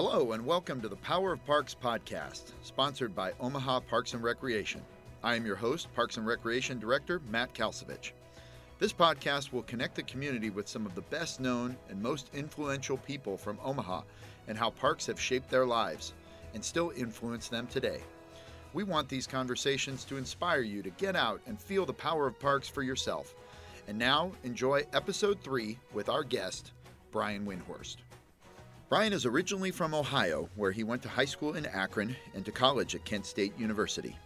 Hello, 0.00 0.30
and 0.30 0.46
welcome 0.46 0.80
to 0.80 0.88
the 0.88 0.94
Power 0.94 1.32
of 1.32 1.44
Parks 1.44 1.74
podcast, 1.74 2.52
sponsored 2.62 3.16
by 3.16 3.32
Omaha 3.40 3.80
Parks 3.80 4.14
and 4.14 4.22
Recreation. 4.22 4.80
I 5.24 5.34
am 5.34 5.44
your 5.44 5.56
host, 5.56 5.92
Parks 5.92 6.18
and 6.18 6.24
Recreation 6.24 6.78
Director 6.78 7.20
Matt 7.28 7.52
Kalcevich. 7.52 8.12
This 8.78 8.92
podcast 8.92 9.52
will 9.52 9.64
connect 9.64 9.96
the 9.96 10.04
community 10.04 10.50
with 10.50 10.68
some 10.68 10.86
of 10.86 10.94
the 10.94 11.00
best 11.00 11.40
known 11.40 11.76
and 11.88 12.00
most 12.00 12.30
influential 12.32 12.96
people 12.96 13.36
from 13.36 13.58
Omaha 13.60 14.02
and 14.46 14.56
how 14.56 14.70
parks 14.70 15.04
have 15.06 15.20
shaped 15.20 15.50
their 15.50 15.66
lives 15.66 16.14
and 16.54 16.64
still 16.64 16.92
influence 16.94 17.48
them 17.48 17.66
today. 17.66 17.98
We 18.74 18.84
want 18.84 19.08
these 19.08 19.26
conversations 19.26 20.04
to 20.04 20.16
inspire 20.16 20.62
you 20.62 20.80
to 20.80 20.90
get 20.90 21.16
out 21.16 21.40
and 21.48 21.60
feel 21.60 21.84
the 21.84 21.92
power 21.92 22.28
of 22.28 22.38
parks 22.38 22.68
for 22.68 22.84
yourself. 22.84 23.34
And 23.88 23.98
now, 23.98 24.30
enjoy 24.44 24.84
episode 24.92 25.42
three 25.42 25.76
with 25.92 26.08
our 26.08 26.22
guest, 26.22 26.70
Brian 27.10 27.44
Windhorst. 27.44 27.96
Brian 28.88 29.12
is 29.12 29.26
originally 29.26 29.70
from 29.70 29.94
Ohio, 29.94 30.48
where 30.54 30.72
he 30.72 30.82
went 30.82 31.02
to 31.02 31.10
high 31.10 31.26
school 31.26 31.56
in 31.56 31.66
Akron 31.66 32.16
and 32.34 32.42
to 32.46 32.50
college 32.50 32.94
at 32.94 33.04
Kent 33.04 33.26
State 33.26 33.52
University. 33.58 34.16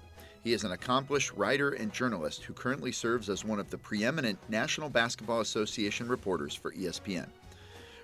He 0.44 0.52
is 0.52 0.62
an 0.62 0.70
accomplished 0.70 1.32
writer 1.32 1.70
and 1.70 1.92
journalist 1.92 2.44
who 2.44 2.52
currently 2.52 2.92
serves 2.92 3.28
as 3.28 3.44
one 3.44 3.58
of 3.58 3.70
the 3.70 3.78
preeminent 3.78 4.38
National 4.48 4.88
Basketball 4.88 5.40
Association 5.40 6.06
reporters 6.06 6.54
for 6.54 6.70
ESPN. 6.74 7.26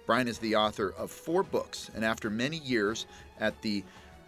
Brian 0.05 0.27
is 0.27 0.39
the 0.39 0.57
author 0.57 0.95
of 0.99 1.13
four 1.13 1.45
books, 1.45 1.93
and 1.95 2.05
after 2.05 2.29
many 2.29 2.59
years 2.59 3.07
at 3.39 3.61
the 3.63 3.85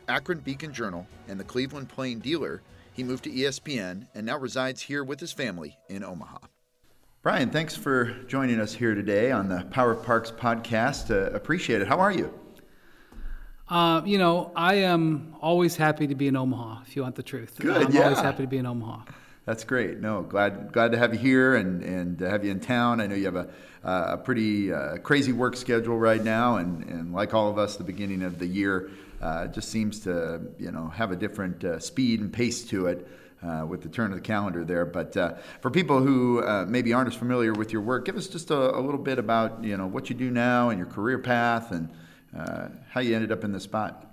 Akron 0.06 0.38
Beacon 0.38 0.72
Journal 0.72 1.08
and 1.26 1.40
the 1.40 1.44
Cleveland 1.44 1.88
Plain 1.88 2.20
Dealer, 2.20 2.62
he 2.92 3.02
moved 3.02 3.24
to 3.24 3.30
ESPN 3.30 4.06
and 4.14 4.24
now 4.24 4.38
resides 4.38 4.82
here 4.82 5.02
with 5.02 5.18
his 5.18 5.32
family 5.32 5.76
in 5.88 6.04
Omaha. 6.04 6.38
Brian, 7.22 7.50
thanks 7.50 7.76
for 7.76 8.12
joining 8.28 8.58
us 8.58 8.72
here 8.72 8.94
today 8.94 9.30
on 9.30 9.46
the 9.46 9.62
Power 9.70 9.90
of 9.90 10.02
Parks 10.02 10.30
podcast. 10.30 11.10
Uh, 11.10 11.30
appreciate 11.36 11.82
it. 11.82 11.86
How 11.86 12.00
are 12.00 12.10
you? 12.10 12.32
Uh, 13.68 14.00
you 14.06 14.16
know, 14.16 14.50
I 14.56 14.76
am 14.76 15.36
always 15.42 15.76
happy 15.76 16.06
to 16.06 16.14
be 16.14 16.28
in 16.28 16.36
Omaha. 16.36 16.80
If 16.86 16.96
you 16.96 17.02
want 17.02 17.16
the 17.16 17.22
truth, 17.22 17.58
Good, 17.58 17.76
I'm 17.76 17.92
yeah. 17.92 18.04
always 18.04 18.20
happy 18.20 18.44
to 18.44 18.46
be 18.46 18.56
in 18.56 18.64
Omaha. 18.64 19.02
That's 19.44 19.64
great. 19.64 19.98
No, 20.00 20.22
glad 20.22 20.72
glad 20.72 20.92
to 20.92 20.98
have 20.98 21.12
you 21.12 21.20
here 21.20 21.56
and 21.56 21.82
and 21.82 22.18
to 22.20 22.30
have 22.30 22.42
you 22.42 22.52
in 22.52 22.58
town. 22.58 23.02
I 23.02 23.06
know 23.06 23.14
you 23.14 23.26
have 23.26 23.36
a 23.36 23.50
a 23.82 24.16
pretty 24.16 24.72
uh, 24.72 24.96
crazy 24.98 25.32
work 25.32 25.56
schedule 25.56 25.98
right 25.98 26.24
now, 26.24 26.56
and 26.56 26.84
and 26.84 27.12
like 27.12 27.34
all 27.34 27.50
of 27.50 27.58
us, 27.58 27.76
the 27.76 27.84
beginning 27.84 28.22
of 28.22 28.38
the 28.38 28.46
year 28.46 28.88
uh, 29.20 29.46
just 29.48 29.68
seems 29.68 30.00
to 30.00 30.40
you 30.58 30.70
know 30.70 30.88
have 30.88 31.12
a 31.12 31.16
different 31.16 31.62
uh, 31.64 31.78
speed 31.80 32.20
and 32.20 32.32
pace 32.32 32.64
to 32.68 32.86
it. 32.86 33.06
Uh, 33.42 33.64
with 33.64 33.80
the 33.80 33.88
turn 33.88 34.12
of 34.12 34.18
the 34.18 34.22
calendar 34.22 34.66
there, 34.66 34.84
but 34.84 35.16
uh, 35.16 35.32
for 35.62 35.70
people 35.70 35.98
who 36.00 36.42
uh, 36.42 36.66
maybe 36.68 36.92
aren't 36.92 37.08
as 37.08 37.14
familiar 37.14 37.54
with 37.54 37.72
your 37.72 37.80
work, 37.80 38.04
give 38.04 38.14
us 38.14 38.28
just 38.28 38.50
a, 38.50 38.76
a, 38.76 38.80
little 38.80 39.00
bit 39.00 39.18
about 39.18 39.64
you 39.64 39.78
know 39.78 39.86
what 39.86 40.10
you 40.10 40.14
do 40.14 40.30
now 40.30 40.68
and 40.68 40.78
your 40.78 40.86
career 40.86 41.18
path 41.18 41.72
and 41.72 41.88
uh, 42.36 42.68
how 42.90 43.00
you 43.00 43.14
ended 43.14 43.32
up 43.32 43.42
in 43.42 43.50
this 43.50 43.62
spot. 43.62 44.06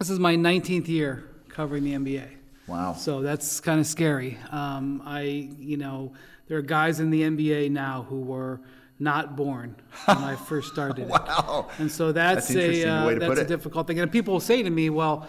This 0.00 0.10
is 0.10 0.18
my 0.18 0.34
19th 0.34 0.88
year 0.88 1.30
covering 1.48 1.84
the 1.84 1.92
NBA. 1.94 2.28
Wow. 2.66 2.94
So 2.94 3.22
that's 3.22 3.60
kind 3.60 3.80
of 3.80 3.86
scary. 3.86 4.38
Um, 4.50 5.02
I, 5.04 5.48
you 5.58 5.76
know, 5.76 6.12
there 6.48 6.58
are 6.58 6.62
guys 6.62 7.00
in 7.00 7.10
the 7.10 7.22
NBA 7.22 7.70
now 7.70 8.06
who 8.08 8.20
were 8.20 8.60
not 8.98 9.36
born 9.36 9.76
when 10.06 10.18
I 10.18 10.36
first 10.48 10.72
started. 10.72 11.08
wow. 11.08 11.68
It. 11.68 11.82
And 11.82 11.90
so 11.90 12.12
that's, 12.12 12.48
that's 12.48 12.58
a 12.58 12.88
uh, 12.88 13.18
that's 13.18 13.40
a 13.40 13.44
difficult 13.44 13.86
thing. 13.86 14.00
And 14.00 14.10
people 14.10 14.32
will 14.34 14.40
say 14.40 14.62
to 14.62 14.70
me, 14.70 14.90
"Well, 14.90 15.28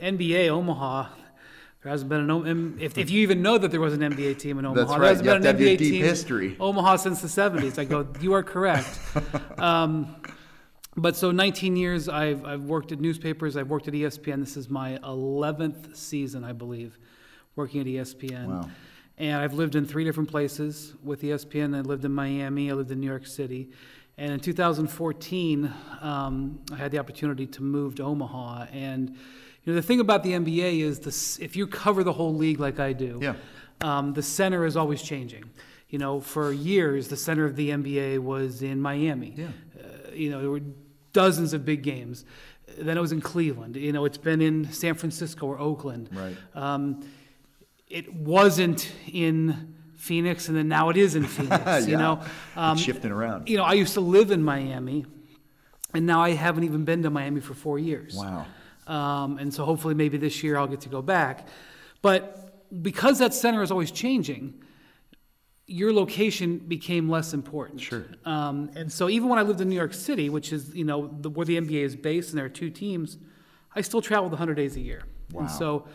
NBA 0.00 0.48
Omaha." 0.48 1.08
There 1.86 1.92
hasn't 1.92 2.08
been 2.08 2.28
an 2.28 2.78
if, 2.80 2.98
if 2.98 3.12
you 3.12 3.20
even 3.20 3.42
know 3.42 3.58
that 3.58 3.70
there 3.70 3.78
was 3.78 3.94
an 3.94 4.00
NBA 4.00 4.40
team 4.40 4.58
in 4.58 4.66
Omaha. 4.66 4.74
That's 4.74 4.90
right. 4.90 4.98
There 4.98 5.08
hasn't 5.08 5.24
you 5.24 5.32
been 5.34 5.42
have 5.44 5.54
an 5.54 5.56
to 5.60 5.68
have 5.68 5.76
NBA 5.76 5.78
deep 5.78 5.92
team 5.92 6.02
history. 6.02 6.56
Omaha 6.58 6.96
since 6.96 7.22
the 7.22 7.28
70s. 7.28 7.78
I 7.78 7.84
go, 7.84 8.08
you 8.20 8.32
are 8.32 8.42
correct. 8.42 8.88
Um, 9.58 10.16
but 10.96 11.14
so 11.14 11.30
19 11.30 11.76
years 11.76 12.08
I've, 12.08 12.44
I've 12.44 12.64
worked 12.64 12.92
at 12.92 13.00
newspapers 13.00 13.56
i've 13.56 13.70
worked 13.70 13.88
at 13.88 13.94
espn 13.94 14.40
this 14.40 14.56
is 14.56 14.68
my 14.68 14.98
11th 15.02 15.96
season 15.96 16.44
i 16.44 16.52
believe 16.52 16.98
working 17.54 17.80
at 17.80 17.86
espn 17.86 18.46
Wow. 18.46 18.70
and 19.16 19.40
i've 19.40 19.54
lived 19.54 19.76
in 19.76 19.86
three 19.86 20.04
different 20.04 20.30
places 20.30 20.94
with 21.02 21.22
espn 21.22 21.74
i 21.74 21.80
lived 21.80 22.04
in 22.04 22.12
miami 22.12 22.70
i 22.70 22.74
lived 22.74 22.90
in 22.90 23.00
new 23.00 23.06
york 23.06 23.26
city 23.26 23.70
and 24.18 24.30
in 24.32 24.40
2014 24.40 25.72
um, 26.02 26.58
i 26.72 26.76
had 26.76 26.90
the 26.90 26.98
opportunity 26.98 27.46
to 27.46 27.62
move 27.62 27.94
to 27.94 28.02
omaha 28.02 28.66
and 28.72 29.16
you 29.66 29.72
know 29.72 29.80
the 29.80 29.86
thing 29.86 30.00
about 30.00 30.22
the 30.22 30.32
nba 30.32 30.80
is 30.80 31.00
this 31.00 31.38
if 31.40 31.54
you 31.56 31.66
cover 31.66 32.02
the 32.02 32.12
whole 32.14 32.34
league 32.34 32.58
like 32.60 32.80
i 32.80 32.92
do 32.94 33.18
Yeah. 33.22 33.34
um, 33.82 34.14
the 34.14 34.22
center 34.22 34.64
is 34.64 34.76
always 34.76 35.02
changing 35.02 35.44
you 35.90 35.98
know 35.98 36.20
for 36.20 36.52
years 36.52 37.08
the 37.08 37.16
center 37.16 37.44
of 37.44 37.54
the 37.56 37.68
nba 37.70 38.18
was 38.20 38.62
in 38.62 38.80
miami 38.80 39.34
Yeah. 39.36 39.46
uh, 39.78 40.10
you 40.14 40.30
know, 40.30 40.40
there 40.40 40.50
were 40.50 40.62
dozens 41.12 41.52
of 41.52 41.64
big 41.64 41.82
games. 41.82 42.24
Then 42.78 42.96
it 42.96 43.00
was 43.00 43.12
in 43.12 43.20
Cleveland. 43.20 43.76
You 43.76 43.92
know, 43.92 44.04
it's 44.06 44.18
been 44.18 44.40
in 44.42 44.70
San 44.72 44.94
Francisco 44.94 45.46
or 45.46 45.58
Oakland. 45.58 46.08
Right. 46.12 46.36
Um, 46.54 47.06
it 47.88 48.12
wasn't 48.14 48.90
in 49.12 49.74
Phoenix, 49.96 50.48
and 50.48 50.56
then 50.56 50.68
now 50.68 50.88
it 50.90 50.96
is 50.96 51.14
in 51.16 51.24
Phoenix. 51.34 51.62
yeah. 51.66 51.78
You 51.80 51.96
know, 51.96 52.20
um, 52.56 52.76
shifting 52.78 53.10
around. 53.12 53.48
you 53.48 53.56
know, 53.58 53.64
I 53.64 53.74
used 53.74 53.94
to 53.94 54.00
live 54.00 54.30
in 54.30 54.42
Miami, 54.42 55.04
and 55.94 56.04
now 56.06 56.20
I 56.22 56.30
haven't 56.30 56.64
even 56.64 56.84
been 56.84 57.02
to 57.04 57.10
Miami 57.10 57.40
for 57.40 57.54
four 57.54 57.78
years. 57.78 58.14
Wow. 58.14 58.46
Um, 58.86 59.38
and 59.38 59.52
so 59.52 59.64
hopefully 59.64 59.94
maybe 59.94 60.16
this 60.18 60.42
year 60.42 60.56
I'll 60.56 60.66
get 60.68 60.80
to 60.82 60.88
go 60.88 61.02
back. 61.02 61.48
But 62.02 62.82
because 62.82 63.18
that 63.18 63.34
center 63.34 63.62
is 63.62 63.70
always 63.70 63.90
changing, 63.90 64.62
your 65.66 65.92
location 65.92 66.58
became 66.58 67.08
less 67.08 67.34
important. 67.34 67.80
Sure. 67.80 68.04
Um, 68.24 68.70
and 68.76 68.92
so 68.92 69.08
even 69.08 69.28
when 69.28 69.38
I 69.38 69.42
lived 69.42 69.60
in 69.60 69.68
New 69.68 69.74
York 69.74 69.94
City, 69.94 70.28
which 70.30 70.52
is 70.52 70.74
you 70.74 70.84
know 70.84 71.08
the, 71.20 71.28
where 71.30 71.44
the 71.46 71.56
NBA 71.58 71.82
is 71.82 71.96
based, 71.96 72.30
and 72.30 72.38
there 72.38 72.46
are 72.46 72.48
two 72.50 72.70
teams, 72.70 73.18
I 73.74 73.80
still 73.80 74.00
traveled 74.00 74.32
100 74.32 74.54
days 74.54 74.76
a 74.76 74.80
year. 74.80 75.02
Wow. 75.32 75.40
And 75.42 75.50
so 75.50 75.86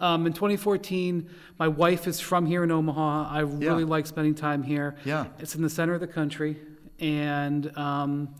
um, 0.00 0.26
in 0.26 0.32
2014, 0.32 1.30
my 1.58 1.68
wife 1.68 2.08
is 2.08 2.18
from 2.18 2.44
here 2.46 2.64
in 2.64 2.70
Omaha. 2.72 3.28
I 3.30 3.40
really 3.40 3.82
Yeah. 3.84 3.88
like 3.88 4.06
spending 4.06 4.34
time 4.34 4.62
here. 4.64 4.96
Yeah. 5.04 5.26
It's 5.38 5.54
in 5.54 5.62
the 5.62 5.70
center 5.70 5.94
of 5.94 6.00
the 6.00 6.08
country, 6.08 6.56
and 6.98 7.76
um, 7.78 8.34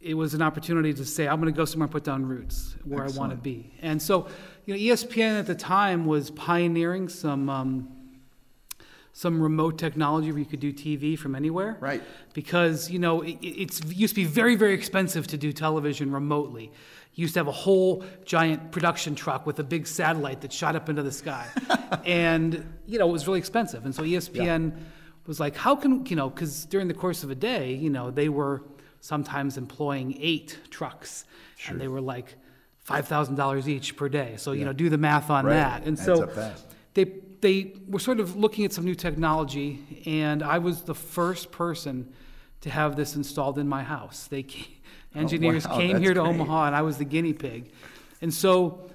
it 0.00 0.14
was 0.14 0.34
an 0.34 0.42
opportunity 0.42 0.92
to 0.92 1.04
say 1.04 1.26
I'm 1.26 1.40
going 1.40 1.52
to 1.52 1.56
go 1.56 1.64
somewhere 1.64 1.86
and 1.86 1.92
put 1.92 2.04
down 2.04 2.26
roots 2.26 2.76
where 2.84 3.04
I 3.04 3.08
want 3.10 3.30
to 3.30 3.36
be. 3.36 3.72
And 3.80 4.00
so, 4.00 4.28
you 4.66 4.74
know, 4.74 4.80
ESPN 4.80 5.38
at 5.38 5.46
the 5.46 5.54
time 5.54 6.06
was 6.06 6.30
pioneering 6.30 7.08
some 7.08 7.48
um, 7.48 7.88
some 9.12 9.40
remote 9.40 9.78
technology 9.78 10.30
where 10.30 10.40
you 10.40 10.44
could 10.44 10.60
do 10.60 10.74
TV 10.74 11.18
from 11.18 11.34
anywhere. 11.34 11.78
Right. 11.80 12.02
Because 12.34 12.90
you 12.90 12.98
know 12.98 13.22
it, 13.22 13.38
it's 13.40 13.80
it 13.80 13.96
used 13.96 14.14
to 14.14 14.20
be 14.20 14.26
very 14.26 14.56
very 14.56 14.74
expensive 14.74 15.26
to 15.28 15.38
do 15.38 15.52
television 15.52 16.12
remotely. 16.12 16.70
You 17.14 17.22
used 17.22 17.32
to 17.34 17.40
have 17.40 17.48
a 17.48 17.52
whole 17.52 18.04
giant 18.26 18.72
production 18.72 19.14
truck 19.14 19.46
with 19.46 19.58
a 19.58 19.64
big 19.64 19.86
satellite 19.86 20.42
that 20.42 20.52
shot 20.52 20.76
up 20.76 20.90
into 20.90 21.02
the 21.02 21.12
sky, 21.12 21.46
and 22.04 22.62
you 22.84 22.98
know 22.98 23.08
it 23.08 23.12
was 23.12 23.26
really 23.26 23.38
expensive. 23.38 23.86
And 23.86 23.94
so 23.94 24.02
ESPN 24.02 24.76
was 25.26 25.40
like, 25.40 25.56
how 25.56 25.74
can 25.74 26.04
you 26.04 26.16
know? 26.16 26.28
Because 26.28 26.66
during 26.66 26.86
the 26.86 26.94
course 26.94 27.24
of 27.24 27.30
a 27.30 27.34
day, 27.34 27.72
you 27.72 27.88
know, 27.88 28.10
they 28.10 28.28
were 28.28 28.62
sometimes 29.00 29.56
employing 29.58 30.16
eight 30.20 30.58
trucks, 30.70 31.24
and 31.68 31.80
they 31.80 31.88
were 31.88 32.00
like 32.00 32.34
five 32.80 33.06
thousand 33.08 33.34
dollars 33.36 33.68
each 33.68 33.96
per 33.96 34.08
day. 34.08 34.34
So 34.36 34.52
you 34.52 34.64
know, 34.64 34.72
do 34.72 34.88
the 34.88 34.98
math 34.98 35.30
on 35.30 35.44
Right. 35.46 35.54
that. 35.54 35.82
And 35.84 35.96
Adds 35.98 36.04
so 36.04 36.26
they 36.94 37.04
they 37.40 37.74
were 37.88 37.98
sort 37.98 38.18
of 38.20 38.36
looking 38.36 38.64
at 38.64 38.72
some 38.72 38.84
new 38.84 38.94
technology, 38.94 40.02
and 40.06 40.42
I 40.42 40.58
was 40.58 40.82
the 40.82 40.94
first 40.94 41.52
person 41.52 42.12
to 42.62 42.70
have 42.70 42.96
this 42.96 43.14
installed 43.16 43.58
in 43.58 43.68
my 43.68 43.82
house. 43.82 44.26
They 44.26 44.42
ca- 44.42 44.66
oh, 45.14 45.20
engineers 45.20 45.66
Oh, 45.66 45.70
wow, 45.70 45.76
came 45.78 45.92
that's 45.92 46.02
here 46.04 46.14
to 46.14 46.20
great. 46.20 46.30
Omaha, 46.34 46.66
and 46.68 46.74
I 46.76 46.82
was 46.82 46.96
the 46.98 47.04
guinea 47.04 47.34
pig. 47.34 47.70
And 48.22 48.32
so 48.32 48.88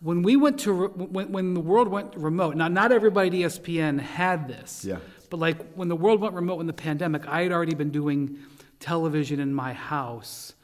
when 0.00 0.22
we 0.22 0.36
went 0.36 0.60
to 0.60 0.86
when, 0.88 1.32
when 1.32 1.54
the 1.54 1.60
world 1.60 1.88
went 1.88 2.14
remote, 2.16 2.54
now 2.56 2.68
not 2.68 2.92
everybody 2.92 3.42
at 3.44 3.50
ESPN 3.52 4.00
had 4.00 4.46
this, 4.48 4.84
Yeah. 4.84 4.98
but 5.30 5.38
like 5.40 5.72
when 5.74 5.88
the 5.88 5.96
world 5.96 6.20
went 6.20 6.34
remote 6.34 6.60
in 6.60 6.66
the 6.68 6.72
pandemic, 6.72 7.26
I 7.26 7.42
had 7.42 7.52
already 7.52 7.74
been 7.74 7.90
doing 7.90 8.38
television 8.82 9.40
in 9.40 9.54
my 9.54 9.72
house 9.72 10.54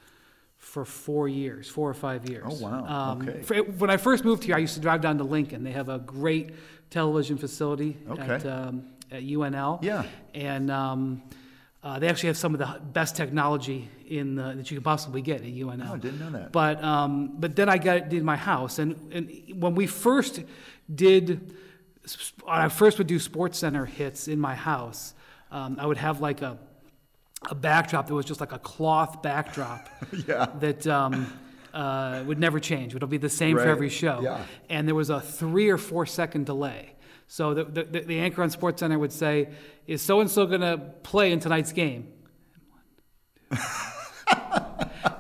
for 0.58 0.84
four 0.84 1.28
years, 1.28 1.68
four 1.68 1.88
or 1.88 1.94
five 1.94 2.28
years. 2.28 2.44
Oh, 2.46 2.54
wow. 2.62 2.84
Um, 3.12 3.22
Okay. 3.28 3.42
for- 3.42 3.62
when 3.62 3.90
I 3.90 3.96
first 3.96 4.24
moved 4.24 4.44
here, 4.44 4.54
I 4.56 4.58
used 4.58 4.74
to 4.74 4.80
drive 4.80 5.00
down 5.00 5.16
to 5.18 5.24
Lincoln. 5.24 5.64
They 5.64 5.72
have 5.72 5.88
a 5.88 5.98
great 5.98 6.50
television 6.90 7.38
facility 7.38 7.96
Okay. 8.10 8.22
at, 8.34 8.44
um, 8.46 8.84
at 9.10 9.22
UNL. 9.22 9.78
Yeah. 9.82 10.04
And 10.34 10.70
um, 10.70 11.22
uh, 11.82 11.98
they 12.00 12.08
actually 12.08 12.26
have 12.28 12.36
some 12.36 12.52
of 12.54 12.58
the 12.60 12.80
best 12.92 13.16
technology 13.16 13.88
in 14.08 14.34
the, 14.34 14.52
that 14.56 14.70
you 14.70 14.76
can 14.76 14.84
possibly 14.84 15.22
get 15.22 15.40
at 15.40 15.46
UNL. 15.46 15.88
Oh, 15.90 15.94
I 15.94 15.98
didn't 15.98 16.18
know 16.20 16.30
that. 16.30 16.52
But 16.52 16.82
um, 16.82 17.36
but 17.38 17.54
then 17.56 17.68
I 17.68 17.78
got 17.78 17.96
it 17.98 18.12
in 18.12 18.24
my 18.24 18.36
house, 18.36 18.78
and, 18.78 18.96
and 19.12 19.30
when 19.62 19.74
we 19.74 19.86
first 19.86 20.42
did, 20.92 21.54
I 22.46 22.68
first 22.68 22.98
would 22.98 23.06
do 23.06 23.18
SportsCenter 23.18 23.86
hits 23.86 24.28
in 24.28 24.40
my 24.40 24.54
house, 24.54 25.14
um, 25.50 25.76
I 25.78 25.86
would 25.86 25.98
have 25.98 26.20
like 26.20 26.42
a 26.42 26.58
a 27.50 27.54
backdrop 27.54 28.06
that 28.08 28.14
was 28.14 28.26
just 28.26 28.40
like 28.40 28.52
a 28.52 28.58
cloth 28.58 29.22
backdrop 29.22 29.88
Yeah. 30.26 30.46
that 30.60 30.86
um, 30.86 31.32
uh, 31.72 32.22
would 32.26 32.38
never 32.38 32.58
change. 32.58 32.94
It'll 32.94 33.06
be 33.08 33.18
the 33.18 33.28
same 33.28 33.56
Right. 33.56 33.62
for 33.64 33.68
every 33.70 33.88
show. 33.88 34.20
Yeah. 34.22 34.44
And 34.68 34.88
there 34.88 34.94
was 34.94 35.10
a 35.10 35.20
three 35.20 35.68
or 35.68 35.78
four 35.78 36.04
second 36.06 36.46
delay. 36.46 36.94
So 37.28 37.54
the, 37.54 37.64
the, 37.64 38.00
the 38.00 38.18
anchor 38.20 38.42
on 38.42 38.50
SportsCenter 38.50 38.98
would 38.98 39.12
say, 39.12 39.50
"Is 39.86 40.00
so 40.00 40.20
and 40.20 40.30
so 40.30 40.46
going 40.46 40.62
to 40.62 40.78
play 41.02 41.30
in 41.30 41.40
tonight's 41.40 41.72
game?" 41.72 42.08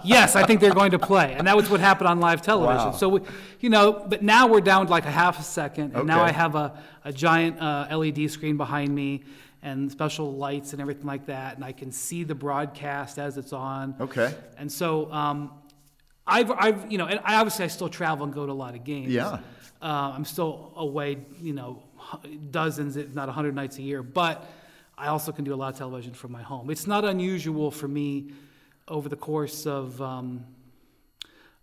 yes, 0.04 0.36
I 0.36 0.44
think 0.46 0.60
they're 0.60 0.74
going 0.74 0.92
to 0.92 0.98
play, 0.98 1.34
and 1.36 1.46
that 1.46 1.56
was 1.56 1.68
what 1.70 1.80
happened 1.80 2.08
on 2.08 2.20
live 2.20 2.42
television. 2.42 2.86
Wow. 2.88 2.92
So, 2.92 3.08
we, 3.10 3.20
you 3.60 3.70
know, 3.70 3.92
but 4.08 4.22
now 4.22 4.46
we're 4.46 4.60
down 4.60 4.86
to 4.86 4.90
like 4.90 5.04
a 5.04 5.10
half 5.10 5.38
a 5.38 5.42
second, 5.42 5.94
and 5.94 6.06
now 6.06 6.22
I 6.22 6.32
have 6.32 6.54
a, 6.54 6.78
a 7.04 7.12
giant 7.12 7.60
uh, 7.60 7.88
LED 7.96 8.30
screen 8.30 8.56
behind 8.56 8.94
me 8.94 9.24
and 9.62 9.90
special 9.90 10.34
lights 10.36 10.72
and 10.72 10.80
everything 10.80 11.06
like 11.06 11.26
that, 11.26 11.56
and 11.56 11.64
I 11.64 11.72
can 11.72 11.90
see 11.90 12.24
the 12.24 12.34
broadcast 12.34 13.18
as 13.18 13.36
it's 13.36 13.52
on. 13.52 13.94
Okay. 14.00 14.32
And 14.56 14.70
so, 14.70 15.10
um, 15.12 15.50
I've, 16.26 16.50
I've, 16.50 16.92
you 16.92 16.98
know, 16.98 17.06
and 17.06 17.20
I 17.24 17.36
obviously 17.36 17.64
I 17.64 17.68
still 17.68 17.88
travel 17.88 18.24
and 18.24 18.34
go 18.34 18.44
to 18.46 18.52
a 18.52 18.54
lot 18.54 18.74
of 18.74 18.84
games. 18.84 19.08
Yeah. 19.12 19.38
Uh, 19.80 20.12
I'm 20.14 20.24
still 20.26 20.72
away, 20.76 21.18
you 21.40 21.54
know, 21.54 21.82
dozens, 22.50 22.96
if 22.96 23.14
not 23.14 23.26
100 23.28 23.54
nights 23.54 23.78
a 23.78 23.82
year, 23.82 24.02
but 24.02 24.46
I 24.96 25.06
also 25.08 25.32
can 25.32 25.44
do 25.44 25.54
a 25.54 25.56
lot 25.56 25.72
of 25.72 25.78
television 25.78 26.12
from 26.12 26.32
my 26.32 26.42
home. 26.42 26.68
It's 26.70 26.86
not 26.86 27.04
unusual 27.04 27.70
for 27.70 27.88
me 27.88 28.32
over 28.88 29.08
the 29.08 29.16
course 29.16 29.66
of, 29.66 30.00
um, 30.02 30.44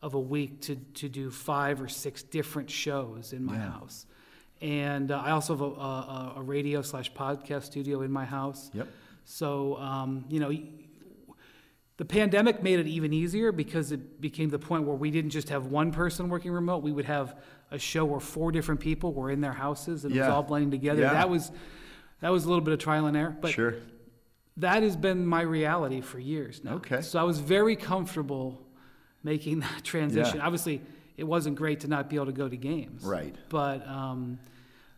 of 0.02 0.14
a 0.16 0.20
week 0.20 0.62
to, 0.62 0.76
to 0.76 1.10
do 1.10 1.30
five 1.30 1.82
or 1.82 1.88
six 1.88 2.24
different 2.24 2.70
shows 2.70 3.34
in 3.34 3.44
my 3.46 3.56
Yeah. 3.56 3.72
house. 3.72 4.06
And 4.66 5.12
uh, 5.12 5.22
I 5.24 5.30
also 5.30 5.54
have 5.54 5.62
a, 5.62 5.66
a, 5.66 6.34
a 6.38 6.42
radio 6.42 6.82
slash 6.82 7.14
podcast 7.14 7.66
studio 7.66 8.02
in 8.02 8.12
my 8.12 8.26
house. 8.26 8.72
Yep. 8.74 8.88
So, 9.24 9.78
um, 9.78 10.26
you 10.28 10.40
know, 10.40 10.52
the 11.98 12.06
pandemic 12.06 12.64
made 12.64 12.80
it 12.80 12.88
even 12.88 13.14
easier 13.14 13.52
because 13.52 13.92
it 13.92 14.20
became 14.20 14.50
the 14.50 14.58
point 14.58 14.86
where 14.86 14.96
we 14.96 15.12
didn't 15.12 15.30
just 15.30 15.50
have 15.50 15.68
one 15.68 15.92
person 15.92 16.30
working 16.30 16.52
remote. 16.52 16.82
We 16.82 16.92
would 16.92 17.06
have 17.06 17.38
a 17.70 17.78
show 17.78 18.06
where 18.06 18.20
four 18.20 18.52
different 18.52 18.82
people 18.82 19.14
were 19.14 19.30
in 19.30 19.40
their 19.40 19.54
houses 19.54 20.04
and 20.04 20.16
it 20.16 20.20
was 20.20 20.30
all 20.30 20.42
blending 20.42 20.72
together. 20.72 21.04
Yeah. 21.04 21.14
That 21.14 21.30
was 21.30 21.52
that 22.22 22.30
was 22.30 22.46
a 22.46 22.48
little 22.48 22.64
bit 22.64 22.74
of 22.74 22.80
trial 22.80 23.06
and 23.06 23.16
error, 23.16 23.38
but 23.40 23.52
sure. 23.52 23.76
that 24.58 24.82
has 24.82 24.96
been 24.96 25.28
my 25.28 25.42
reality 25.42 26.02
for 26.02 26.18
years 26.18 26.64
now. 26.64 26.76
Okay. 26.76 27.02
So 27.02 27.20
I 27.20 27.24
was 27.24 27.40
very 27.40 27.76
comfortable 27.76 28.66
making 29.24 29.60
that 29.68 29.84
transition. 29.84 30.38
Yeah. 30.38 30.46
Obviously, 30.46 30.82
it 31.18 31.24
wasn't 31.24 31.56
great 31.56 31.82
to 31.82 31.88
not 31.88 32.10
be 32.10 32.16
able 32.16 32.26
to 32.26 32.32
go 32.32 32.50
to 32.50 32.58
games. 32.58 33.04
Right. 33.04 33.36
But 33.50 33.88
um, 33.88 34.40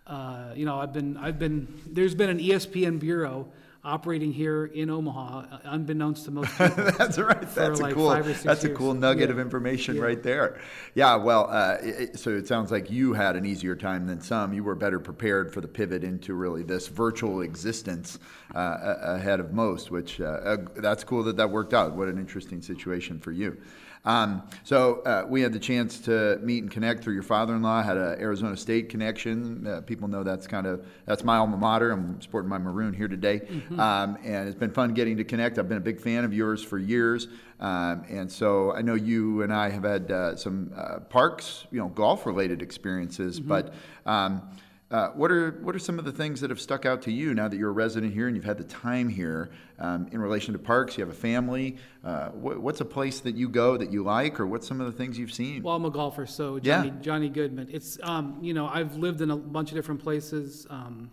uh, 0.08 0.54
you 0.56 0.66
know, 0.66 0.80
I've 0.80 0.94
been 0.94 1.18
I've 1.18 1.38
been 1.40 1.68
there's 1.88 2.16
been 2.16 2.30
an 2.30 2.40
ESPN 2.40 3.00
bureau 3.00 3.48
operating 3.84 4.34
here 4.34 4.66
in 4.66 4.90
Omaha, 4.90 5.46
uh, 5.50 5.60
unbeknownst 5.66 6.26
to 6.26 6.32
most 6.32 6.50
people. 6.58 6.92
that's 6.98 7.18
right. 7.18 7.40
That's 7.56 7.80
a 7.80 7.84
like 7.84 7.94
cool. 7.94 8.10
five 8.10 8.28
or 8.28 8.34
That's 8.34 8.64
a 8.66 8.68
years. 8.68 8.78
cool 8.78 8.94
nugget 8.94 9.30
Yeah. 9.30 9.34
of 9.34 9.40
information 9.40 9.96
Yeah. 9.96 10.02
right 10.02 10.22
there. 10.22 10.60
Yeah. 10.94 11.16
Well, 11.16 11.48
uh, 11.50 11.78
it, 11.82 12.20
so 12.20 12.32
it 12.32 12.48
sounds 12.48 12.70
like 12.70 12.92
you 12.92 13.14
had 13.14 13.38
an 13.38 13.46
easier 13.46 13.76
time 13.78 14.06
than 14.08 14.20
some. 14.20 14.52
You 14.54 14.64
were 14.66 14.76
better 14.76 15.00
prepared 15.00 15.54
for 15.54 15.62
the 15.62 15.70
pivot 15.70 16.04
into 16.04 16.34
really 16.34 16.64
this 16.64 16.88
virtual 16.88 17.42
existence 17.42 18.20
uh, 18.54 18.96
ahead 19.02 19.40
of 19.40 19.54
most. 19.54 19.90
Which 19.90 20.20
uh, 20.20 20.26
uh, 20.26 20.58
that's 20.78 21.06
cool 21.06 21.24
that 21.24 21.38
that 21.38 21.50
worked 21.50 21.74
out. 21.74 21.96
What 21.96 22.10
an 22.10 22.18
interesting 22.18 22.62
situation 22.62 23.20
for 23.20 23.32
you. 23.32 23.56
Um, 24.06 24.44
so 24.64 25.02
uh, 25.02 25.26
we 25.28 25.42
had 25.42 25.52
the 25.52 25.60
chance 25.60 26.00
to 26.02 26.40
meet 26.42 26.64
and 26.64 26.72
connect 26.72 27.04
through 27.04 27.14
your 27.14 27.24
father-in-law. 27.24 27.84
Had 27.84 27.98
an 27.98 28.20
Arizona 28.22 28.56
State 28.56 28.90
connection. 28.90 29.68
Uh, 29.68 29.82
people 29.82 30.08
know 30.08 30.24
that's 30.24 30.48
kind 30.48 30.66
of 30.66 30.86
that's 31.06 31.24
my 31.24 31.38
alma 31.38 31.58
mater. 31.58 31.92
I'm 31.92 32.22
sporting 32.22 32.50
my 32.50 32.58
maroon 32.58 32.94
here 32.94 33.08
today, 33.08 33.42
um, 33.78 34.18
and 34.24 34.48
it's 34.48 34.58
been 34.58 34.72
fun 34.72 34.94
getting 34.94 35.18
to 35.18 35.24
connect. 35.24 35.60
I've 35.60 35.68
been 35.68 35.78
a 35.78 35.82
big 35.82 36.00
fan 36.00 36.24
of 36.24 36.34
yours 36.34 36.64
for 36.64 36.78
years, 36.78 37.28
um, 37.60 38.06
and 38.10 38.32
so 38.32 38.72
I 38.74 38.82
know 38.82 38.96
you 38.96 39.42
and 39.42 39.54
I 39.54 39.70
have 39.70 39.84
had 39.84 40.12
uh, 40.12 40.36
some 40.36 40.72
uh, 40.76 41.00
parks, 41.00 41.66
you 41.72 41.80
know, 41.80 41.90
golf-related 41.90 42.62
experiences. 42.62 43.40
But 43.40 43.74
um, 44.06 44.42
uh, 44.90 45.10
what 45.10 45.32
are 45.32 45.52
what 45.64 45.76
are 45.76 45.80
some 45.80 46.00
of 46.00 46.06
the 46.06 46.12
things 46.14 46.40
that 46.40 46.50
have 46.50 46.62
stuck 46.62 46.86
out 46.86 47.02
to 47.02 47.12
you 47.12 47.34
now 47.34 47.48
that 47.50 47.58
you're 47.58 47.70
a 47.70 47.74
resident 47.74 48.14
here 48.14 48.28
and 48.28 48.38
you've 48.38 48.46
had 48.46 48.58
the 48.58 48.64
time 48.64 49.10
here 49.10 49.50
um, 49.80 50.08
in 50.14 50.22
relation 50.22 50.54
to 50.54 50.60
parks? 50.60 50.98
You 50.98 51.06
have 51.06 51.14
a 51.14 51.18
family. 51.18 51.78
Uh, 52.06 52.30
what, 52.30 52.60
what's 52.60 52.80
a 52.80 52.86
place 52.86 53.20
that 53.22 53.36
you 53.36 53.50
go 53.50 53.76
that 53.76 53.92
you 53.92 54.02
like, 54.04 54.40
or 54.40 54.48
what's 54.48 54.66
some 54.66 54.80
of 54.80 54.86
the 54.88 54.94
things 54.94 55.20
you've 55.20 55.34
seen? 55.34 55.62
Well, 55.62 55.76
I'm 55.76 55.84
a 55.84 55.90
golfer, 55.90 56.26
so 56.26 56.58
Yeah. 56.64 56.84
Johnny, 56.84 56.94
Johnny 57.02 57.30
Goodman. 57.30 57.68
It's 57.70 58.00
um, 58.02 58.38
you 58.42 58.54
know 58.54 58.68
I've 58.68 58.96
lived 58.96 59.20
in 59.22 59.30
a 59.30 59.36
bunch 59.36 59.72
of 59.72 59.76
different 59.76 60.02
places 60.02 60.66
um, 60.70 61.12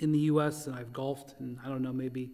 in 0.00 0.10
the 0.10 0.18
U.S. 0.20 0.66
and 0.66 0.74
I've 0.74 0.92
golfed 0.92 1.36
in 1.38 1.60
I 1.64 1.68
don't 1.68 1.82
know 1.82 1.92
maybe 1.92 2.32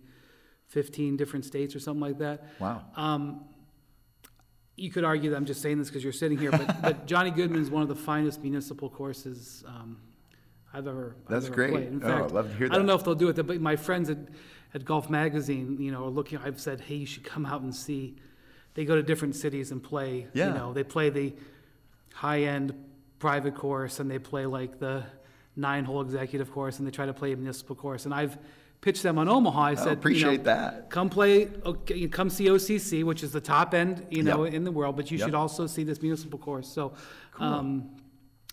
15 0.68 1.18
different 1.18 1.44
states 1.44 1.74
or 1.74 1.80
something 1.80 2.00
like 2.00 2.18
that. 2.18 2.44
wow. 2.58 2.82
Um, 2.96 3.44
you 4.76 4.90
could 4.90 5.04
argue 5.04 5.28
that 5.28 5.36
I'm 5.36 5.44
just 5.44 5.60
saying 5.60 5.78
this 5.78 5.88
because 5.88 6.02
you're 6.02 6.12
sitting 6.14 6.38
here, 6.38 6.50
but, 6.50 6.80
but 6.82 7.06
Johnny 7.06 7.30
Goodman 7.30 7.60
is 7.60 7.70
one 7.70 7.82
of 7.82 7.88
the 7.88 7.94
finest 7.94 8.40
municipal 8.40 8.88
courses 8.88 9.62
um, 9.66 9.98
I've 10.72 10.86
ever. 10.86 11.16
I've 11.24 11.28
That's 11.30 11.46
ever 11.46 11.54
great. 11.54 11.70
Played. 11.72 11.88
In 11.88 12.02
Oh, 12.02 12.06
fact, 12.06 12.24
I'd 12.26 12.30
love 12.32 12.50
to 12.50 12.56
hear 12.56 12.68
that. 12.68 12.74
I 12.74 12.76
don't 12.76 12.86
know 12.86 12.94
if 12.94 13.04
they'll 13.04 13.14
do 13.14 13.28
it, 13.28 13.46
but 13.46 13.60
my 13.60 13.76
friends 13.76 14.08
at, 14.10 14.18
at 14.74 14.84
Golf 14.84 15.10
Magazine, 15.10 15.76
you 15.80 15.90
know, 15.90 16.04
are 16.04 16.10
looking. 16.10 16.38
I've 16.38 16.60
said, 16.60 16.80
hey, 16.80 16.96
you 16.96 17.06
should 17.06 17.24
come 17.24 17.44
out 17.46 17.62
and 17.62 17.74
see. 17.74 18.16
They 18.74 18.84
go 18.84 18.94
to 18.94 19.02
different 19.02 19.34
cities 19.34 19.72
and 19.72 19.82
play. 19.82 20.28
Yeah. 20.32 20.48
You 20.48 20.54
know, 20.54 20.72
they 20.72 20.84
play 20.84 21.10
the 21.10 21.34
high-end 22.14 22.72
private 23.18 23.54
course, 23.54 24.00
and 24.00 24.10
they 24.10 24.18
play 24.18 24.46
like 24.46 24.78
the 24.78 25.04
nine-hole 25.56 26.00
executive 26.02 26.52
course, 26.52 26.78
and 26.78 26.86
they 26.86 26.90
try 26.92 27.06
to 27.06 27.12
play 27.12 27.32
a 27.32 27.36
municipal 27.36 27.74
course. 27.74 28.04
And 28.04 28.14
I've 28.14 28.38
pitched 28.80 29.02
them 29.02 29.18
on 29.18 29.28
Omaha. 29.28 29.60
I 29.62 29.74
said, 29.74 29.80
you 29.84 29.86
know, 29.86 29.92
appreciate 29.94 30.44
that. 30.44 30.88
Come 30.88 31.10
play, 31.10 31.48
okay, 31.66 32.08
come 32.08 32.30
see 32.30 32.46
OCC, 32.46 33.04
which 33.04 33.22
is 33.22 33.32
the 33.32 33.40
top 33.40 33.74
end, 33.74 34.06
you 34.10 34.22
know, 34.22 34.44
Yep. 34.44 34.54
in 34.54 34.64
the 34.64 34.72
world. 34.72 34.96
But 34.96 35.10
you 35.10 35.18
Yep. 35.18 35.26
should 35.26 35.34
also 35.34 35.66
see 35.66 35.82
this 35.84 36.00
municipal 36.00 36.38
course. 36.38 36.66
So, 36.68 36.92
um, 37.38 37.90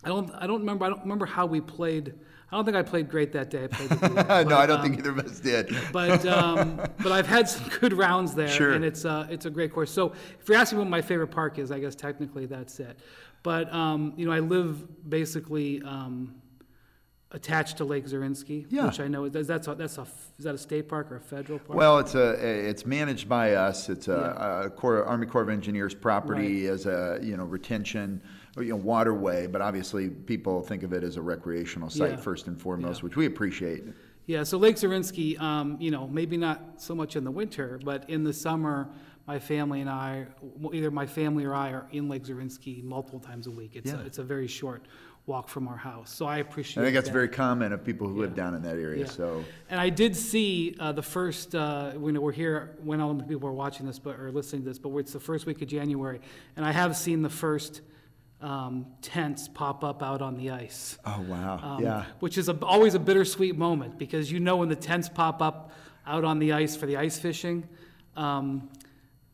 I 0.08 0.10
don't, 0.10 0.32
I 0.36 0.48
don't 0.48 0.60
remember, 0.62 0.86
I 0.86 0.90
don't 0.90 1.02
remember 1.02 1.26
how 1.26 1.46
we 1.46 1.60
played. 1.60 2.14
I 2.50 2.56
don't 2.56 2.64
think 2.64 2.78
I 2.78 2.82
played 2.82 3.10
great 3.10 3.34
that 3.34 3.50
day. 3.50 3.68
I 3.70 4.40
you. 4.40 4.46
no, 4.50 4.58
I 4.58 4.66
don't 4.66 4.80
um, 4.80 4.82
think 4.82 5.00
either 5.00 5.10
of 5.10 5.20
us 5.20 5.42
did. 5.42 5.76
but 5.92 6.26
um, 6.26 6.78
but 7.04 7.12
I've 7.12 7.28
had 7.28 7.50
some 7.50 7.68
good 7.82 7.92
rounds 7.92 8.34
there, 8.34 8.48
Sure. 8.48 8.72
and 8.72 8.86
it's 8.86 9.04
uh, 9.04 9.28
it's 9.30 9.46
a 9.46 9.50
great 9.50 9.74
course. 9.74 9.92
So 9.92 10.14
if 10.40 10.48
you're 10.48 10.58
asking 10.58 10.80
what 10.80 10.88
my 10.88 11.02
favorite 11.02 11.28
park 11.28 11.60
is, 11.60 11.74
I 11.74 11.80
guess 11.80 11.94
technically 11.94 12.46
that's 12.46 12.80
it. 12.80 13.00
But 13.44 13.72
um, 13.74 14.14
you 14.16 14.26
know, 14.26 14.32
I 14.32 14.40
live 14.40 15.10
basically 15.10 15.82
um, 15.84 16.36
attached 17.32 17.76
to 17.78 17.86
Lake 17.86 18.06
Zorinsky, 18.06 18.66
Yeah. 18.70 18.86
which 18.86 19.02
I 19.02 19.10
know 19.10 19.26
is 19.26 19.46
that's 19.46 19.68
a, 19.68 19.76
that's 19.76 19.98
a 19.98 20.08
is 20.38 20.46
that 20.46 20.56
a 20.56 20.58
state 20.58 20.88
park 20.88 21.12
or 21.12 21.18
a 21.18 21.22
federal 21.22 21.60
park? 21.60 21.78
Well, 21.78 22.00
it's 22.00 22.16
a 22.16 22.30
it's 22.70 22.86
managed 22.86 23.28
by 23.28 23.56
us. 23.56 23.90
It's 23.90 24.08
a, 24.08 24.64
a 24.66 24.70
Corps, 24.70 25.04
Army 25.04 25.28
Corps 25.28 25.42
of 25.42 25.50
Engineers 25.50 25.94
property 25.94 26.68
as 26.68 26.86
a 26.86 27.20
you 27.22 27.36
know 27.36 27.44
retention 27.44 28.22
you 28.60 28.70
know 28.70 28.76
waterway, 28.76 29.48
but 29.48 29.62
obviously 29.62 30.10
people 30.10 30.62
think 30.62 30.84
of 30.84 30.94
it 30.94 31.04
as 31.04 31.18
a 31.18 31.22
recreational 31.22 31.90
site 31.90 32.12
Yeah. 32.12 32.16
first 32.18 32.48
and 32.48 32.60
foremost, 32.60 33.00
Yeah. 33.02 33.04
which 33.06 33.16
we 33.16 33.26
appreciate. 33.26 33.84
Yeah, 34.26 34.44
so 34.44 34.58
Lake 34.58 34.76
Zorinsky, 34.76 35.40
um, 35.40 35.78
you 35.80 35.90
know, 35.90 36.08
maybe 36.08 36.36
not 36.36 36.82
so 36.82 36.94
much 36.94 37.16
in 37.16 37.24
the 37.24 37.32
winter, 37.32 37.80
but 37.84 38.10
in 38.10 38.24
the 38.24 38.34
summer, 38.34 38.90
my 39.26 39.40
family 39.40 39.80
and 39.82 39.90
I, 39.90 40.28
either 40.74 40.92
my 40.92 41.06
family 41.06 41.46
or 41.46 41.54
I, 41.56 41.70
are 41.72 41.88
in 41.92 42.10
Lake 42.10 42.24
Zorinsky 42.26 42.84
multiple 42.84 43.20
times 43.20 43.48
a 43.48 43.52
week. 43.52 43.72
It's 43.76 43.92
Yeah. 43.92 44.02
a, 44.02 44.06
it's 44.06 44.18
a 44.18 44.24
very 44.24 44.48
short 44.48 44.84
walk 45.28 45.50
from 45.50 45.68
our 45.68 45.76
house, 45.76 46.10
so 46.10 46.26
I 46.26 46.38
appreciate. 46.38 46.82
I 46.82 46.86
think 46.86 46.96
that's 46.96 47.08
that. 47.10 47.14
very 47.14 47.28
common 47.28 47.74
of 47.74 47.84
people 47.84 48.08
who 48.08 48.18
live 48.22 48.34
down 48.34 48.54
in 48.54 48.62
that 48.64 48.78
area. 48.78 49.02
Yeah. 49.02 49.12
So 49.12 49.44
And 49.70 49.80
I 49.80 49.90
did 49.90 50.16
see 50.16 50.76
uh, 50.80 50.94
the 50.94 51.02
first, 51.02 51.54
uh, 51.54 51.92
when 51.92 52.20
we're 52.22 52.32
here, 52.32 52.78
when 52.84 53.02
all 53.02 53.14
the 53.14 53.24
people 53.26 53.48
are 53.50 53.54
watching 53.54 53.86
this 53.86 54.00
but, 54.00 54.18
or 54.20 54.32
listening 54.32 54.64
to 54.64 54.70
this, 54.70 54.80
but 54.80 54.94
it's 54.98 55.12
the 55.14 55.20
first 55.20 55.46
week 55.46 55.62
of 55.62 55.68
January, 55.68 56.22
and 56.56 56.66
I 56.66 56.72
have 56.72 56.96
seen 56.96 57.22
the 57.22 57.30
first 57.30 57.82
um, 58.42 58.86
tents 59.02 59.48
pop 59.48 59.84
up 59.84 60.04
out 60.04 60.22
on 60.22 60.38
the 60.38 60.52
ice. 60.52 60.98
oh 61.06 61.22
wow, 61.28 61.60
Um, 61.64 61.84
yeah, 61.84 62.06
Which 62.20 62.38
is 62.38 62.50
a, 62.50 62.58
always 62.64 62.94
a 62.94 63.00
bittersweet 63.00 63.58
moment 63.58 63.98
because 63.98 64.32
you 64.32 64.40
know 64.40 64.58
when 64.58 64.70
the 64.70 64.76
tents 64.76 65.10
pop 65.10 65.42
up 65.42 65.72
out 66.06 66.24
on 66.24 66.40
the 66.40 66.54
ice 66.54 66.76
for 66.76 66.86
the 66.86 66.98
ice 66.98 67.18
fishing, 67.20 67.68
um, 68.16 68.70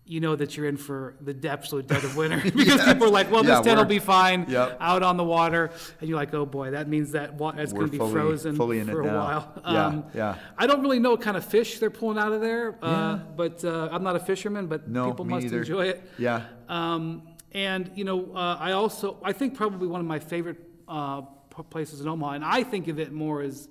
you 0.06 0.20
know 0.20 0.36
that 0.36 0.58
you're 0.58 0.68
in 0.68 0.76
for 0.76 1.16
the 1.22 1.50
absolute 1.50 1.88
dead 1.88 2.04
of 2.04 2.16
winter 2.22 2.42
because 2.56 2.84
people 2.84 3.08
are 3.08 3.10
like, 3.10 3.32
well, 3.32 3.44
Yeah, 3.46 3.58
this 3.58 3.66
tent 3.68 3.78
will 3.78 3.86
be 3.86 4.00
fine 4.00 4.46
Yep. 4.50 4.78
out 4.82 5.02
on 5.04 5.16
the 5.18 5.24
water. 5.24 5.72
And 6.02 6.10
you're 6.10 6.18
like, 6.18 6.34
oh 6.34 6.46
boy, 6.46 6.72
that 6.72 6.88
means 6.90 7.12
that 7.12 7.34
wa- 7.36 7.54
it's 7.58 7.72
going 7.74 7.86
to 7.88 7.92
be 7.92 7.98
frozen 7.98 8.56
fully 8.56 8.84
for 8.84 9.02
a 9.02 9.06
now. 9.06 9.18
while. 9.18 9.62
Yeah, 9.66 10.02
yeah. 10.14 10.36
I 10.58 10.68
don't 10.68 10.82
really 10.82 11.00
know 11.00 11.12
what 11.12 11.22
kind 11.22 11.38
of 11.38 11.46
fish 11.46 11.80
they're 11.80 11.90
pulling 11.90 12.18
out 12.18 12.32
of 12.34 12.42
there, 12.42 12.76
uh, 12.82 12.88
Yeah. 12.90 13.20
but 13.36 13.64
uh, 13.66 13.90
I'm 13.92 14.04
not 14.04 14.16
a 14.18 14.20
fisherman, 14.20 14.68
but 14.68 14.88
No, 14.90 15.10
people 15.12 15.26
must 15.26 15.46
either. 15.46 15.60
enjoy 15.60 15.88
it. 15.88 16.04
yeah, 16.18 16.46
Um, 16.70 17.24
and 17.54 17.92
you 17.96 18.04
know, 18.04 18.32
uh, 18.36 18.58
I 18.60 18.72
also 18.72 19.18
I 19.24 19.32
think 19.34 19.56
probably 19.56 19.88
one 19.88 20.00
of 20.02 20.08
my 20.08 20.20
favorite 20.20 20.58
uh, 20.88 21.22
places 21.70 22.02
in 22.02 22.08
Omaha, 22.08 22.34
and 22.34 22.46
I 22.46 22.64
think 22.64 22.88
of 22.88 23.00
it 23.00 23.12
more 23.12 23.42
as, 23.42 23.70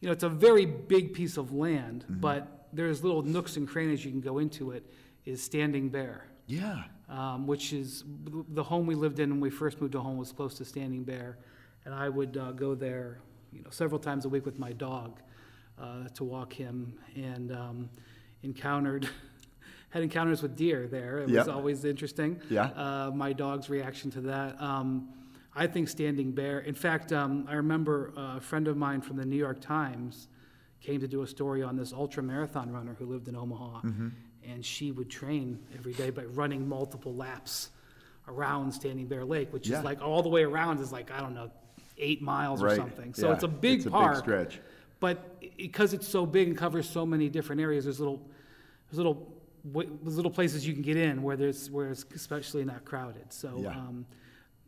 you 0.00 0.06
know, 0.06 0.12
it's 0.12 0.24
a 0.24 0.28
very 0.28 0.66
big 0.66 1.14
piece 1.14 1.36
of 1.36 1.52
land, 1.52 2.04
Mm-hmm. 2.04 2.20
but 2.20 2.68
there's 2.72 3.02
little 3.04 3.22
nooks 3.22 3.56
and 3.56 3.68
crannies 3.68 4.04
you 4.04 4.10
can 4.10 4.20
go 4.20 4.38
into 4.38 4.72
it. 4.72 4.84
Is 5.24 5.42
Standing 5.42 5.88
Bear, 5.88 6.26
yeah. 6.46 6.82
um, 7.08 7.46
which 7.46 7.72
is 7.72 8.04
the 8.50 8.62
home 8.62 8.86
we 8.86 8.94
lived 8.94 9.20
in 9.20 9.30
when 9.30 9.40
we 9.40 9.48
first 9.48 9.80
moved 9.80 9.92
to 9.92 10.00
home 10.00 10.18
was 10.18 10.32
close 10.32 10.54
to 10.58 10.64
Standing 10.66 11.02
Bear, 11.02 11.38
and 11.86 11.94
I 11.94 12.10
would 12.10 12.36
uh, 12.36 12.52
go 12.52 12.74
there, 12.74 13.20
you 13.50 13.62
know, 13.62 13.70
several 13.70 13.98
times 13.98 14.26
a 14.26 14.28
week 14.28 14.44
with 14.44 14.58
my 14.58 14.72
dog 14.72 15.20
uh, 15.80 16.08
to 16.14 16.24
walk 16.24 16.52
him, 16.52 16.92
and 17.16 17.52
um, 17.52 17.88
encountered. 18.42 19.08
Had 19.94 20.02
encounters 20.02 20.42
with 20.42 20.56
deer 20.56 20.88
there. 20.88 21.18
It 21.18 21.28
Yep. 21.28 21.46
was 21.46 21.54
always 21.54 21.84
interesting. 21.84 22.40
Yeah. 22.50 22.64
Uh, 22.74 23.12
my 23.14 23.32
dog's 23.32 23.70
reaction 23.70 24.10
to 24.10 24.22
that. 24.22 24.60
Um, 24.60 25.08
I 25.54 25.68
think 25.68 25.88
Standing 25.88 26.32
Bear. 26.32 26.58
In 26.58 26.74
fact, 26.74 27.12
um, 27.12 27.44
I 27.48 27.54
remember 27.54 28.12
a 28.16 28.40
friend 28.40 28.66
of 28.66 28.76
mine 28.76 29.02
from 29.02 29.16
the 29.18 29.24
New 29.24 29.36
York 29.36 29.60
Times 29.60 30.26
came 30.80 30.98
to 31.00 31.06
do 31.06 31.22
a 31.22 31.26
story 31.28 31.62
on 31.62 31.76
this 31.76 31.92
ultra 31.92 32.24
marathon 32.24 32.72
runner 32.72 32.94
who 32.98 33.06
lived 33.06 33.28
in 33.28 33.36
Omaha, 33.36 33.82
and 34.44 34.64
she 34.66 34.90
would 34.90 35.08
train 35.08 35.60
every 35.78 35.92
day 35.92 36.10
by 36.10 36.24
running 36.24 36.68
multiple 36.68 37.14
laps 37.14 37.70
around 38.26 38.72
Standing 38.72 39.06
Bear 39.06 39.24
Lake, 39.24 39.52
which 39.52 39.68
Yeah. 39.68 39.78
is 39.78 39.84
like 39.84 40.02
all 40.02 40.24
the 40.24 40.28
way 40.28 40.42
around 40.42 40.80
is 40.80 40.90
like 40.90 41.12
I 41.12 41.20
don't 41.20 41.34
know, 41.36 41.52
eight 41.98 42.20
miles 42.20 42.60
or 42.60 42.66
Right. 42.66 42.76
something. 42.76 43.14
So 43.14 43.28
Yeah. 43.28 43.34
it's 43.34 43.44
a 43.44 43.48
big 43.48 43.76
It's 43.78 43.86
a 43.86 43.90
big 43.90 43.92
park. 43.92 44.16
stretch. 44.24 44.60
But 44.98 45.40
because 45.56 45.94
it's 45.94 46.08
so 46.08 46.26
big 46.26 46.48
and 46.48 46.56
covers 46.58 46.90
so 46.90 47.06
many 47.06 47.28
different 47.28 47.60
areas, 47.60 47.84
there's 47.84 48.00
little, 48.00 48.20
there's 48.90 48.96
little, 48.96 49.30
little 49.72 50.30
places 50.30 50.66
you 50.66 50.72
can 50.74 50.82
get 50.82 50.96
in 50.96 51.22
where 51.22 51.36
there's, 51.36 51.70
where 51.70 51.90
it's 51.90 52.04
especially 52.14 52.64
not 52.64 52.84
crowded. 52.84 53.32
So, 53.32 53.60
Yeah. 53.62 53.70
um, 53.70 54.06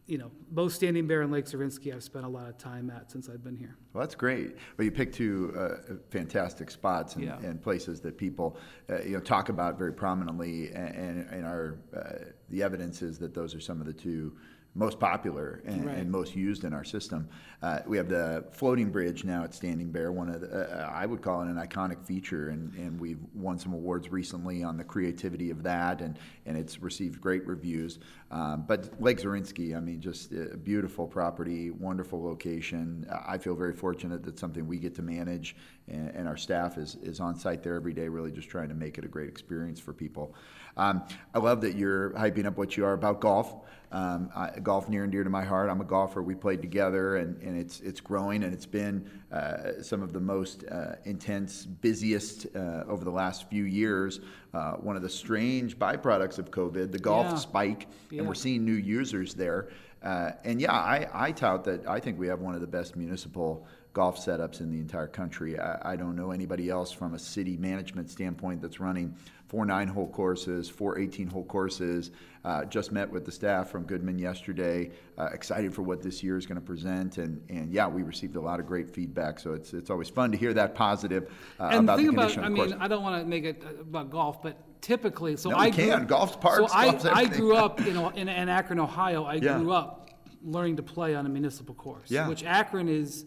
you 0.07 0.19
know, 0.19 0.31
both 0.53 0.73
Standing 0.73 1.09
Bear 1.09 1.23
and 1.23 1.33
Lake 1.33 1.47
Zorinsky, 1.47 1.93
I've 1.93 2.05
spent 2.05 2.25
a 2.25 2.29
lot 2.29 2.49
of 2.49 2.57
time 2.59 2.91
at 2.91 3.11
since 3.11 3.29
I've 3.29 3.43
been 3.43 3.57
here. 3.57 3.77
Well, 3.93 4.03
that's 4.03 4.15
great. 4.15 4.57
But 4.77 4.85
you 4.85 4.93
picked 4.93 5.17
two 5.17 5.53
uh, 5.59 5.95
fantastic 6.11 6.71
spots 6.71 7.17
and, 7.17 7.25
Yeah. 7.25 7.39
and 7.41 7.61
places 7.61 8.01
that 8.03 8.17
people, 8.17 8.57
uh, 8.89 9.03
you 9.03 9.15
know, 9.15 9.21
talk 9.21 9.49
about 9.49 9.77
very 9.77 9.93
prominently, 9.93 10.71
and, 10.73 11.29
and, 11.29 11.45
are 11.45 11.79
uh, 11.95 12.31
the 12.51 12.63
evidence 12.63 13.03
is 13.03 13.19
that 13.19 13.35
those 13.35 13.53
are 13.55 13.61
some 13.61 13.81
of 13.81 13.87
the 13.87 13.93
two 13.93 14.37
most 14.77 15.01
popular 15.01 15.61
and, 15.65 15.87
Right. 15.87 15.99
and 15.99 16.11
most 16.11 16.37
used 16.37 16.63
in 16.65 16.73
our 16.73 16.85
system. 16.85 17.29
Uh, 17.63 17.81
we 17.87 17.97
have 17.97 18.09
the 18.09 18.45
floating 18.53 18.91
bridge 18.91 19.25
now 19.25 19.43
at 19.43 19.55
Standing 19.55 19.91
Bear, 19.91 20.13
one 20.13 20.29
of 20.29 20.43
the, 20.43 20.49
uh, 20.49 20.91
I 20.93 21.07
would 21.07 21.23
call 21.23 21.43
it 21.43 21.49
an 21.49 21.57
iconic 21.57 22.05
feature, 22.05 22.51
and, 22.51 22.73
and 22.75 23.01
we've 23.01 23.19
won 23.35 23.59
some 23.59 23.73
awards 23.73 24.11
recently 24.11 24.63
on 24.63 24.77
the 24.77 24.85
creativity 24.85 25.51
of 25.51 25.63
that, 25.63 26.01
and, 26.01 26.19
and 26.45 26.57
it's 26.57 26.81
received 26.81 27.21
great 27.21 27.47
reviews. 27.47 27.99
Um, 28.31 28.65
but 28.67 29.01
Lake 29.01 29.19
Zorinsky, 29.19 29.77
I 29.77 29.81
mean, 29.81 30.01
just 30.01 30.33
a 30.33 30.57
beautiful 30.57 31.07
property, 31.07 31.71
wonderful 31.71 32.23
location. 32.23 33.07
I 33.27 33.39
feel 33.39 33.55
very 33.55 33.73
fortunate 33.73 34.23
that 34.25 34.39
something 34.39 34.67
we 34.67 34.79
get 34.79 34.95
to 34.97 35.03
manage, 35.03 35.57
and, 35.89 36.11
and 36.11 36.29
our 36.29 36.37
staff 36.37 36.77
is, 36.77 36.97
is 37.03 37.21
on 37.21 37.37
site 37.37 37.63
there 37.63 37.75
every 37.75 37.95
day, 37.95 38.09
really 38.09 38.33
just 38.33 38.49
trying 38.49 38.69
to 38.69 38.75
make 38.75 38.99
it 38.99 39.05
a 39.05 39.09
great 39.09 39.29
experience 39.29 39.81
for 39.81 39.93
people. 39.93 40.35
Um, 40.77 41.05
I 41.35 41.39
love 41.39 41.63
that 41.63 41.75
you're 41.75 42.11
hyping 42.11 42.45
up 42.45 42.59
what 42.59 42.77
you 42.77 42.85
are 42.85 42.93
about 42.93 43.21
golf. 43.21 43.55
Um, 43.93 44.31
I, 44.35 44.51
golf 44.59 44.89
near 44.89 45.05
and 45.05 45.13
dear 45.13 45.25
to 45.25 45.31
my 45.31 45.45
heart. 45.45 45.71
I'm 45.71 45.81
a 45.81 45.85
golfer. 45.85 46.21
We 46.21 46.35
played 46.35 46.61
together, 46.61 47.17
and, 47.17 47.41
and 47.47 47.57
it's 47.59 47.81
it's 47.81 48.01
growing, 48.01 48.43
and 48.45 48.53
it's 48.53 48.67
been 48.67 49.09
uh, 49.33 49.83
some 49.83 50.03
of 50.03 50.13
the 50.13 50.21
most 50.21 50.65
uh, 50.71 50.97
intense, 51.05 51.65
busiest 51.65 52.47
uh, 52.55 52.85
over 52.89 53.05
the 53.05 53.11
last 53.11 53.49
few 53.49 53.65
years. 53.65 54.21
Uh, 54.53 54.73
one 54.73 54.97
of 54.97 55.03
the 55.03 55.09
strange 55.09 55.79
byproducts 55.79 56.39
of 56.39 56.51
COVID, 56.51 56.93
the 56.93 56.99
golf 56.99 57.27
Yeah. 57.27 57.35
spike, 57.37 57.87
and 58.11 58.27
we're 58.27 58.35
seeing 58.35 58.65
new 58.65 58.73
users 58.75 59.35
there. 59.35 59.69
Uh, 60.03 60.33
and 60.45 60.61
yeah, 60.61 60.73
I, 60.73 61.09
I 61.13 61.33
tout 61.33 61.65
that 61.65 61.87
I 61.89 62.01
think 62.01 62.19
we 62.19 62.29
have 62.29 62.41
one 62.41 62.55
of 62.55 62.61
the 62.61 62.67
best 62.67 62.97
municipal 62.97 63.67
golf 63.93 64.19
setups 64.25 64.61
in 64.61 64.71
the 64.71 64.79
entire 64.79 65.07
country. 65.09 65.59
I, 65.59 65.93
I 65.93 65.97
don't 65.97 66.15
know 66.17 66.31
anybody 66.31 66.69
else 66.69 66.93
from 66.93 67.15
a 67.15 67.19
city 67.19 67.57
management 67.57 68.11
standpoint 68.11 68.61
that's 68.61 68.79
running 68.79 69.15
four 69.49 69.65
nine 69.65 69.89
hole 69.89 70.09
courses, 70.09 70.69
four 70.69 70.99
18 70.99 71.29
hole 71.29 71.45
courses. 71.45 72.11
Uh, 72.45 72.65
just 72.65 72.93
met 72.93 73.11
with 73.11 73.25
the 73.25 73.33
staff 73.33 73.71
from 73.71 73.83
Goodman 73.85 74.19
yesterday. 74.19 74.91
Uh, 75.19 75.29
excited 75.33 75.75
for 75.75 75.83
what 75.83 76.01
this 76.03 76.23
year 76.23 76.37
is 76.37 76.47
going 76.47 76.61
to 76.61 76.65
present, 76.65 77.19
and 77.19 77.43
and 77.49 77.73
yeah, 77.73 77.87
we 77.89 78.03
received 78.03 78.37
a 78.37 78.41
lot 78.41 78.61
of 78.61 78.67
great 78.67 78.89
feedback. 78.89 79.41
So 79.41 79.53
it's 79.53 79.73
it's 79.73 79.91
always 79.91 80.09
fun 80.09 80.31
to 80.33 80.39
hear 80.39 80.55
that 80.55 80.75
positive 80.75 81.31
uh, 81.59 81.71
And 81.73 81.81
about 81.85 81.97
the 81.99 82.05
thing 82.05 82.15
about, 82.15 82.31
I 82.31 82.35
of 82.35 82.43
the 82.45 82.51
mean, 82.51 82.57
course. 82.71 82.73
I 82.81 82.89
don't 82.89 83.03
want 83.03 83.23
to 83.23 83.29
make 83.29 83.45
it 83.45 83.63
about 83.81 84.11
golf, 84.11 84.43
but 84.43 84.57
typically, 84.81 85.37
so 85.37 85.51
No, 85.51 85.57
I 85.57 85.67
we 85.67 85.71
grew, 85.73 85.85
can. 85.91 86.07
Golf's 86.07 86.37
parks, 86.37 86.71
So 86.73 86.79
I, 86.79 86.91
golf's 86.91 87.05
I 87.07 87.25
grew 87.27 87.57
up 87.57 87.81
in, 87.81 87.97
in, 88.15 88.29
in 88.29 88.49
Akron, 88.49 88.79
Ohio. 88.79 89.25
I 89.25 89.35
Yeah. 89.35 89.59
grew 89.59 89.73
up 89.73 90.11
learning 90.45 90.77
to 90.77 90.83
play 90.85 91.17
on 91.17 91.27
a 91.27 91.29
municipal 91.29 91.75
course, 91.75 92.09
Yeah. 92.11 92.29
which 92.29 92.45
Akron 92.45 92.89
is 92.89 93.27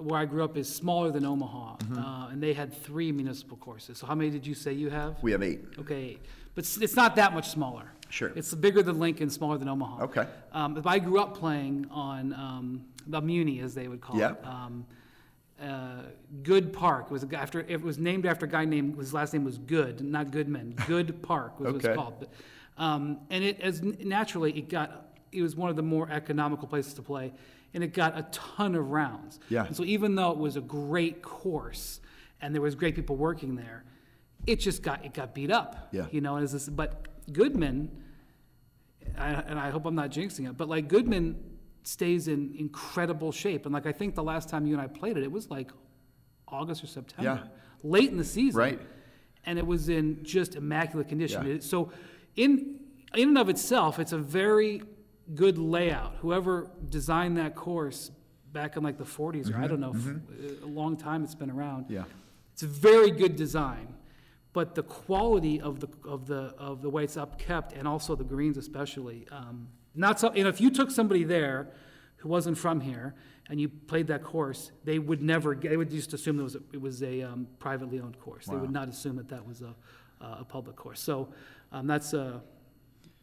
where 0.00 0.20
I 0.20 0.24
grew 0.24 0.44
up 0.44 0.56
is 0.56 0.72
smaller 0.72 1.10
than 1.10 1.24
Omaha, 1.24 1.76
Mm-hmm. 1.78 1.98
uh, 1.98 2.28
and 2.28 2.42
they 2.42 2.52
had 2.52 2.72
three 2.72 3.12
municipal 3.12 3.56
courses. 3.56 3.98
So 3.98 4.06
how 4.06 4.14
many 4.14 4.30
did 4.30 4.46
you 4.46 4.54
say 4.54 4.72
you 4.72 4.90
have? 4.90 5.22
we 5.22 5.32
have 5.32 5.42
eight. 5.42 5.60
Okay, 5.78 6.02
eight. 6.10 6.20
but 6.54 6.64
it's, 6.64 6.76
it's 6.78 6.96
not 6.96 7.16
that 7.16 7.32
much 7.32 7.48
smaller. 7.50 7.84
Sure. 8.10 8.32
It's 8.34 8.54
bigger 8.54 8.82
than 8.82 8.98
Lincoln, 8.98 9.28
smaller 9.30 9.58
than 9.58 9.68
Omaha. 9.68 10.04
Okay. 10.04 10.26
Um, 10.52 10.74
but 10.74 10.86
I 10.86 10.98
grew 10.98 11.20
up 11.20 11.36
playing 11.36 11.86
on 11.90 12.32
um, 12.32 12.84
the 13.06 13.20
Muni, 13.20 13.60
as 13.60 13.74
they 13.74 13.86
would 13.88 14.00
call 14.00 14.18
it. 14.20 14.36
Um, 14.44 14.86
uh, 15.62 16.02
Good 16.44 16.72
Park 16.72 17.06
it 17.06 17.10
was 17.12 17.24
a 17.24 17.26
guy 17.26 17.40
after 17.40 17.60
it 17.60 17.82
was 17.82 17.98
named 17.98 18.26
after 18.26 18.46
a 18.46 18.48
guy 18.48 18.64
named 18.64 18.96
his 18.96 19.12
last 19.12 19.32
name 19.32 19.44
was 19.44 19.58
Good, 19.58 20.00
not 20.00 20.30
Goodman. 20.30 20.74
Good 20.86 21.20
Park 21.22 21.58
was 21.58 21.66
what 21.66 21.76
Okay. 21.76 21.88
it's 21.88 21.96
called. 21.96 22.14
But, 22.20 22.30
um, 22.82 23.18
and 23.28 23.42
it 23.42 23.60
as 23.60 23.82
naturally 23.82 24.52
it 24.56 24.68
got 24.68 25.06
it 25.32 25.42
was 25.42 25.56
one 25.56 25.68
of 25.68 25.74
the 25.76 25.82
more 25.82 26.08
economical 26.10 26.68
places 26.68 26.94
to 26.94 27.02
play, 27.02 27.32
and 27.74 27.84
it 27.84 27.92
got 27.92 28.18
a 28.18 28.22
ton 28.30 28.74
of 28.74 28.90
rounds. 28.90 29.38
Yeah. 29.48 29.66
And 29.66 29.76
so 29.76 29.84
even 29.84 30.14
though 30.14 30.30
it 30.30 30.38
was 30.38 30.56
a 30.56 30.60
great 30.60 31.22
course 31.22 32.00
and 32.40 32.54
there 32.54 32.62
was 32.62 32.74
great 32.74 32.94
people 32.94 33.16
working 33.16 33.56
there, 33.56 33.84
it 34.46 34.56
just 34.60 34.82
got 34.82 35.04
it 35.04 35.12
got 35.14 35.34
beat 35.34 35.50
up. 35.50 35.88
Yeah. 35.92 36.06
You 36.10 36.20
know, 36.20 36.36
as 36.36 36.52
this, 36.52 36.68
but 36.68 37.06
Goodman, 37.32 37.90
I, 39.16 39.30
and 39.32 39.58
I 39.58 39.70
hope 39.70 39.84
I'm 39.86 39.94
not 39.94 40.10
jinxing 40.10 40.48
it, 40.48 40.56
but 40.56 40.68
like 40.68 40.88
Goodman 40.88 41.36
stays 41.82 42.28
in 42.28 42.54
incredible 42.58 43.32
shape, 43.32 43.64
and 43.66 43.72
like 43.72 43.86
I 43.86 43.92
think 43.92 44.14
the 44.14 44.22
last 44.22 44.48
time 44.48 44.66
you 44.66 44.74
and 44.74 44.82
I 44.82 44.86
played 44.86 45.16
it, 45.16 45.22
it 45.22 45.32
was 45.32 45.50
like 45.50 45.70
August 46.46 46.82
or 46.84 46.86
September, 46.86 47.42
Yeah. 47.44 47.48
late 47.82 48.10
in 48.10 48.16
the 48.16 48.24
season, 48.24 48.58
Right. 48.58 48.80
And 49.44 49.58
it 49.58 49.66
was 49.66 49.88
in 49.88 50.24
just 50.24 50.56
immaculate 50.56 51.08
condition. 51.08 51.46
Yeah. 51.46 51.56
So, 51.60 51.90
in 52.36 52.80
in 53.14 53.28
and 53.28 53.38
of 53.38 53.48
itself, 53.48 53.98
it's 53.98 54.12
a 54.12 54.18
very 54.18 54.82
good 55.34 55.58
layout. 55.58 56.16
Whoever 56.20 56.70
designed 56.88 57.36
that 57.36 57.54
course 57.54 58.10
back 58.52 58.76
in 58.76 58.82
like 58.82 58.98
the 58.98 59.04
40s, 59.04 59.52
or 59.52 59.58
I 59.58 59.66
don't 59.66 59.80
know—a 59.80 60.66
long 60.66 60.96
time 60.96 61.24
it's 61.24 61.34
been 61.34 61.50
around. 61.50 61.84
Mm-hmm. 61.84 61.94
Yeah. 61.94 62.04
It's 62.52 62.62
a 62.62 62.66
very 62.66 63.10
good 63.10 63.36
design, 63.36 63.94
but 64.52 64.74
the 64.74 64.82
quality 64.82 65.60
of 65.60 65.80
the 65.80 65.88
of 66.04 66.26
the 66.26 66.54
of 66.58 66.82
the 66.82 66.90
way 66.90 67.04
it's 67.04 67.16
upkept, 67.16 67.78
and 67.78 67.86
also 67.86 68.16
the 68.16 68.24
greens 68.24 68.56
especially. 68.56 69.26
Um, 69.30 69.68
not 69.94 70.18
so. 70.20 70.30
And 70.30 70.48
if 70.48 70.60
you 70.60 70.70
took 70.70 70.90
somebody 70.90 71.24
there 71.24 71.68
who 72.16 72.28
wasn't 72.28 72.58
from 72.58 72.80
here 72.80 73.14
and 73.48 73.60
you 73.60 73.68
played 73.68 74.08
that 74.08 74.22
course, 74.22 74.72
they 74.84 74.98
would 74.98 75.22
never. 75.22 75.54
They 75.54 75.76
would 75.76 75.90
just 75.90 76.14
assume 76.14 76.40
it 76.40 76.42
was 76.42 76.56
a, 76.56 76.60
it 76.72 76.80
was 76.80 77.02
a 77.02 77.22
um, 77.22 77.46
privately 77.58 78.00
owned 78.00 78.18
course. 78.18 78.46
They 78.46 78.56
would 78.56 78.72
not 78.72 78.88
assume 78.88 79.16
that 79.16 79.28
that 79.28 79.46
was 79.46 79.62
a 79.62 79.74
a 80.20 80.44
public 80.44 80.76
course. 80.76 81.00
So 81.00 81.28
um, 81.72 81.86
that's 81.86 82.12
a. 82.12 82.40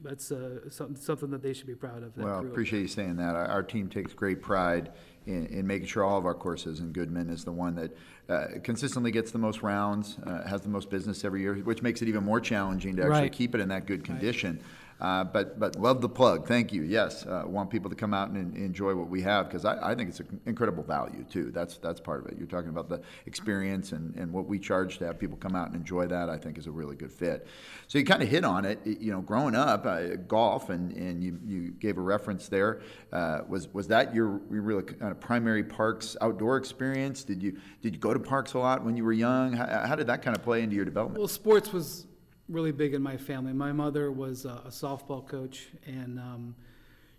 That's 0.05 0.31
uh, 0.31 0.69
something, 0.69 0.95
something 0.95 1.31
that 1.31 1.41
they 1.41 1.53
should 1.53 1.65
be 1.65 1.73
proud 1.75 2.03
of. 2.03 2.13
that 2.15 2.23
Well, 2.23 2.39
I 2.39 2.41
appreciate 2.41 2.81
you 2.81 2.87
saying 2.87 3.15
that. 3.17 3.35
Our, 3.35 3.47
our 3.47 3.63
team 3.63 3.89
takes 3.89 4.13
great 4.13 4.41
pride 4.41 4.91
in, 5.25 5.47
in 5.47 5.65
making 5.65 5.87
sure 5.87 6.03
all 6.03 6.19
of 6.19 6.25
our 6.25 6.35
courses, 6.35 6.79
and 6.79 6.93
Goodman 6.93 7.29
is 7.29 7.43
the 7.43 7.51
one 7.51 7.75
that 7.75 7.97
uh, 8.29 8.59
consistently 8.63 9.09
gets 9.11 9.31
the 9.31 9.39
most 9.39 9.63
rounds, 9.63 10.17
uh, 10.25 10.47
has 10.47 10.61
the 10.61 10.69
most 10.69 10.91
business 10.91 11.25
every 11.25 11.41
year, 11.41 11.55
which 11.55 11.81
makes 11.81 12.01
it 12.03 12.07
even 12.07 12.23
more 12.23 12.39
challenging 12.39 12.95
to 12.97 13.01
actually 13.03 13.21
Right. 13.21 13.31
keep 13.31 13.55
it 13.55 13.61
in 13.61 13.69
that 13.69 13.87
good 13.87 14.03
condition. 14.03 14.59
Uh, 14.99 15.25
but 15.25 15.59
but 15.59 15.75
love 15.75 15.99
the 15.99 16.07
plug. 16.07 16.47
Thank 16.47 16.71
you. 16.71 16.83
Yes, 16.83 17.25
uh, 17.25 17.43
want 17.45 17.69
people 17.69 17.89
to 17.89 17.95
come 17.95 18.13
out 18.13 18.29
and, 18.29 18.55
enjoy 18.55 18.95
what 18.95 19.09
we 19.09 19.21
have 19.21 19.47
because 19.47 19.65
I, 19.65 19.91
I 19.91 19.95
think 19.95 20.09
it's 20.09 20.21
an 20.21 20.39
incredible 20.45 20.83
value 20.83 21.25
too. 21.29 21.51
That's 21.51 21.77
that's 21.77 21.99
part 21.99 22.21
of 22.21 22.31
it. 22.31 22.37
You're 22.37 22.47
talking 22.47 22.69
about 22.69 22.87
the 22.87 23.01
experience 23.25 23.91
and, 23.91 24.15
and 24.15 24.31
what 24.31 24.45
we 24.45 24.57
charge 24.57 24.97
to 24.99 25.05
have 25.05 25.19
people 25.19 25.37
come 25.37 25.55
out 25.55 25.67
and 25.67 25.75
enjoy 25.75 26.07
that. 26.07 26.29
I 26.29 26.37
think 26.37 26.57
is 26.57 26.67
a 26.67 26.71
really 26.71 26.95
good 26.95 27.11
fit. 27.11 27.45
So 27.87 27.97
you 27.97 28.05
kind 28.05 28.23
of 28.23 28.29
hit 28.29 28.45
on 28.45 28.63
it. 28.63 28.79
You 28.85 29.11
know, 29.11 29.21
growing 29.21 29.55
up, 29.55 29.85
uh, 29.85 30.15
golf 30.27 30.69
and, 30.69 30.93
and 30.93 31.21
you, 31.21 31.39
you 31.45 31.71
gave 31.71 31.97
a 31.97 32.01
reference 32.01 32.47
there. 32.47 32.81
Uh, 33.11 33.41
was 33.49 33.73
was 33.73 33.87
that 33.89 34.15
your, 34.15 34.39
your 34.49 34.61
really 34.61 34.83
kind 34.83 35.11
of 35.11 35.19
primary 35.19 35.63
parks 35.63 36.15
outdoor 36.21 36.55
experience? 36.55 37.25
Did 37.25 37.43
you 37.43 37.57
did 37.81 37.95
you 37.95 37.99
go 37.99 38.13
to 38.13 38.19
parks 38.19 38.53
a 38.53 38.59
lot 38.59 38.83
when 38.85 38.95
you 38.95 39.03
were 39.03 39.13
young? 39.13 39.53
How, 39.53 39.87
how 39.87 39.95
did 39.95 40.07
that 40.07 40.21
kind 40.21 40.37
of 40.37 40.43
play 40.43 40.63
into 40.63 40.75
your 40.75 40.85
development? 40.85 41.19
Well, 41.19 41.27
sports 41.27 41.73
was 41.73 42.07
really 42.49 42.71
big 42.71 42.93
in 42.93 43.01
my 43.01 43.17
family. 43.17 43.53
My 43.53 43.71
mother 43.71 44.11
was 44.11 44.45
a, 44.45 44.61
a 44.65 44.69
softball 44.69 45.27
coach, 45.27 45.67
and 45.85 46.19
um, 46.19 46.55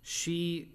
she 0.02 0.70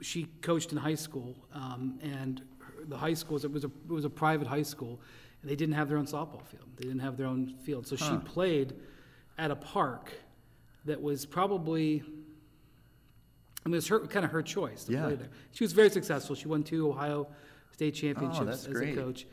she 0.00 0.24
coached 0.42 0.72
in 0.72 0.78
high 0.78 0.94
school. 0.96 1.34
Um, 1.52 1.98
and 2.02 2.42
her, 2.60 2.84
the 2.86 2.96
high 2.96 3.14
school 3.14 3.34
was 3.34 3.44
it 3.44 3.52
was 3.52 3.64
a 3.64 3.68
it 3.68 3.92
was 3.92 4.04
a 4.04 4.10
private 4.10 4.46
high 4.46 4.62
school, 4.62 5.00
and 5.42 5.50
they 5.50 5.56
didn't 5.56 5.74
have 5.74 5.88
their 5.88 5.98
own 5.98 6.06
softball 6.06 6.44
field. 6.46 6.68
They 6.76 6.84
didn't 6.84 7.00
have 7.00 7.16
their 7.16 7.26
own 7.26 7.54
field, 7.62 7.86
so 7.86 7.96
she 7.96 8.16
played 8.24 8.74
at 9.38 9.50
a 9.50 9.56
park 9.56 10.12
that 10.84 11.00
was 11.00 11.24
probably. 11.26 12.02
I 13.66 13.70
mean, 13.70 13.74
it 13.74 13.78
was 13.78 13.88
her, 13.88 14.00
kind 14.00 14.26
of 14.26 14.30
her 14.32 14.42
choice 14.42 14.84
to 14.84 14.92
Yeah. 14.92 15.04
play 15.06 15.14
there. 15.14 15.30
She 15.52 15.64
was 15.64 15.72
very 15.72 15.88
successful. 15.88 16.36
She 16.36 16.48
won 16.48 16.62
two 16.64 16.86
Ohio 16.90 17.26
state 17.72 17.92
championships 17.94 18.66
Oh, 18.66 18.70
as 18.70 18.76
great. 18.76 18.92
a 18.98 19.00
coach, 19.00 19.26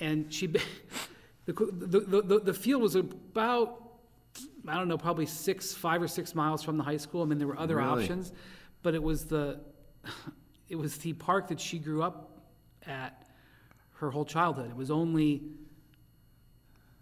and 0.00 0.32
she 0.34 0.48
the, 1.52 2.00
the, 2.00 2.22
the, 2.22 2.40
the, 2.40 2.54
field 2.54 2.82
was 2.82 2.94
about 2.94 3.82
I 4.66 4.74
don't 4.74 4.88
know 4.88 4.98
probably 4.98 5.26
six 5.26 5.74
five 5.74 6.02
or 6.02 6.08
six 6.08 6.34
miles 6.34 6.62
from 6.62 6.76
the 6.76 6.84
high 6.84 6.98
school. 6.98 7.22
I 7.22 7.24
mean, 7.24 7.38
there 7.38 7.48
were 7.48 7.58
other 7.58 7.76
Really? 7.76 8.02
options, 8.02 8.32
but 8.82 8.94
it 8.94 9.02
was 9.02 9.24
the 9.24 9.60
it 10.68 10.76
was 10.76 10.98
the 10.98 11.14
park 11.14 11.48
that 11.48 11.58
she 11.60 11.78
grew 11.78 12.02
up 12.02 12.42
at 12.86 13.26
her 13.94 14.10
whole 14.10 14.24
childhood. 14.26 14.68
It 14.70 14.76
was 14.76 14.90
only 14.90 15.42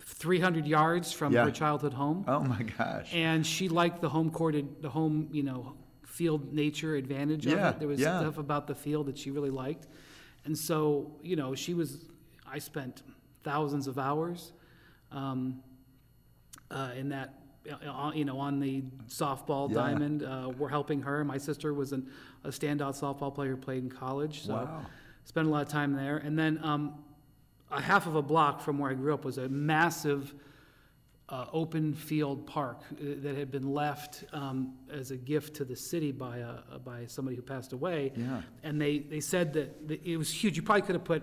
300 0.00 0.67
yards 0.67 1.12
from 1.12 1.33
Yeah. 1.33 1.45
her 1.45 1.50
childhood 1.50 1.93
home 1.93 2.25
Oh 2.29 2.41
my 2.41 2.62
gosh! 2.62 3.12
and 3.12 3.45
she 3.45 3.69
liked 3.69 4.00
the 4.00 4.09
home 4.09 4.31
courted 4.31 4.81
the 4.81 4.88
home 4.88 5.29
you 5.33 5.43
know 5.43 5.75
field 6.05 6.53
nature 6.53 6.95
advantage 6.95 7.45
Yeah, 7.47 7.69
of 7.71 7.75
it 7.75 7.79
there 7.81 7.88
was 7.88 8.00
yeah. 8.00 8.21
stuff 8.21 8.38
about 8.38 8.67
the 8.69 8.75
field 8.75 9.07
that 9.07 9.19
she 9.19 9.31
really 9.33 9.50
liked 9.50 9.88
and 10.45 10.57
so 10.57 11.11
you 11.23 11.35
know 11.37 11.55
she 11.57 11.75
was 11.75 12.05
i 12.47 12.59
spent 12.59 13.03
thousands 13.50 13.87
of 13.87 13.97
hours 13.99 14.53
um, 15.12 15.62
uh, 16.71 16.91
in 16.97 17.09
that, 17.11 17.29
uh, 17.71 18.11
you 18.12 18.25
know, 18.25 18.38
on 18.41 18.59
the 18.59 18.83
softball 19.09 19.69
Yeah. 19.69 19.75
diamond. 19.76 20.25
Uh, 20.25 20.50
we're 20.59 20.69
helping 20.69 21.00
her. 21.03 21.25
My 21.25 21.38
sister 21.38 21.73
was 21.73 21.93
an, 21.93 22.11
a 22.43 22.49
standout 22.49 22.95
softball 23.00 23.33
player 23.33 23.53
who 23.53 23.57
played 23.57 23.85
in 23.85 23.91
college. 23.91 24.43
So 24.47 24.55
Wow. 24.55 24.87
spent 25.25 25.47
a 25.47 25.50
lot 25.50 25.62
of 25.62 25.69
time 25.69 25.93
there. 25.95 26.17
And 26.19 26.37
then 26.37 26.59
um, 26.65 26.83
a 27.71 27.81
half 27.81 28.07
of 28.09 28.17
a 28.17 28.23
block 28.23 28.61
from 28.61 28.79
where 28.81 28.91
I 28.91 28.95
grew 28.95 29.15
up 29.15 29.25
was 29.25 29.38
a 29.38 29.49
massive 29.49 30.35
uh, 31.29 31.47
open 31.53 31.95
field 31.95 32.47
park 32.47 32.79
uh, 32.93 32.95
that 33.25 33.37
had 33.37 33.50
been 33.53 33.73
left 33.73 34.25
um, 34.33 34.75
as 34.91 35.11
a 35.12 35.17
gift 35.17 35.55
to 35.57 35.65
the 35.65 35.75
city 35.76 36.11
by 36.12 36.38
a, 36.38 36.79
by 36.85 37.07
somebody 37.07 37.37
who 37.37 37.43
passed 37.43 37.73
away. 37.73 38.12
Yeah. 38.17 38.43
And 38.65 38.81
they, 38.81 38.99
they 38.99 39.21
said 39.21 39.53
that 39.55 39.69
it 40.05 40.17
was 40.17 40.31
huge. 40.33 40.57
You 40.57 40.62
probably 40.65 40.83
could 40.83 40.97
have 40.97 41.05
put 41.05 41.23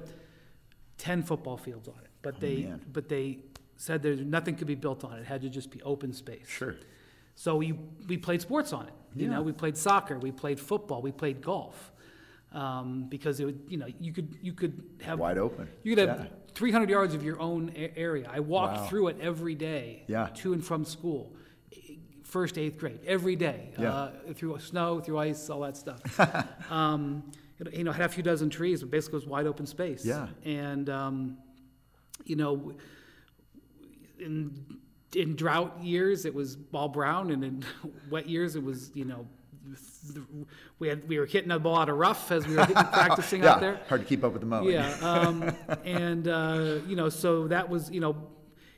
ten 0.98 1.24
football 1.24 1.58
fields 1.58 1.88
on 1.88 1.96
it, 2.04 2.10
but 2.24 2.40
they 2.40 2.64
Oh, 2.66 2.70
man. 2.70 2.82
but 2.92 3.08
they 3.10 3.40
said 3.78 4.02
there's 4.02 4.22
nothing 4.22 4.56
could 4.56 4.66
be 4.68 4.76
built 4.76 5.04
on 5.04 5.14
it. 5.18 5.20
It 5.22 5.26
had 5.26 5.42
to 5.42 5.50
just 5.50 5.70
be 5.70 5.80
open 5.84 6.12
space. 6.14 6.48
Sure. 6.48 6.76
So 7.36 7.56
we, 7.58 7.74
we 8.08 8.18
played 8.18 8.42
sports 8.42 8.74
on 8.74 8.88
it. 8.88 8.94
You 9.16 9.26
Yeah. 9.28 9.34
know, 9.36 9.42
we 9.44 9.52
played 9.52 9.78
soccer, 9.78 10.18
we 10.18 10.32
played 10.32 10.60
football, 10.60 11.02
we 11.02 11.12
played 11.12 11.42
golf. 11.42 11.92
Um, 12.52 13.08
because 13.10 13.40
it 13.40 13.46
would, 13.46 13.62
you 13.68 13.78
know, 13.78 13.88
you 14.00 14.14
could, 14.14 14.38
you 14.42 14.54
could 14.54 14.84
have. 15.02 15.18
Wide 15.20 15.38
open. 15.40 15.68
You 15.84 15.96
could 15.96 16.08
have 16.08 16.20
Yeah. 16.20 16.28
300 16.54 16.88
yards 16.90 17.16
of 17.16 17.24
your 17.24 17.40
own 17.42 17.72
a- 17.76 17.92
area. 17.98 18.30
I 18.32 18.40
walked 18.42 18.78
Wow. 18.78 18.86
through 18.88 19.08
it 19.08 19.18
every 19.20 19.56
day. 19.56 20.04
Yeah. 20.08 20.30
To 20.36 20.54
and 20.54 20.64
from 20.64 20.86
school. 20.86 21.34
First, 22.24 22.58
eighth 22.60 22.78
grade, 22.78 23.00
every 23.06 23.36
day. 23.36 23.74
Yeah. 23.80 23.92
Uh, 23.94 24.12
through 24.34 24.58
snow, 24.60 25.00
through 25.00 25.18
ice, 25.20 25.50
all 25.50 25.62
that 25.62 25.78
stuff. 25.78 26.02
um, 26.72 27.24
it- 27.60 27.74
you 27.74 27.84
know, 27.84 27.92
had 27.92 28.06
a 28.06 28.10
few 28.10 28.24
dozen 28.24 28.50
trees, 28.52 28.82
but 28.82 28.92
basically 28.92 29.18
it 29.18 29.24
was 29.24 29.28
wide 29.28 29.48
open 29.48 29.66
space. 29.66 30.06
Yeah. 30.06 30.28
And, 30.46 30.90
um, 30.90 31.38
you 32.26 32.36
know, 32.36 32.74
in 34.20 34.80
in 35.16 35.36
drought 35.36 35.80
years 35.82 36.26
it 36.26 36.34
was 36.34 36.56
ball 36.56 36.90
brown, 36.90 37.32
and 37.32 37.44
in 37.44 37.66
wet 38.10 38.28
years 38.28 38.56
it 38.56 38.64
was 38.64 38.92
you 38.94 39.06
know 39.06 39.28
we 40.80 40.88
had 40.88 41.08
we 41.08 41.20
were 41.20 41.26
hitting 41.26 41.50
the 41.50 41.60
ball 41.60 41.78
out 41.78 41.90
of 41.90 41.98
rough 41.98 42.32
as 42.32 42.46
we 42.48 42.56
were 42.56 42.66
hitting, 42.66 42.84
practicing 42.92 43.44
yeah. 43.44 43.52
out 43.52 43.62
there. 43.62 43.80
Hard 43.88 44.02
to 44.02 44.08
keep 44.08 44.24
up 44.24 44.34
with 44.34 44.42
the 44.42 44.48
mowing. 44.48 44.74
Yeah, 44.74 44.94
um, 45.02 45.56
and 45.86 46.28
uh, 46.28 46.80
you 46.88 46.96
know, 46.96 47.10
so 47.10 47.48
that 47.48 47.70
was 47.70 47.90
you 47.90 48.00
know, 48.00 48.28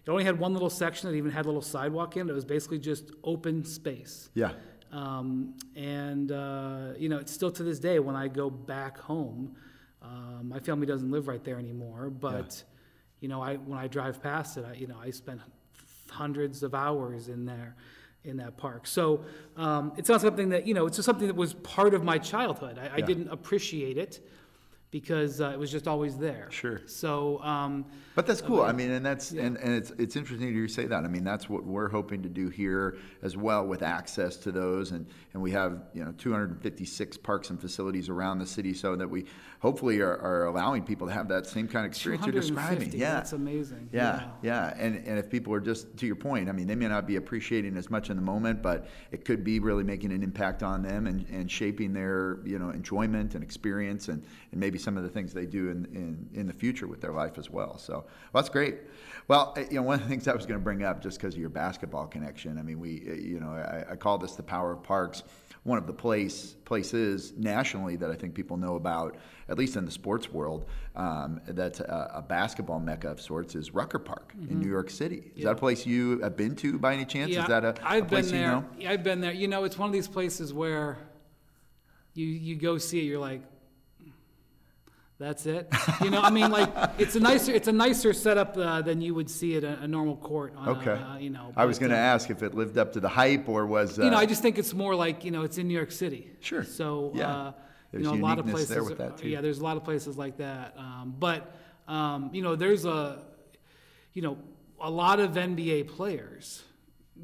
it 0.06 0.10
only 0.10 0.24
had 0.24 0.40
one 0.40 0.54
little 0.54 0.70
section 0.70 1.10
that 1.10 1.16
even 1.16 1.32
had 1.32 1.46
a 1.46 1.48
little 1.48 1.62
sidewalk 1.62 2.16
in. 2.18 2.28
it. 2.28 2.32
It 2.32 2.36
was 2.36 2.46
basically 2.46 2.80
just 2.80 3.12
open 3.24 3.66
space. 3.66 4.30
Yeah. 4.34 4.52
Um, 4.92 5.56
and 5.76 6.32
uh, 6.32 6.90
you 6.98 7.10
know, 7.10 7.18
it's 7.18 7.34
still 7.34 7.52
to 7.52 7.64
this 7.64 7.80
day 7.80 8.00
when 8.00 8.16
I 8.16 8.28
go 8.28 8.50
back 8.50 8.98
home, 8.98 9.56
um, 10.02 10.50
my 10.50 10.60
family 10.60 10.86
doesn't 10.86 11.12
live 11.12 11.28
right 11.28 11.44
there 11.44 11.58
anymore. 11.58 12.10
But 12.10 12.64
you 13.26 13.30
know, 13.30 13.42
I 13.42 13.56
when 13.56 13.80
I 13.80 13.88
drive 13.88 14.22
past 14.22 14.56
it, 14.58 14.66
I 14.72 14.76
you 14.76 14.86
know, 14.86 15.00
I 15.02 15.10
spent 15.10 15.42
hundreds 16.12 16.62
of 16.62 16.76
hours 16.76 17.28
in 17.28 17.44
there 17.44 17.76
in 18.24 18.38
that 18.38 18.56
park. 18.56 18.86
So 18.86 19.26
um, 19.58 19.94
it's 19.98 20.10
not 20.10 20.22
something 20.22 20.50
that 20.50 20.68
you 20.68 20.76
know, 20.76 20.86
it's 20.86 20.98
just 20.98 21.08
something 21.08 21.26
that 21.26 21.36
was 21.36 21.56
part 21.56 21.96
of 21.96 22.04
my 22.04 22.20
childhood. 22.20 22.78
I, 22.78 22.84
I 22.86 22.98
Yeah. 22.98 23.06
didn't 23.08 23.30
appreciate 23.30 23.98
it 23.98 24.20
because 24.92 25.42
uh, 25.42 25.50
it 25.50 25.58
was 25.58 25.72
just 25.72 25.88
always 25.88 26.18
there. 26.20 26.48
Sure. 26.52 26.82
So. 26.86 27.42
Um, 27.42 27.86
But 28.14 28.28
that's 28.28 28.42
cool. 28.42 28.62
I 28.62 28.72
mean, 28.72 28.92
and 28.92 29.04
that's 29.04 29.32
Yeah. 29.32 29.46
and, 29.46 29.58
and 29.58 29.74
it's 29.74 29.90
it's 29.98 30.16
interesting 30.16 30.48
to 30.48 30.54
hear 30.54 30.62
you 30.62 30.68
say 30.68 30.86
that. 30.86 31.04
I 31.04 31.08
mean, 31.08 31.24
that's 31.24 31.50
what 31.50 31.64
we're 31.66 31.90
hoping 31.90 32.22
to 32.22 32.30
do 32.30 32.50
here 32.50 32.98
as 33.24 33.36
well 33.36 33.66
with 33.66 33.82
access 33.82 34.38
to 34.38 34.52
those, 34.52 34.92
and 34.92 35.08
and 35.34 35.42
we 35.42 35.50
have 35.52 35.72
you 35.96 36.06
know 36.06 36.14
256 36.18 37.18
parks 37.18 37.50
and 37.50 37.60
facilities 37.60 38.08
around 38.08 38.38
the 38.38 38.46
city, 38.46 38.74
so 38.74 38.96
that 38.96 39.10
we 39.10 39.26
hopefully 39.66 40.00
are, 40.00 40.16
are 40.20 40.46
allowing 40.46 40.84
people 40.84 41.08
to 41.08 41.14
have 41.14 41.28
that 41.28 41.48
same 41.48 41.68
kind 41.68 41.88
of 41.88 41.92
experience 41.92 42.24
you're 42.24 42.32
describing. 42.32 42.92
Yeah, 42.94 43.16
That's 43.16 43.34
amazing. 43.34 43.90
Yeah, 43.92 44.28
yeah, 44.44 44.76
and 44.78 44.96
and 45.08 45.18
if 45.18 45.28
people 45.28 45.52
are 45.56 45.60
just 45.60 45.98
to 45.98 46.06
your 46.06 46.16
point, 46.16 46.50
I 46.50 46.52
mean, 46.52 46.68
they 46.68 46.76
may 46.76 46.88
not 46.88 47.08
be 47.08 47.16
appreciating 47.16 47.76
as 47.76 47.90
much 47.90 48.12
in 48.12 48.16
the 48.16 48.22
moment, 48.22 48.62
but 48.62 48.88
it 49.12 49.26
could 49.26 49.44
be 49.44 49.60
really 49.60 49.84
making 49.84 50.12
an 50.12 50.22
impact 50.22 50.62
on 50.62 50.84
them 50.84 51.08
and, 51.08 51.26
and 51.30 51.50
shaping 51.50 51.94
their 51.94 52.38
you 52.46 52.60
know 52.60 52.70
enjoyment 52.70 53.34
and 53.34 53.44
experience 53.44 54.08
and, 54.08 54.24
and 54.52 54.60
maybe 54.60 54.78
some 54.78 54.98
of 54.98 55.04
the 55.04 55.10
things 55.10 55.34
they 55.34 55.48
do 55.48 55.70
in, 55.70 55.86
in, 55.96 56.30
in 56.40 56.46
the 56.46 56.54
future 56.54 56.86
with 56.86 57.02
their 57.02 57.14
life 57.14 57.40
as 57.40 57.50
well. 57.50 57.80
So 57.80 57.94
well, 57.94 58.44
that's 58.44 58.50
great. 58.50 58.76
Well, 59.28 59.56
uh, 59.58 59.62
you 59.62 59.78
know, 59.78 59.82
one 59.82 59.96
of 59.96 60.04
the 60.04 60.10
things 60.10 60.28
I 60.28 60.36
was 60.36 60.46
going 60.46 60.60
to 60.60 60.64
bring 60.64 60.84
up 60.84 61.02
just 61.02 61.18
because 61.18 61.34
of 61.34 61.40
your 61.40 61.50
basketball 61.50 62.06
connection. 62.06 62.60
I 62.60 62.62
mean, 62.62 62.80
we 62.80 63.04
uh, 63.10 63.14
you 63.16 63.40
know 63.40 63.50
I, 63.50 63.94
I 63.94 63.96
call 63.96 64.20
this 64.20 64.34
the 64.34 64.44
power 64.44 64.74
of 64.74 64.84
parks. 64.84 65.24
One 65.66 65.80
of 65.80 65.88
the 65.88 65.94
place 65.94 66.56
places 66.64 67.34
nationally 67.36 67.96
that 67.96 68.12
I 68.12 68.16
think 68.16 68.36
people 68.36 68.56
know 68.56 68.76
about, 68.76 69.18
at 69.50 69.58
least 69.58 69.76
in 69.76 69.84
the 69.84 69.92
sports 69.92 70.32
world, 70.32 70.66
um, 70.96 71.42
that's 71.48 71.80
a, 71.80 72.12
a 72.14 72.22
basketball 72.22 72.80
mecca 72.80 73.10
of 73.10 73.20
sorts 73.20 73.56
is 73.56 73.74
Rucker 73.74 73.98
Park 73.98 74.34
in 74.50 74.60
New 74.60 74.70
York 74.70 74.92
City. 74.92 75.32
Is 75.36 75.44
that 75.44 75.54
a 75.54 75.56
place 75.56 75.84
you 75.84 76.20
have 76.20 76.38
been 76.38 76.56
to 76.58 76.78
by 76.78 76.94
any 76.94 77.04
chance? 77.04 77.32
Yeah, 77.32 77.42
is 77.42 77.48
that 77.48 77.66
a, 77.66 77.70
a 77.70 77.76
I've 77.84 78.08
place 78.08 78.32
been 78.32 78.42
you 78.42 78.46
there. 78.46 78.52
know? 78.52 78.90
I've 78.92 79.04
been 79.04 79.22
there. 79.22 79.34
You 79.34 79.48
know, 79.48 79.64
it's 79.64 79.78
one 79.78 79.90
of 79.90 79.94
these 79.94 80.08
places 80.08 80.54
where 80.54 81.00
you 82.14 82.28
you 82.28 82.56
go 82.56 82.78
see 82.78 83.00
it, 83.00 83.04
you're 83.04 83.20
like, 83.20 83.42
that's 85.18 85.46
it. 85.46 85.68
You 86.04 86.10
know, 86.10 86.22
I 86.22 86.30
mean, 86.30 86.52
like 86.52 86.70
it's 86.98 87.16
a 87.16 87.20
nicer 87.20 87.54
it's 87.54 87.68
a 87.68 87.72
nicer 87.72 88.12
setup 88.14 88.58
uh, 88.58 88.82
than 88.82 89.02
you 89.02 89.14
would 89.16 89.30
see 89.30 89.56
at 89.56 89.64
a, 89.64 89.80
a 89.82 89.88
normal 89.88 90.18
court. 90.18 90.54
On 90.58 90.70
Okay. 90.78 90.92
A, 90.92 90.96
uh, 91.12 91.18
you 91.18 91.30
know, 91.30 91.54
I 91.56 91.66
was 91.66 91.80
going 91.80 91.92
to 91.92 91.98
uh, 91.98 92.00
ask 92.14 92.30
if 92.30 92.44
it 92.44 92.54
lived 92.54 92.78
up 92.78 92.94
to 92.94 93.00
the 93.00 93.08
hype 93.10 93.48
or 93.48 93.66
was. 93.66 93.98
Uh, 93.98 94.04
you 94.04 94.10
know, 94.12 94.18
I 94.18 94.26
just 94.26 94.42
think 94.42 94.58
it's 94.58 94.74
more 94.74 94.94
like 94.96 95.24
you 95.24 95.32
know, 95.32 95.44
it's 95.44 95.58
in 95.58 95.68
New 95.68 95.74
York 95.74 95.92
City. 95.92 96.30
Sure. 96.42 96.64
So 96.64 97.12
Yeah. 97.16 97.30
uh, 97.36 97.52
you 97.94 98.00
know, 98.00 98.14
a 98.14 98.16
lot 98.16 98.40
of 98.40 98.46
places. 98.48 98.68
there 98.70 98.84
with 98.84 98.98
that, 98.98 99.18
too. 99.18 99.30
Yeah, 99.30 99.40
there's 99.40 99.60
a 99.60 99.64
lot 99.64 99.78
of 99.78 99.86
places 99.86 100.18
like 100.18 100.38
that. 100.38 100.74
Um, 100.78 101.16
but 101.18 101.56
um, 101.88 102.30
you 102.34 102.42
know, 102.42 102.56
there's 102.58 102.84
a, 102.84 103.24
you 104.14 104.22
know, 104.22 104.38
a 104.82 104.90
lot 104.92 105.22
of 105.22 105.32
NBA 105.32 105.88
players 105.88 106.62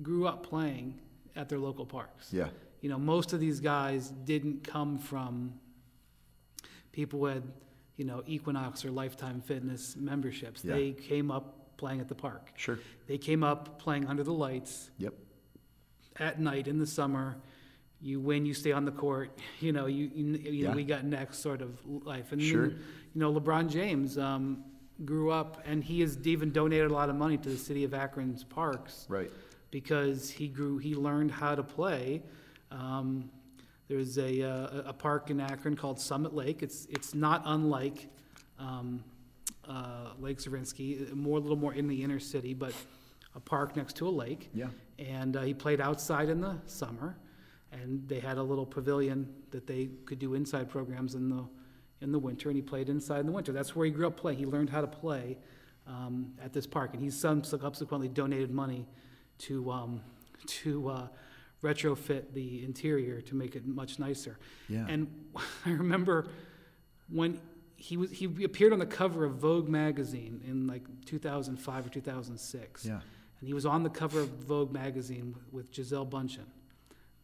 grew 0.02 0.26
up 0.28 0.44
playing 0.44 0.98
at 1.36 1.50
their 1.50 1.60
local 1.60 1.86
parks. 1.86 2.30
yeah. 2.32 2.48
You 2.80 2.90
know, 2.90 2.98
most 2.98 3.34
of 3.34 3.40
these 3.42 3.60
guys 3.60 4.08
didn't 4.10 4.64
come 4.64 4.98
from 4.98 5.56
people 6.92 7.20
who 7.20 7.26
had, 7.26 7.44
you 7.98 8.06
know, 8.06 8.24
Equinox 8.26 8.84
or 8.86 8.92
Lifetime 8.92 9.42
Fitness 9.42 9.96
memberships. 9.98 10.64
Yeah. 10.64 10.74
They 10.76 10.92
came 10.94 11.30
up 11.32 11.78
playing 11.78 12.00
at 12.00 12.08
the 12.08 12.16
park. 12.16 12.52
Sure. 12.56 12.80
They 13.08 13.18
came 13.18 13.44
up 13.44 13.80
playing 13.80 14.08
under 14.08 14.24
the 14.24 14.34
lights 14.34 14.92
Yep. 14.98 15.14
at 16.20 16.40
night 16.40 16.68
in 16.68 16.80
the 16.80 16.88
summer. 16.88 17.38
You 18.02 18.20
win, 18.20 18.46
you 18.46 18.54
stay 18.54 18.72
on 18.72 18.86
the 18.86 18.92
court. 18.92 19.38
You 19.60 19.72
know, 19.74 19.86
you 19.86 20.10
you, 20.14 20.26
you 20.38 20.68
know, 20.68 20.72
we 20.74 20.84
got 20.84 21.04
next 21.06 21.40
sort 21.40 21.62
of 21.62 21.80
life. 21.86 22.32
And 22.32 22.42
Sure. 22.42 22.70
then, 22.70 22.80
you 23.14 23.20
know, 23.22 23.32
LeBron 23.34 23.70
James 23.70 24.18
um, 24.18 24.64
grew 25.06 25.32
up, 25.32 25.62
and 25.66 25.84
he 25.84 26.02
has 26.02 26.18
even 26.26 26.52
donated 26.52 26.90
a 26.90 26.94
lot 26.94 27.10
of 27.10 27.16
money 27.16 27.38
to 27.38 27.50
the 27.50 27.58
city 27.58 27.84
of 27.84 27.94
Akron's 27.94 28.44
parks 28.44 29.06
Right. 29.10 29.32
because 29.70 30.30
he 30.32 30.48
grew, 30.48 30.78
he 30.80 30.96
learned 30.96 31.32
how 31.32 31.54
to 31.56 31.64
play. 31.64 32.24
Um, 32.72 33.30
there's 33.92 34.18
a, 34.18 34.42
uh, 34.42 34.84
a 34.86 34.94
park 34.94 35.32
in 35.32 35.42
Akron 35.42 35.76
called 35.76 36.00
Summit 36.00 36.34
Lake. 36.34 36.64
It's 36.64 36.86
it's 36.90 37.14
not 37.14 37.42
unlike 37.46 38.08
um, 38.58 39.04
uh, 39.68 40.12
Lake 40.18 40.38
Zorinsky, 40.38 41.14
more 41.14 41.38
a 41.38 41.42
little 41.42 41.58
more 41.58 41.74
in 41.74 41.90
the 41.90 42.02
inner 42.02 42.20
city, 42.20 42.54
but 42.54 42.74
a 43.36 43.42
park 43.42 43.76
next 43.76 43.98
to 43.98 44.08
a 44.08 44.10
lake. 44.10 44.50
Yeah. 44.54 44.68
And 44.98 45.36
uh, 45.36 45.42
he 45.42 45.54
played 45.54 45.82
outside 45.82 46.30
in 46.30 46.40
the 46.40 46.56
summer, 46.68 47.18
and 47.74 48.08
they 48.08 48.22
had 48.22 48.38
a 48.38 48.44
little 48.44 48.66
pavilion 48.66 49.28
that 49.50 49.68
they 49.68 49.90
could 50.06 50.20
do 50.20 50.36
inside 50.36 50.70
programs 50.70 51.14
in 51.14 51.28
the 51.28 51.44
in 52.00 52.14
the 52.14 52.20
winter, 52.20 52.48
and 52.48 52.56
he 52.56 52.62
played 52.62 52.88
inside 52.88 53.20
in 53.20 53.26
the 53.26 53.34
winter. 53.34 53.52
That's 53.52 53.76
where 53.76 53.86
he 53.86 53.92
grew 53.92 54.08
up 54.08 54.16
playing. 54.16 54.38
He 54.38 54.46
learned 54.46 54.70
how 54.70 54.80
to 54.80 54.88
play 54.88 55.38
um, 55.86 56.32
at 56.42 56.54
this 56.54 56.66
park, 56.66 56.94
and 56.94 57.14
some 57.14 57.44
subsequently 57.44 58.08
donated 58.08 58.52
money 58.52 58.88
to 59.40 59.70
um, 59.70 60.02
to 60.46 60.88
uh, 60.88 61.08
retrofit 61.64 62.34
the 62.34 62.64
interior 62.64 63.22
to 63.22 63.36
make 63.36 63.56
it 63.56 63.66
much 63.66 64.00
nicer. 64.00 64.38
Yeah. 64.68 64.86
And 64.88 65.08
I 65.66 65.72
remember 65.72 66.28
when 67.10 67.40
he 67.76 67.98
was 67.98 68.12
he 68.12 68.26
appeared 68.44 68.74
on 68.74 68.80
the 68.80 68.86
cover 68.86 69.26
of 69.26 69.36
Vogue 69.36 69.68
magazine 69.70 70.42
in 70.48 70.68
like 70.68 70.84
2005 71.06 71.86
or 71.86 71.90
2006. 71.90 72.86
Yeah. 72.86 72.94
And 72.94 73.48
he 73.48 73.54
was 73.54 73.66
on 73.66 73.84
the 73.84 73.90
cover 73.90 74.20
of 74.22 74.30
Vogue 74.30 74.72
magazine 74.72 75.36
with 75.52 75.72
Gisele 75.72 76.06
Bündchen, 76.06 76.46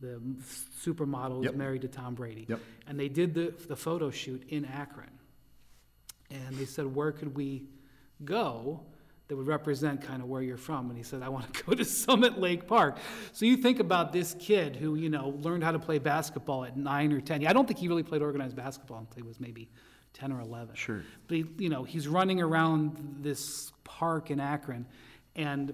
the 0.01 0.19
supermodel 0.83 1.43
Yep. 1.43 1.55
married 1.55 1.81
to 1.83 1.87
Tom 1.87 2.15
Brady. 2.15 2.45
Yep. 2.49 2.59
And 2.87 2.99
they 2.99 3.07
did 3.09 3.33
the 3.33 3.53
the 3.67 3.75
photo 3.75 4.09
shoot 4.11 4.43
in 4.49 4.65
Akron. 4.65 5.09
And 6.29 6.57
they 6.57 6.65
said, 6.65 6.93
"Where 6.93 7.11
could 7.11 7.35
we 7.35 7.69
go?" 8.25 8.81
That 9.27 9.35
would 9.35 9.47
represent 9.47 10.01
kind 10.01 10.21
of 10.21 10.29
where 10.29 10.41
you're 10.41 10.55
from, 10.55 10.87
and 10.89 10.97
he 10.97 11.03
said, 11.03 11.21
"I 11.21 11.27
want 11.27 11.53
to 11.53 11.63
go 11.65 11.73
to 11.73 11.83
Summit 11.83 12.39
Lake 12.39 12.65
Park." 12.65 12.97
So 13.33 13.45
you 13.45 13.57
think 13.57 13.79
about 13.81 14.13
this 14.13 14.33
kid 14.39 14.77
who, 14.77 14.95
you 14.95 15.09
know, 15.09 15.29
learned 15.41 15.65
how 15.65 15.71
to 15.73 15.79
play 15.79 15.99
basketball 15.99 16.63
at 16.63 16.77
nine 16.77 17.11
or 17.11 17.19
ten. 17.19 17.45
I 17.45 17.51
don't 17.51 17.67
think 17.67 17.77
he 17.79 17.89
really 17.89 18.03
played 18.03 18.21
organized 18.21 18.55
basketball 18.55 18.99
until 18.99 19.15
he 19.17 19.27
was 19.27 19.39
maybe 19.41 19.69
ten 20.13 20.31
or 20.31 20.39
eleven. 20.39 20.75
Sure. 20.75 21.01
But 21.27 21.37
he, 21.37 21.45
you 21.57 21.67
know, 21.69 21.83
he's 21.83 22.07
running 22.07 22.41
around 22.41 23.17
this 23.19 23.73
park 23.83 24.31
in 24.31 24.39
Akron, 24.39 24.85
and 25.35 25.73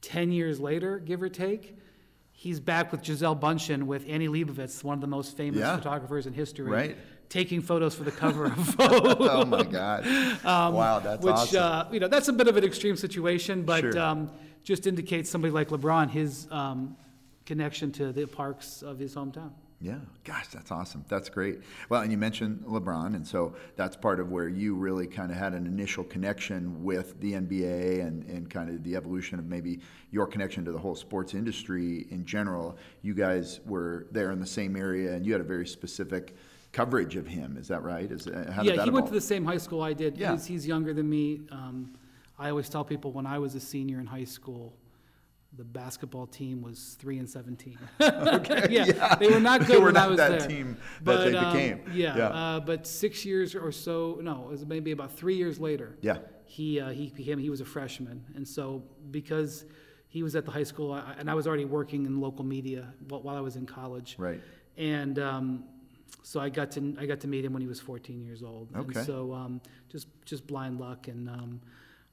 ten 0.00 0.32
years 0.32 0.58
later, 0.58 0.98
give 0.98 1.22
or 1.22 1.28
take, 1.28 1.78
he's 2.32 2.58
back 2.58 2.90
with 2.90 3.02
Gisele 3.02 3.36
Bündchen 3.36 3.84
with 3.84 4.04
Annie 4.08 4.26
Leibovitz, 4.28 4.82
one 4.82 4.94
of 4.96 5.00
the 5.00 5.06
most 5.06 5.36
famous 5.36 5.60
Yeah. 5.60 5.76
photographers 5.76 6.26
in 6.26 6.32
history, 6.32 6.68
Right. 6.72 6.96
Taking 7.34 7.60
photos 7.60 7.96
for 7.96 8.04
the 8.04 8.12
cover 8.12 8.44
of 8.46 8.52
Vogue. 8.52 9.16
Oh 9.34 9.44
my 9.44 9.64
God. 9.64 10.06
wow, 10.44 11.00
that's 11.00 11.24
which 11.24 11.34
awesome. 11.34 11.62
uh, 11.62 11.84
you 11.90 11.98
know 11.98 12.06
that's 12.06 12.28
a 12.28 12.32
bit 12.32 12.46
of 12.46 12.56
an 12.56 12.62
extreme 12.62 12.96
situation, 12.96 13.64
but 13.64 13.80
Sure. 13.80 13.98
um, 13.98 14.30
just 14.62 14.86
indicates 14.86 15.28
somebody 15.28 15.52
like 15.52 15.68
LeBron, 15.68 16.08
his 16.10 16.46
um, 16.52 16.96
connection 17.44 17.90
to 17.92 18.12
the 18.12 18.26
parks 18.26 18.82
of 18.82 19.00
his 19.00 19.16
hometown. 19.16 19.50
Yeah, 19.80 19.98
gosh, 20.22 20.46
that's 20.46 20.70
awesome. 20.70 21.04
That's 21.08 21.28
great. 21.28 21.58
Well, 21.88 22.02
and 22.02 22.12
you 22.12 22.16
mentioned 22.16 22.60
LeBron, 22.66 23.16
and 23.16 23.26
so 23.26 23.56
that's 23.74 23.96
part 23.96 24.20
of 24.20 24.30
where 24.30 24.48
you 24.48 24.76
really 24.76 25.08
kind 25.08 25.32
of 25.32 25.36
had 25.36 25.52
an 25.54 25.66
initial 25.66 26.04
connection 26.04 26.84
with 26.84 27.20
the 27.20 27.32
NBA 27.32 28.00
and, 28.06 28.24
and 28.30 28.48
kind 28.48 28.70
of 28.70 28.84
the 28.84 28.94
evolution 28.94 29.40
of 29.40 29.46
maybe 29.46 29.80
your 30.12 30.26
connection 30.26 30.64
to 30.66 30.72
the 30.72 30.78
whole 30.78 30.94
sports 30.94 31.34
industry 31.34 32.06
in 32.10 32.24
general. 32.24 32.78
You 33.02 33.12
guys 33.12 33.60
were 33.66 34.06
there 34.12 34.30
in 34.30 34.38
the 34.38 34.46
same 34.46 34.76
area, 34.76 35.12
and 35.12 35.26
you 35.26 35.32
had 35.32 35.40
a 35.40 35.50
very 35.56 35.66
specific 35.66 36.34
coverage 36.74 37.16
of 37.16 37.26
him. 37.26 37.56
Is 37.56 37.68
that 37.68 37.82
right? 37.82 38.10
Is 38.10 38.26
uh, 38.26 38.50
how 38.54 38.62
yeah, 38.62 38.76
that 38.76 38.84
he 38.84 38.90
went 38.90 39.04
evolve? 39.04 39.08
to 39.08 39.14
the 39.14 39.20
same 39.20 39.44
high 39.44 39.58
school 39.58 39.80
I 39.82 39.92
did. 39.94 40.18
Yeah. 40.18 40.32
He's, 40.32 40.44
he's 40.44 40.66
younger 40.66 40.92
than 40.92 41.08
me. 41.08 41.42
Um, 41.50 41.94
I 42.38 42.50
always 42.50 42.68
tell 42.68 42.84
people 42.84 43.12
when 43.12 43.26
I 43.26 43.38
was 43.38 43.54
a 43.54 43.60
senior 43.60 44.00
in 44.00 44.06
high 44.06 44.24
school, 44.24 44.74
the 45.56 45.62
basketball 45.64 46.26
team 46.26 46.62
was 46.62 46.96
three 47.00 47.18
and 47.18 47.30
seventeen. 47.30 47.78
Okay, 48.00 48.66
yeah, 48.70 49.14
they 49.14 49.28
were 49.28 49.38
not 49.38 49.60
good 49.66 49.68
They 49.68 49.78
were 49.78 49.84
when 49.86 49.94
not 49.94 50.06
I 50.06 50.08
was 50.08 50.16
that 50.16 50.40
there. 50.40 50.48
team 50.48 50.76
that 51.02 51.04
but, 51.04 51.24
they 51.30 51.36
um, 51.36 51.52
became. 51.52 51.80
yeah, 51.92 52.16
Yeah. 52.16 52.28
Uh, 52.28 52.60
but 52.60 52.86
six 52.88 53.24
years 53.24 53.54
or 53.54 53.70
so, 53.70 54.18
no, 54.20 54.46
it 54.46 54.50
was 54.50 54.66
maybe 54.66 54.90
about 54.90 55.12
three 55.12 55.36
years 55.36 55.60
later. 55.60 55.96
Yeah. 56.00 56.18
he 56.44 56.80
uh, 56.80 56.90
he 56.90 57.10
became 57.10 57.38
he 57.38 57.50
was 57.50 57.60
a 57.60 57.64
freshman, 57.64 58.24
and 58.34 58.46
so 58.46 58.82
because 59.12 59.64
he 60.08 60.24
was 60.24 60.34
at 60.34 60.44
the 60.44 60.50
high 60.50 60.64
school, 60.64 60.92
I, 60.92 61.14
and 61.18 61.30
I 61.30 61.34
was 61.34 61.46
already 61.46 61.64
working 61.66 62.04
in 62.06 62.20
local 62.20 62.44
media 62.44 62.92
while, 63.08 63.22
while 63.22 63.36
I 63.36 63.40
was 63.40 63.54
in 63.54 63.64
college. 63.66 64.16
Right. 64.18 64.40
And 64.76 65.18
um, 65.20 65.64
so 66.22 66.40
I 66.40 66.48
got 66.48 66.70
to 66.72 66.96
I 66.98 67.06
got 67.06 67.20
to 67.20 67.28
meet 67.28 67.44
him 67.44 67.52
when 67.52 67.62
he 67.62 67.68
was 67.68 67.80
14 67.80 68.20
years 68.20 68.42
old. 68.42 68.68
Okay. 68.74 68.98
And 68.98 69.06
so 69.06 69.32
um, 69.32 69.60
just 69.90 70.08
just 70.24 70.46
blind 70.46 70.80
luck, 70.80 71.08
and 71.08 71.28
um, 71.28 71.60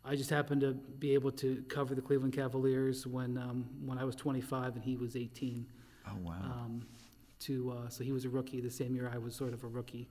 I 0.04 0.16
just 0.16 0.30
happened 0.30 0.62
to 0.62 0.74
be 0.74 1.14
able 1.14 1.32
to 1.34 1.64
cover 1.70 1.96
the 1.96 2.02
Cleveland 2.02 2.34
Cavaliers 2.34 3.06
when 3.06 3.38
um, 3.38 3.66
when 3.86 3.98
I 3.98 4.04
was 4.04 4.16
25 4.16 4.76
and 4.76 4.84
he 4.84 4.98
was 4.98 5.16
18. 5.16 5.66
Oh 6.08 6.12
wow. 6.24 6.34
Um, 6.44 6.86
to 7.42 7.72
uh, 7.72 7.90
so 7.90 8.04
he 8.04 8.12
was 8.12 8.26
a 8.26 8.30
rookie 8.30 8.62
the 8.62 8.70
same 8.70 8.96
year 8.96 9.12
I 9.14 9.18
was 9.18 9.36
sort 9.36 9.54
of 9.54 9.64
a 9.64 9.68
rookie 9.68 10.08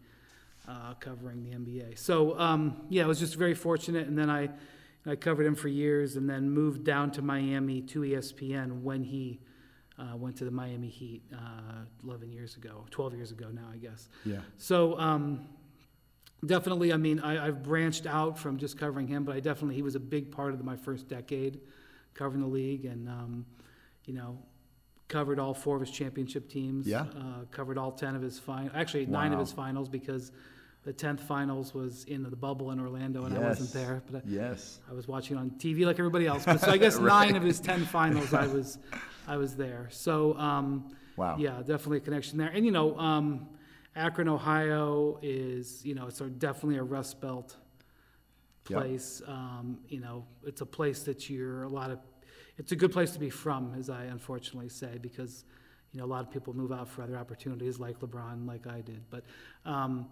uh, 0.68 0.94
covering 0.94 1.42
the 1.42 1.50
NBA. 1.50 1.98
So 1.98 2.38
um, 2.38 2.82
yeah, 2.88 3.04
I 3.04 3.06
was 3.06 3.18
just 3.18 3.36
very 3.36 3.54
fortunate, 3.54 4.06
and 4.06 4.16
then 4.16 4.30
I 4.30 4.50
I 5.06 5.16
covered 5.16 5.46
him 5.46 5.54
for 5.54 5.68
years, 5.68 6.16
and 6.16 6.28
then 6.28 6.50
moved 6.50 6.84
down 6.84 7.10
to 7.12 7.22
Miami 7.22 7.80
to 7.82 8.00
ESPN 8.00 8.82
when 8.82 9.04
he 9.04 9.40
uh, 10.00 10.16
went 10.16 10.36
to 10.38 10.44
the 10.44 10.50
Miami 10.50 10.88
Heat 10.88 11.22
uh, 11.32 11.84
11 12.04 12.32
years 12.32 12.56
ago, 12.56 12.84
12 12.90 13.14
years 13.14 13.30
ago 13.30 13.48
now, 13.52 13.68
I 13.72 13.76
guess. 13.76 14.08
yeah. 14.24 14.38
So 14.58 14.98
um, 14.98 15.46
definitely, 16.44 16.92
I 16.92 16.96
mean, 16.96 17.20
I, 17.20 17.46
I've 17.48 17.62
branched 17.62 18.06
out 18.06 18.38
from 18.38 18.56
just 18.58 18.78
covering 18.78 19.06
him, 19.06 19.24
but 19.24 19.36
I 19.36 19.40
definitely 19.40 19.74
he 19.76 19.82
was 19.82 19.94
a 19.94 20.00
big 20.00 20.30
part 20.32 20.54
of 20.54 20.64
my 20.64 20.76
first 20.76 21.08
decade 21.08 21.60
covering 22.14 22.40
the 22.42 22.48
league, 22.48 22.84
and 22.86 23.08
um, 23.08 23.46
you 24.06 24.14
know, 24.14 24.38
covered 25.08 25.38
all 25.38 25.54
four 25.54 25.76
of 25.76 25.80
his 25.82 25.90
championship 25.90 26.48
teams. 26.48 26.86
Yeah. 26.86 27.02
Uh, 27.02 27.44
covered 27.50 27.78
all 27.78 27.92
ten 27.92 28.14
of 28.16 28.22
his 28.22 28.38
final, 28.38 28.70
actually 28.74 29.06
nine 29.06 29.32
of 29.32 29.38
his 29.38 29.52
finals 29.52 29.88
because 29.88 30.32
the 30.82 30.92
tenth 30.94 31.20
finals 31.20 31.74
was 31.74 32.04
in 32.04 32.22
the 32.22 32.34
bubble 32.34 32.70
in 32.70 32.80
Orlando, 32.80 33.24
and 33.26 33.36
I 33.36 33.40
wasn't 33.40 33.72
there, 33.74 34.02
but. 34.10 34.22
I, 34.22 34.22
Yes. 34.26 34.78
I 34.90 34.94
was 34.94 35.06
watching 35.06 35.36
on 35.36 35.50
TV 35.58 35.84
like 35.84 35.98
everybody 35.98 36.26
else, 36.26 36.44
but 36.46 36.58
so 36.60 36.70
I 36.70 36.78
guess 36.84 36.96
Right. 36.96 37.26
nine 37.26 37.36
of 37.36 37.42
his 37.42 37.60
ten 37.60 37.84
finals, 37.84 38.32
I 38.32 38.46
was, 38.46 38.78
I 39.30 39.36
was 39.36 39.54
there. 39.56 39.86
So, 39.90 40.36
um, 40.36 40.90
Wow. 41.16 41.36
yeah, 41.38 41.58
definitely 41.58 41.98
a 41.98 42.00
connection 42.00 42.36
there. 42.38 42.48
And 42.48 42.64
you 42.64 42.72
know, 42.72 42.98
um, 42.98 43.46
Akron, 43.94 44.28
Ohio 44.28 45.18
is 45.22 45.84
you 45.84 45.94
know 45.94 46.06
it's 46.08 46.18
definitely 46.18 46.78
a 46.78 46.82
Rust 46.82 47.20
Belt 47.20 47.56
Yep. 48.68 48.80
place. 48.80 49.22
Um, 49.26 49.78
you 49.88 50.00
know, 50.00 50.24
it's 50.44 50.60
a 50.60 50.66
place 50.66 51.02
that 51.04 51.30
you're 51.30 51.62
a 51.64 51.68
lot 51.68 51.90
of. 51.90 51.98
It's 52.58 52.72
a 52.72 52.76
good 52.76 52.92
place 52.92 53.12
to 53.12 53.18
be 53.18 53.30
from, 53.30 53.74
as 53.78 53.88
I 53.88 54.04
unfortunately 54.04 54.68
say, 54.68 54.98
because 55.00 55.44
you 55.92 55.98
know 55.98 56.04
a 56.06 56.12
lot 56.14 56.24
of 56.24 56.30
people 56.30 56.54
move 56.54 56.72
out 56.72 56.88
for 56.88 57.02
other 57.02 57.16
opportunities, 57.16 57.78
like 57.78 58.00
LeBron, 58.00 58.46
like 58.46 58.66
I 58.66 58.80
did. 58.80 59.02
But 59.10 59.24
um, 59.64 60.06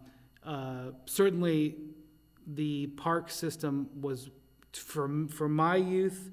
uh, 0.44 0.90
certainly, 1.06 1.76
the 2.46 2.86
park 2.96 3.30
system 3.30 3.88
was 4.00 4.30
for 4.72 5.26
for 5.28 5.48
my 5.48 5.76
youth 5.76 6.30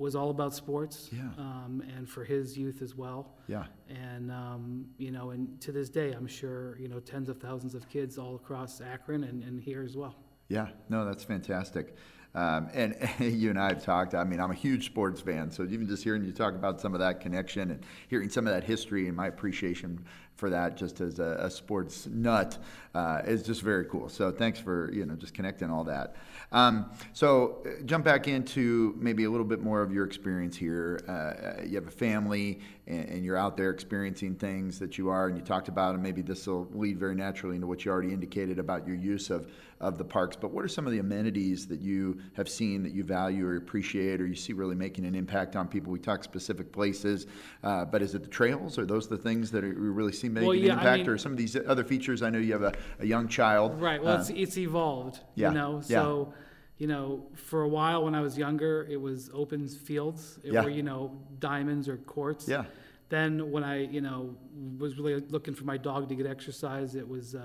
was 0.00 0.16
all 0.16 0.30
about 0.30 0.54
sports, 0.54 1.10
Yeah. 1.12 1.28
um, 1.36 1.82
and 1.96 2.08
for 2.08 2.24
his 2.24 2.56
youth 2.56 2.80
as 2.80 2.96
well. 2.96 3.34
Yeah. 3.46 3.66
And 3.88 4.32
um, 4.32 4.86
you 4.98 5.10
know, 5.10 5.30
and 5.30 5.60
to 5.60 5.72
this 5.72 5.90
day, 5.90 6.12
I'm 6.12 6.26
sure 6.26 6.76
you 6.78 6.88
know 6.88 7.00
tens 7.00 7.28
of 7.28 7.38
thousands 7.38 7.74
of 7.74 7.88
kids 7.88 8.16
all 8.18 8.34
across 8.34 8.80
Akron 8.80 9.24
and, 9.24 9.42
and 9.44 9.60
here 9.60 9.82
as 9.82 9.96
well. 9.96 10.16
Yeah, 10.48 10.68
no, 10.88 11.04
that's 11.04 11.22
fantastic. 11.22 11.94
Um, 12.34 12.68
and 12.72 12.96
you 13.20 13.50
and 13.50 13.58
I 13.58 13.68
have 13.68 13.84
talked. 13.84 14.14
I 14.14 14.24
mean, 14.24 14.40
I'm 14.40 14.50
a 14.50 14.54
huge 14.54 14.86
sports 14.86 15.20
fan, 15.20 15.50
so 15.50 15.64
even 15.64 15.86
just 15.86 16.02
hearing 16.02 16.24
you 16.24 16.32
talk 16.32 16.54
about 16.54 16.80
some 16.80 16.94
of 16.94 17.00
that 17.00 17.20
connection 17.20 17.70
and 17.70 17.84
hearing 18.08 18.30
some 18.30 18.46
of 18.46 18.54
that 18.54 18.64
history 18.64 19.06
and 19.06 19.16
my 19.16 19.26
appreciation 19.26 20.02
for 20.40 20.50
that, 20.50 20.76
just 20.76 21.00
as 21.00 21.18
a, 21.18 21.36
a 21.40 21.50
sports 21.50 22.08
nut, 22.10 22.58
uh, 22.94 23.20
is 23.24 23.42
just 23.44 23.62
very 23.62 23.84
cool. 23.84 24.08
So 24.08 24.32
thanks 24.32 24.58
for 24.58 24.92
you 24.92 25.04
know 25.06 25.14
just 25.14 25.34
connecting 25.34 25.70
all 25.70 25.84
that. 25.84 26.16
Um, 26.50 26.90
so 27.12 27.62
uh, 27.64 27.82
jump 27.84 28.04
back 28.04 28.26
into 28.26 28.96
maybe 28.98 29.24
a 29.24 29.30
little 29.30 29.46
bit 29.46 29.60
more 29.60 29.82
of 29.82 29.92
your 29.92 30.04
experience 30.04 30.56
here. 30.56 31.00
Uh, 31.06 31.62
you 31.64 31.76
have 31.76 31.86
a 31.86 31.92
family, 31.92 32.60
and, 32.88 33.08
and 33.08 33.24
you're 33.24 33.36
out 33.36 33.56
there 33.56 33.70
experiencing 33.70 34.34
things 34.34 34.78
that 34.80 34.98
you 34.98 35.10
are, 35.10 35.28
and 35.28 35.36
you 35.36 35.44
talked 35.44 35.68
about, 35.68 35.94
and 35.94 36.02
maybe 36.02 36.22
this 36.22 36.46
will 36.46 36.66
lead 36.72 36.98
very 36.98 37.14
naturally 37.14 37.54
into 37.54 37.68
what 37.68 37.84
you 37.84 37.92
already 37.92 38.12
indicated 38.12 38.58
about 38.58 38.86
your 38.86 38.96
use 38.96 39.30
of 39.30 39.46
of 39.80 39.96
the 39.96 40.04
parks. 40.04 40.36
But 40.36 40.50
what 40.50 40.64
are 40.64 40.68
some 40.68 40.86
of 40.86 40.92
the 40.92 40.98
amenities 40.98 41.66
that 41.68 41.80
you 41.80 42.18
have 42.34 42.48
seen 42.48 42.82
that 42.82 42.92
you 42.92 43.02
value 43.02 43.46
or 43.46 43.56
appreciate, 43.56 44.20
or 44.20 44.26
you 44.26 44.34
see 44.34 44.52
really 44.52 44.74
making 44.74 45.06
an 45.06 45.14
impact 45.14 45.56
on 45.56 45.68
people? 45.68 45.90
We 45.92 45.98
talk 45.98 46.22
specific 46.22 46.70
places, 46.70 47.26
uh, 47.64 47.86
but 47.86 48.02
is 48.02 48.14
it 48.14 48.22
the 48.22 48.28
trails? 48.28 48.78
Are 48.78 48.84
those 48.84 49.08
the 49.08 49.16
things 49.16 49.50
that 49.52 49.64
are, 49.64 49.68
you 49.68 49.92
really 49.92 50.12
see 50.12 50.28
making 50.34 50.46
Well, 50.48 50.54
yeah, 50.56 50.72
an 50.72 50.78
I 50.78 50.82
impact, 50.82 50.98
mean- 51.00 51.08
or 51.10 51.18
some 51.18 51.32
of 51.32 51.38
these 51.38 51.56
other 51.56 51.84
features? 51.84 52.22
I 52.22 52.30
know 52.30 52.38
you 52.38 52.52
have 52.52 52.62
a, 52.62 52.72
a 53.00 53.06
young 53.06 53.28
child. 53.28 53.80
Right. 53.80 54.02
Well, 54.02 54.16
Uh, 54.16 54.20
it's 54.20 54.30
it's 54.30 54.56
evolved. 54.58 55.20
yeah, 55.34 55.48
You 55.48 55.54
know. 55.54 55.72
yeah. 55.86 56.02
So, 56.02 56.34
you 56.78 56.86
know, 56.86 57.26
for 57.34 57.62
a 57.62 57.68
while 57.68 58.04
when 58.04 58.14
I 58.14 58.20
was 58.22 58.38
younger, 58.38 58.86
it 58.90 59.00
was 59.00 59.30
open 59.34 59.68
fields. 59.68 60.38
It 60.44 60.52
Yeah. 60.52 60.62
were 60.64 60.70
you 60.70 60.82
know 60.82 61.00
diamonds 61.38 61.88
or 61.88 61.96
quartz. 61.98 62.48
Yeah. 62.48 62.64
Then 63.10 63.50
when 63.50 63.64
I 63.64 63.76
you 63.96 64.00
know 64.00 64.36
was 64.78 64.98
really 64.98 65.20
looking 65.28 65.54
for 65.54 65.64
my 65.64 65.76
dog 65.76 66.08
to 66.08 66.14
get 66.14 66.26
exercise, 66.26 66.94
it 66.94 67.06
was 67.08 67.34
uh, 67.34 67.44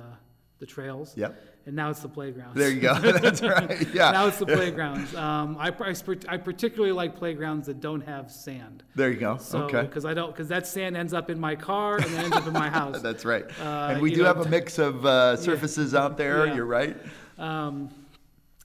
the 0.59 0.65
trails. 0.65 1.13
Yep. 1.17 1.41
And 1.65 1.75
now 1.75 1.89
it's 1.89 1.99
the 1.99 2.07
playgrounds. 2.07 2.55
There 2.55 2.69
you 2.69 2.79
go. 2.79 2.93
That's 2.99 3.41
right. 3.41 3.87
Yeah. 3.93 4.11
now 4.11 4.27
it's 4.27 4.37
the 4.37 4.45
playgrounds. 4.45 5.15
Um, 5.15 5.57
I, 5.59 5.69
I, 5.69 5.95
I 6.27 6.37
particularly 6.37 6.91
like 6.91 7.15
playgrounds 7.15 7.65
that 7.67 7.81
don't 7.81 8.01
have 8.01 8.31
sand. 8.31 8.83
There 8.93 9.09
you 9.09 9.17
go. 9.19 9.37
So, 9.37 9.63
okay. 9.63 9.81
Because 9.81 10.05
I 10.05 10.13
don't, 10.13 10.31
because 10.31 10.47
that 10.49 10.67
sand 10.67 10.95
ends 10.95 11.13
up 11.13 11.29
in 11.31 11.39
my 11.39 11.55
car 11.55 11.95
and 11.97 12.05
then 12.05 12.25
ends 12.25 12.37
up 12.37 12.45
in 12.47 12.53
my 12.53 12.69
house. 12.79 13.01
That's 13.01 13.25
right. 13.25 13.45
Uh, 13.59 13.89
and 13.93 14.01
we 14.01 14.11
do 14.11 14.21
know, 14.21 14.25
have 14.25 14.45
a 14.45 14.49
mix 14.49 14.77
of 14.77 15.05
uh, 15.05 15.35
surfaces 15.37 15.95
out 15.95 16.17
there. 16.17 16.45
Yeah. 16.45 16.55
You're 16.55 16.65
right. 16.65 16.95
Um, 17.39 17.89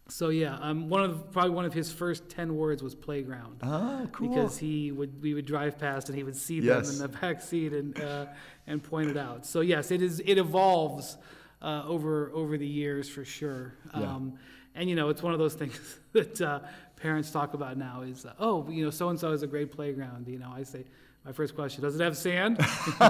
so 0.09 0.29
yeah, 0.29 0.59
um, 0.61 0.89
one 0.89 1.03
of 1.05 1.31
probably 1.33 1.53
one 1.53 1.65
of 1.65 1.73
his 1.73 1.91
first 1.93 2.29
ten 2.29 2.57
words 2.57 2.83
was 2.83 2.95
playground. 2.95 3.61
Oh, 3.63 4.09
cool. 4.13 4.29
Because 4.29 4.59
he 4.59 4.91
would, 4.93 5.23
we 5.23 5.35
would 5.35 5.47
drive 5.47 5.79
past 5.79 6.09
and 6.09 6.19
he 6.19 6.25
would 6.25 6.37
see 6.37 6.59
Yes. 6.61 6.87
them 6.87 6.97
in 7.07 7.13
the 7.13 7.19
back 7.19 7.41
seat 7.41 7.73
and 7.73 7.99
uh, 8.01 8.27
and 8.67 8.83
point 8.83 9.09
it 9.09 9.17
out. 9.17 9.47
So 9.47 9.61
yes, 9.61 9.91
it 9.91 10.03
is. 10.03 10.21
It 10.27 10.37
evolves 10.37 11.17
uh, 11.63 11.83
over 11.87 12.31
over 12.35 12.57
the 12.59 12.67
years 12.67 13.09
for 13.09 13.25
sure. 13.25 13.75
Yeah. 13.97 14.03
Um, 14.15 14.35
and 14.75 14.89
you 14.89 14.97
know, 14.97 15.09
it's 15.09 15.23
one 15.23 15.33
of 15.33 15.39
those 15.39 15.55
things 15.61 15.79
that 16.13 16.41
uh, 16.41 16.61
parents 16.97 17.31
talk 17.31 17.55
about 17.55 17.77
now. 17.77 18.03
Is 18.03 18.25
uh, 18.27 18.33
oh, 18.39 18.69
you 18.69 18.85
know, 18.85 18.91
so 18.91 19.09
and 19.09 19.19
so 19.19 19.33
is 19.33 19.43
a 19.43 19.47
great 19.47 19.73
playground. 19.73 20.29
You 20.29 20.39
know, 20.39 20.53
I 20.55 20.63
say. 20.63 20.85
My 21.23 21.33
first 21.33 21.55
question: 21.55 21.83
Does 21.83 22.01
it 22.01 22.03
have 22.03 22.17
sand? 22.17 22.57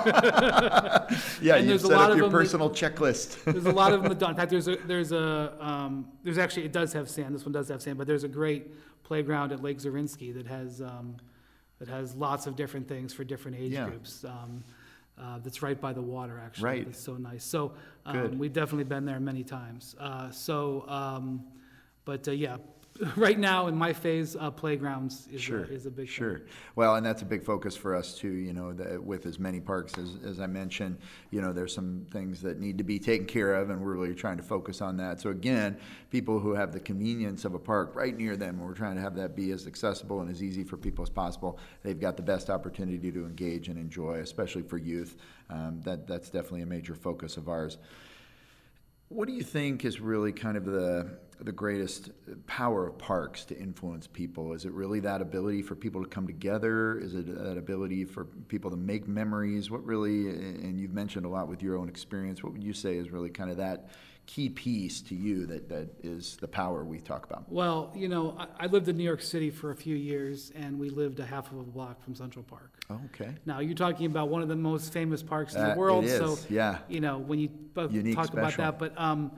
yeah, 1.41 1.57
you 1.57 1.67
there's 1.69 1.85
a 1.85 1.87
set 1.87 1.97
lot 1.97 2.07
up 2.07 2.11
of 2.11 2.17
your 2.19 2.27
them 2.27 2.33
that- 2.33 2.39
personal 2.39 2.69
checklist. 2.71 3.45
There's 3.53 3.67
a 3.67 3.71
lot 3.73 3.93
of 3.93 4.01
them 4.03 4.09
that 4.09 4.19
don't. 4.19 4.31
In 4.31 4.37
fact, 4.37 4.51
there's 4.51 4.67
a 4.67 4.77
there's 4.79 5.13
a 5.13 5.55
um, 5.61 6.09
there's 6.25 6.39
actually 6.39 6.65
it 6.65 6.73
does 6.73 6.93
have 6.93 7.09
sand. 7.09 7.35
This 7.35 7.45
one 7.45 7.53
does 7.53 7.69
have 7.69 7.81
sand, 7.81 7.99
but 7.99 8.07
there's 8.09 8.25
a 8.25 8.29
great 8.29 8.75
playground 9.05 9.53
at 9.53 9.63
Lake 9.63 9.79
Zorinsky 9.79 10.35
that 10.35 10.47
has 10.49 10.81
um, 10.81 11.17
that 11.79 11.87
has 11.89 12.15
lots 12.17 12.47
of 12.49 12.57
different 12.57 12.89
things 12.89 13.13
for 13.13 13.23
different 13.25 13.57
age 13.57 13.73
Yeah. 13.73 13.87
groups. 13.87 14.25
Um, 14.25 14.65
uh, 15.21 15.39
that's 15.43 15.63
right 15.63 15.81
by 15.81 15.93
the 15.93 16.03
water, 16.03 16.41
actually. 16.45 16.65
Right. 16.65 16.87
It's 16.89 17.03
so 17.03 17.15
nice. 17.15 17.45
So 17.45 17.73
Good. 18.07 18.33
um, 18.33 18.39
we've 18.39 18.53
definitely 18.53 18.85
been 18.85 19.05
there 19.05 19.21
many 19.21 19.45
times. 19.45 19.95
Uh, 19.99 20.31
so, 20.31 20.85
um, 20.89 21.45
but 22.05 22.27
uh, 22.27 22.33
yeah, 22.33 22.57
right 23.17 23.39
now 23.39 23.67
in 23.67 23.77
my 23.77 23.93
phase, 23.93 24.37
uh, 24.37 24.51
playgrounds 24.51 25.29
is 25.33 25.41
Sure, 25.41 25.65
a, 25.65 25.69
is 25.69 25.87
a 25.87 25.91
big 25.91 26.07
thing. 26.07 26.15
Sure. 26.15 26.43
Well, 26.77 26.97
and 26.97 27.07
that's 27.07 27.23
a 27.23 27.25
big 27.25 27.45
focus 27.45 27.77
for 27.77 27.95
us 27.95 28.15
too. 28.15 28.33
You 28.33 28.53
know, 28.53 28.73
that 28.73 29.03
with 29.03 29.27
as 29.27 29.39
many 29.39 29.61
parks 29.61 29.97
as, 29.97 30.19
as 30.25 30.41
I 30.41 30.47
mentioned, 30.47 30.99
you 31.31 31.41
know, 31.41 31.53
there's 31.53 31.75
some 31.75 32.07
things 32.11 32.43
that 32.43 32.61
need 32.61 32.79
to 32.79 32.85
be 32.85 32.99
taken 32.99 33.27
care 33.27 33.55
of, 33.55 33.71
and 33.71 33.81
we're 33.81 33.95
really 33.95 34.15
trying 34.15 34.37
to 34.37 34.43
focus 34.43 34.81
on 34.81 34.97
that. 34.99 35.21
So 35.21 35.31
again, 35.31 35.77
people 36.11 36.39
who 36.39 36.55
have 36.55 36.73
the 36.73 36.81
convenience 36.81 37.45
of 37.45 37.55
a 37.55 37.59
park 37.59 37.95
right 37.95 38.17
near 38.17 38.37
them, 38.37 38.61
we're 38.61 38.75
trying 38.75 38.97
to 38.97 39.03
have 39.03 39.15
that 39.17 39.35
be 39.35 39.53
as 39.53 39.67
accessible 39.67 40.21
and 40.21 40.31
as 40.31 40.43
easy 40.43 40.65
for 40.65 40.77
people 40.77 41.03
as 41.03 41.11
possible. 41.11 41.59
They've 41.83 42.01
got 42.01 42.17
the 42.17 42.23
best 42.23 42.51
opportunity 42.51 43.11
to 43.13 43.25
engage 43.25 43.69
and 43.69 43.79
enjoy, 43.79 44.19
especially 44.19 44.63
for 44.63 44.79
youth. 44.79 45.17
Um, 45.49 45.81
that 45.85 46.07
that's 46.07 46.31
definitely 46.31 46.63
a 46.63 46.67
major 46.67 46.95
focus 46.95 47.37
of 47.37 47.49
ours. 47.49 47.79
What 49.09 49.27
do 49.27 49.35
you 49.35 49.43
think 49.43 49.85
is 49.85 50.01
really 50.01 50.33
kind 50.33 50.57
of 50.57 50.65
the 50.65 51.11
the 51.43 51.53
greatest 51.53 52.11
power 52.47 52.87
of 52.87 52.99
parks 52.99 53.45
to 53.47 53.59
influence 53.59 54.07
people? 54.07 54.53
Is 54.53 54.65
it 54.65 54.73
really 54.73 55.01
that 55.01 55.23
ability 55.23 55.63
for 55.63 55.75
people 55.75 56.03
to 56.03 56.09
come 56.09 56.27
together? 56.27 56.99
Is 56.99 57.15
it 57.15 57.27
that 57.27 57.57
ability 57.57 58.05
for 58.05 58.25
people 58.25 58.71
to 58.71 58.77
make 58.77 59.09
memories? 59.09 59.71
What 59.71 59.85
really, 59.85 60.29
and 60.29 60.79
you've 60.79 60.93
mentioned 60.93 61.27
a 61.27 61.29
lot 61.29 61.49
with 61.49 61.63
your 61.63 61.77
own 61.77 61.89
experience, 61.89 62.43
what 62.43 62.53
would 62.53 62.65
you 62.65 62.73
say 62.73 62.97
is 62.97 63.11
really 63.11 63.31
kind 63.31 63.51
of 63.51 63.57
that 63.57 63.91
key 64.27 64.49
piece 64.49 65.01
to 65.01 65.15
you 65.15 65.47
that, 65.47 65.69
that 65.69 65.89
is 66.05 66.37
the 66.37 66.47
power 66.47 66.85
we 66.85 67.01
talk 67.01 67.25
about? 67.25 67.51
Well, 67.51 67.91
you 67.97 68.09
know, 68.09 68.37
I, 68.39 68.65
I 68.65 68.67
lived 68.67 68.89
in 68.89 68.97
New 68.97 69.05
York 69.05 69.23
City 69.23 69.51
for 69.51 69.71
a 69.71 69.77
few 69.77 69.97
years, 69.97 70.53
and 70.55 70.79
we 70.79 70.89
lived 70.91 71.19
a 71.21 71.27
half 71.27 71.51
of 71.51 71.59
a 71.59 71.63
block 71.63 72.03
from 72.03 72.15
Central 72.15 72.45
Park. 72.45 72.85
Oh, 72.91 73.01
okay. 73.07 73.35
Now, 73.47 73.61
you're 73.61 73.75
talking 73.75 74.07
about 74.07 74.29
one 74.29 74.43
of 74.43 74.49
the 74.49 74.57
most 74.57 74.93
famous 74.93 75.23
parks 75.23 75.55
in 75.55 75.63
Uh, 75.63 75.73
the 75.73 75.79
world, 75.79 76.07
so 76.07 76.39
yeah. 76.49 76.79
you 76.89 77.01
know 77.01 77.19
when 77.19 77.39
you 77.39 77.49
Unique, 77.91 78.15
talk 78.15 78.33
about 78.33 78.57
that. 78.57 78.79
But 78.79 78.99
um, 79.01 79.33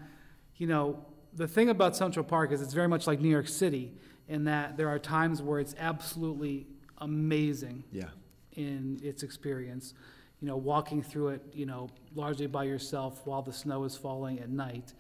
you 0.57 0.67
know, 0.67 1.07
the 1.35 1.49
thing 1.49 1.69
about 1.71 1.97
Central 1.97 2.25
Park 2.25 2.53
is 2.53 2.61
it's 2.63 2.75
very 2.75 2.89
much 2.89 3.07
like 3.07 3.21
New 3.21 3.29
York 3.29 3.49
City 3.49 3.93
in 4.29 4.45
that 4.45 4.77
there 4.77 4.89
are 4.89 4.99
times 4.99 5.43
where 5.43 5.61
it's 5.61 5.75
absolutely 5.79 6.67
amazing 6.99 7.85
Yeah. 7.93 8.09
in 8.53 9.01
its 9.03 9.23
experience. 9.23 9.95
You 10.41 10.49
know, 10.49 10.57
walking 10.57 11.03
through 11.03 11.29
it, 11.29 11.43
you 11.53 11.67
know, 11.67 11.89
largely 12.15 12.47
by 12.47 12.65
yourself 12.65 13.23
while 13.27 13.43
the 13.43 13.53
snow 13.53 13.85
is 13.85 13.97
falling 13.97 14.41
at 14.41 14.51
night. 14.51 14.93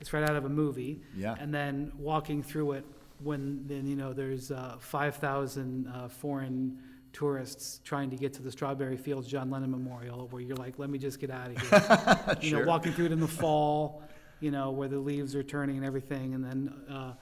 It's 0.00 0.12
right 0.12 0.22
out 0.22 0.36
of 0.36 0.44
a 0.44 0.48
movie. 0.48 1.00
Yeah. 1.16 1.34
And 1.38 1.52
then 1.52 1.92
walking 1.98 2.42
through 2.42 2.72
it 2.72 2.84
when 3.20 3.66
then 3.66 3.86
you 3.86 3.96
know 3.96 4.12
there's 4.12 4.50
uh, 4.52 4.76
5,000 4.78 5.88
uh, 5.88 6.08
foreign 6.08 6.78
tourists 7.12 7.80
trying 7.82 8.10
to 8.10 8.16
get 8.16 8.32
to 8.34 8.42
the 8.42 8.52
Strawberry 8.52 8.96
Fields 8.96 9.26
John 9.26 9.50
Lennon 9.50 9.70
Memorial, 9.70 10.28
where 10.28 10.40
you're 10.42 10.56
like, 10.56 10.78
let 10.78 10.88
me 10.90 10.98
just 10.98 11.18
get 11.18 11.30
out 11.30 11.50
of 11.50 11.58
here. 11.60 12.36
you 12.42 12.56
know, 12.56 12.64
walking 12.64 12.92
through 12.92 13.06
it 13.06 13.12
in 13.12 13.18
the 13.20 13.26
fall, 13.26 14.02
you 14.40 14.50
know, 14.50 14.70
where 14.70 14.88
the 14.88 14.98
leaves 14.98 15.34
are 15.34 15.42
turning 15.42 15.76
and 15.76 15.84
everything, 15.84 16.34
and 16.34 16.44
then 16.44 16.72
uh, 16.90 17.12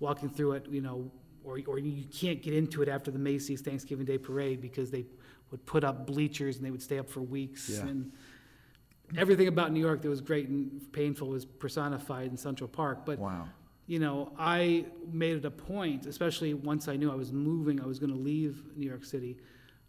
walking 0.00 0.28
through 0.28 0.52
it, 0.52 0.66
you 0.70 0.80
know, 0.80 1.10
or, 1.44 1.58
or 1.66 1.78
you 1.78 2.04
can't 2.06 2.42
get 2.42 2.54
into 2.54 2.82
it 2.82 2.88
after 2.88 3.10
the 3.10 3.18
Macy's 3.18 3.60
Thanksgiving 3.60 4.04
Day 4.04 4.18
Parade 4.18 4.60
because 4.60 4.90
they 4.90 5.04
would 5.50 5.64
put 5.64 5.84
up 5.84 6.06
bleachers 6.06 6.56
and 6.56 6.66
they 6.66 6.70
would 6.70 6.82
stay 6.82 6.98
up 6.98 7.08
for 7.08 7.20
weeks. 7.20 7.68
Yeah. 7.70 7.86
And 7.86 8.12
everything 9.16 9.46
about 9.48 9.72
New 9.72 9.80
York 9.80 10.02
that 10.02 10.08
was 10.08 10.20
great 10.20 10.48
and 10.48 10.92
painful 10.92 11.28
was 11.28 11.44
personified 11.44 12.30
in 12.30 12.36
Central 12.36 12.68
Park. 12.68 13.06
But 13.06 13.18
Wow. 13.20 13.48
you 13.86 14.00
know, 14.00 14.32
I 14.38 14.86
made 15.12 15.36
it 15.36 15.44
a 15.44 15.50
point, 15.50 16.06
especially 16.06 16.52
once 16.54 16.88
I 16.88 16.96
knew 16.96 17.12
I 17.12 17.14
was 17.14 17.32
moving, 17.32 17.80
I 17.80 17.86
was 17.86 17.98
going 18.00 18.12
to 18.12 18.18
leave 18.18 18.64
New 18.76 18.88
York 18.88 19.04
City. 19.04 19.36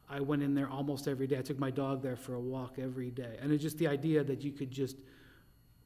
I 0.09 0.19
went 0.19 0.43
in 0.43 0.53
there 0.53 0.69
almost 0.69 1.07
every 1.07 1.25
day. 1.27 1.39
I 1.39 1.41
took 1.41 1.59
my 1.59 1.71
dog 1.71 2.01
there 2.03 2.15
for 2.15 2.35
a 2.35 2.39
walk 2.39 2.77
every 2.77 3.09
day. 3.09 3.37
And 3.41 3.51
it's 3.51 3.63
just 3.63 3.77
the 3.79 3.87
idea 3.87 4.23
that 4.23 4.43
you 4.43 4.51
could 4.51 4.69
just 4.71 4.97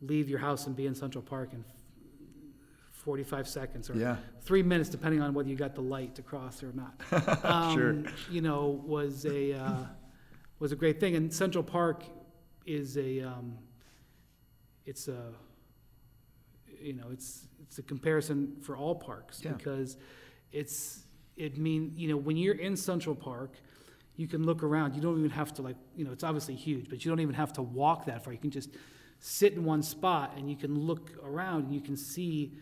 leave 0.02 0.30
your 0.30 0.40
house 0.40 0.68
and 0.68 0.76
be 0.76 0.86
in 0.88 0.96
Central 0.96 1.22
Park 1.22 1.54
in 1.54 1.64
45 2.92 3.48
seconds 3.48 3.90
or 3.90 3.96
Yeah. 3.96 4.18
three 4.42 4.64
minutes, 4.64 4.90
depending 4.90 5.22
on 5.22 5.34
whether 5.34 5.50
you 5.50 5.56
got 5.56 5.74
the 5.76 5.82
light 5.82 6.16
to 6.16 6.22
cross 6.22 6.62
or 6.64 6.72
not. 6.74 6.94
Um, 7.46 7.74
Sure. 7.76 8.04
You 8.30 8.42
know, 8.42 8.82
was 8.86 9.26
a 9.26 9.54
uh, 9.54 9.86
was 10.60 10.72
a 10.72 10.76
great 10.76 11.00
thing. 11.00 11.16
And 11.16 11.34
Central 11.34 11.64
Park 11.64 12.04
is 12.66 12.98
a 12.98 13.22
um, 13.22 13.58
it's 14.86 15.08
a 15.08 15.34
you 16.80 16.94
know 16.94 17.08
it's 17.12 17.48
it's 17.62 17.80
a 17.80 17.84
comparison 17.84 18.56
for 18.62 18.76
all 18.78 18.96
parks 18.96 19.42
Yeah. 19.44 19.54
because 19.54 19.98
it's 20.52 21.06
it 21.38 21.58
mean 21.58 21.94
you 21.96 22.08
know 22.10 22.18
when 22.18 22.38
you're 22.38 22.56
in 22.56 22.76
Central 22.76 23.16
Park. 23.16 23.56
You 24.18 24.28
can 24.28 24.44
look 24.46 24.62
around. 24.62 24.94
You 24.94 25.02
don't 25.02 25.18
even 25.18 25.32
have 25.32 25.54
to 25.54 25.62
like, 25.64 25.78
you 25.96 26.04
know, 26.04 26.12
it's 26.12 26.24
obviously 26.24 26.54
huge, 26.54 26.90
but 26.90 27.04
you 27.04 27.10
don't 27.10 27.22
even 27.22 27.34
have 27.34 27.54
to 27.54 27.62
walk 27.62 28.06
that 28.06 28.24
far. 28.24 28.34
You 28.34 28.40
can 28.40 28.52
just 28.52 28.70
sit 29.24 29.54
in 29.54 29.64
one 29.64 29.84
spot 29.84 30.34
and 30.36 30.50
you 30.50 30.56
can 30.56 30.78
look 30.78 31.12
around 31.24 31.66
and 31.66 31.74
you 31.74 31.80
can 31.80 31.96
see 31.96 32.54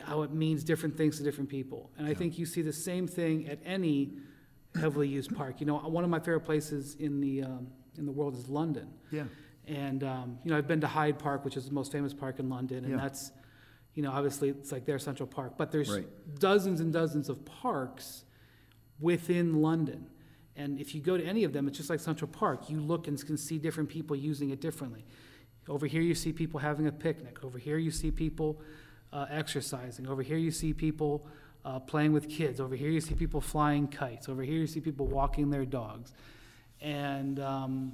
how 0.00 0.22
it 0.22 0.32
means 0.32 0.64
different 0.64 0.96
things 0.96 1.18
to 1.18 1.22
different 1.22 1.48
people. 1.48 1.90
And 1.98 2.08
I 2.08 2.14
think 2.14 2.38
you 2.38 2.46
see 2.46 2.62
the 2.62 2.72
same 2.72 3.06
thing 3.06 3.46
at 3.48 3.58
any 3.64 4.14
heavily 4.74 5.06
used 5.06 5.36
park. 5.36 5.60
You 5.60 5.66
know, 5.66 5.76
one 5.76 6.02
of 6.02 6.10
my 6.10 6.18
favorite 6.18 6.40
places 6.40 6.96
in 6.96 7.20
the 7.20 7.42
um, 7.44 7.68
in 7.98 8.06
the 8.06 8.12
world 8.12 8.34
is 8.34 8.48
London. 8.48 8.88
Yeah. 9.12 9.24
And 9.68 10.02
um, 10.02 10.38
you 10.42 10.50
know, 10.50 10.56
I've 10.58 10.66
been 10.66 10.80
to 10.80 10.86
Hyde 10.88 11.18
Park, 11.18 11.44
which 11.44 11.56
is 11.56 11.66
the 11.68 11.74
most 11.74 11.92
famous 11.92 12.14
park 12.14 12.38
in 12.40 12.48
London, 12.48 12.78
and 12.84 12.94
Yeah. 12.94 12.96
that's, 12.96 13.30
you 13.94 14.02
know, 14.02 14.10
obviously 14.10 14.48
it's 14.48 14.72
like 14.72 14.86
their 14.86 14.98
Central 14.98 15.26
Park. 15.26 15.56
But 15.58 15.70
there's 15.70 15.90
Right. 15.90 16.08
dozens 16.40 16.80
and 16.80 16.92
dozens 16.92 17.28
of 17.28 17.44
parks 17.44 18.24
within 18.98 19.60
London. 19.60 20.06
And 20.56 20.80
if 20.80 20.94
you 20.94 21.00
go 21.02 21.16
to 21.18 21.24
any 21.24 21.44
of 21.44 21.52
them, 21.52 21.68
it's 21.68 21.76
just 21.76 21.90
like 21.90 22.00
Central 22.00 22.28
Park. 22.28 22.70
You 22.70 22.80
look 22.80 23.06
and 23.06 23.22
can 23.26 23.36
see 23.36 23.58
different 23.58 23.90
people 23.90 24.16
using 24.16 24.50
it 24.50 24.60
differently. 24.60 25.04
Over 25.68 25.86
here, 25.86 26.02
you 26.02 26.14
see 26.14 26.32
people 26.32 26.60
having 26.60 26.86
a 26.86 26.92
picnic. 26.92 27.42
Over 27.42 27.58
here, 27.58 27.78
you 27.78 27.90
see 27.90 28.10
people 28.10 28.60
uh, 29.12 29.26
exercising. 29.30 30.06
Over 30.06 30.22
here, 30.22 30.36
you 30.36 30.50
see 30.50 30.72
people 30.74 31.26
uh, 31.64 31.78
playing 31.78 32.12
with 32.12 32.28
kids. 32.28 32.60
Over 32.60 32.76
here, 32.76 32.90
you 32.90 33.00
see 33.00 33.14
people 33.14 33.40
flying 33.40 33.88
kites. 33.88 34.28
Over 34.28 34.42
here, 34.42 34.56
you 34.56 34.66
see 34.66 34.80
people 34.80 35.06
walking 35.06 35.50
their 35.50 35.64
dogs. 35.64 36.12
And, 36.80 37.40
um, 37.40 37.92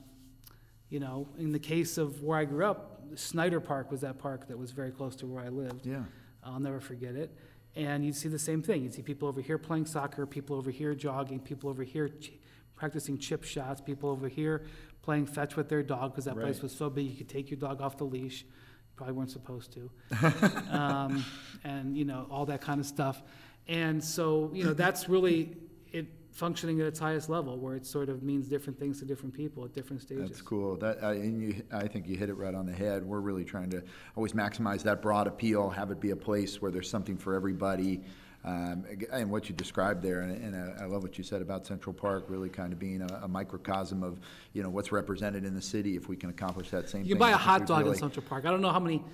you 0.88 0.98
know, 0.98 1.28
in 1.38 1.52
the 1.52 1.58
case 1.58 1.96
of 1.96 2.22
where 2.22 2.38
I 2.38 2.44
grew 2.44 2.64
up, 2.64 3.02
Snyder 3.14 3.60
Park 3.60 3.90
was 3.90 4.00
that 4.00 4.18
park 4.18 4.48
that 4.48 4.58
was 4.58 4.72
very 4.72 4.90
close 4.90 5.14
to 5.16 5.26
where 5.26 5.44
I 5.44 5.48
lived. 5.48 5.86
Yeah. 5.86 6.02
I'll 6.42 6.60
never 6.60 6.80
forget 6.80 7.14
it. 7.14 7.30
And 7.76 8.04
you'd 8.04 8.16
see 8.16 8.28
the 8.28 8.38
same 8.38 8.62
thing. 8.62 8.82
You'd 8.82 8.94
see 8.94 9.02
people 9.02 9.28
over 9.28 9.40
here 9.40 9.58
playing 9.58 9.86
soccer, 9.86 10.26
people 10.26 10.56
over 10.56 10.70
here 10.70 10.94
jogging, 10.94 11.38
people 11.38 11.70
over 11.70 11.84
here 11.84 12.08
ch- 12.08 12.32
practicing 12.80 13.18
chip 13.18 13.44
shots, 13.44 13.78
people 13.80 14.08
over 14.08 14.26
here 14.26 14.64
playing 15.02 15.26
fetch 15.26 15.54
with 15.54 15.68
their 15.68 15.82
dog 15.82 16.12
because 16.12 16.24
that 16.24 16.34
place 16.34 16.62
was 16.62 16.72
so 16.74 16.88
big 16.88 17.06
you 17.06 17.16
could 17.16 17.28
take 17.28 17.50
your 17.50 17.58
dog 17.58 17.80
off 17.82 17.98
the 17.98 18.04
leash. 18.04 18.46
Probably 18.96 19.14
weren't 19.14 19.30
supposed 19.30 19.72
to. 19.74 19.90
um, 20.70 21.24
and, 21.62 21.96
you 21.96 22.06
know, 22.06 22.26
all 22.30 22.46
that 22.46 22.62
kind 22.62 22.80
of 22.80 22.86
stuff. 22.86 23.22
And 23.68 24.02
so, 24.02 24.50
you 24.54 24.64
know, 24.64 24.72
that's 24.72 25.08
really 25.08 25.56
it 25.92 26.06
functioning 26.32 26.80
at 26.80 26.86
its 26.86 26.98
highest 26.98 27.28
level 27.28 27.58
where 27.58 27.76
it 27.76 27.84
sort 27.84 28.08
of 28.08 28.22
means 28.22 28.48
different 28.48 28.78
things 28.78 28.98
to 29.00 29.04
different 29.04 29.34
people 29.34 29.64
at 29.64 29.74
different 29.74 30.00
stages. 30.00 30.30
That's 30.30 30.42
cool. 30.42 30.76
That, 30.76 31.04
I, 31.04 31.12
and 31.12 31.40
you, 31.40 31.62
I 31.72 31.86
think 31.86 32.08
you 32.08 32.16
hit 32.16 32.30
it 32.30 32.34
right 32.34 32.54
on 32.54 32.64
the 32.64 32.72
head. 32.72 33.04
We're 33.04 33.20
really 33.20 33.44
trying 33.44 33.70
to 33.70 33.82
always 34.16 34.32
maximize 34.32 34.82
that 34.84 35.02
broad 35.02 35.26
appeal, 35.26 35.68
have 35.68 35.90
it 35.90 36.00
be 36.00 36.12
a 36.12 36.16
place 36.16 36.62
where 36.62 36.70
there's 36.70 36.88
something 36.88 37.18
for 37.18 37.34
everybody. 37.34 38.00
Um, 38.42 38.86
and 39.12 39.30
what 39.30 39.50
you 39.50 39.54
described 39.54 40.02
there, 40.02 40.22
and, 40.22 40.32
and 40.32 40.56
I, 40.80 40.84
I 40.84 40.86
love 40.86 41.02
what 41.02 41.18
you 41.18 41.24
said 41.24 41.42
about 41.42 41.66
Central 41.66 41.92
Park, 41.92 42.24
really 42.28 42.48
kind 42.48 42.72
of 42.72 42.78
being 42.78 43.02
a, 43.02 43.20
a 43.24 43.28
microcosm 43.28 44.02
of 44.02 44.18
you 44.54 44.62
know 44.62 44.70
what's 44.70 44.92
represented 44.92 45.44
in 45.44 45.54
the 45.54 45.60
city. 45.60 45.94
If 45.94 46.08
we 46.08 46.16
can 46.16 46.30
accomplish 46.30 46.70
that 46.70 46.88
same 46.88 47.02
You 47.02 47.08
thing, 47.08 47.10
can 47.16 47.18
buy 47.18 47.30
a 47.32 47.36
hot 47.36 47.66
dog 47.66 47.80
really- 47.80 47.90
in 47.92 47.98
Central 47.98 48.24
Park. 48.26 48.46
I 48.46 48.50
don't 48.50 48.62
know 48.62 48.70
how 48.72 48.80
many 48.80 49.04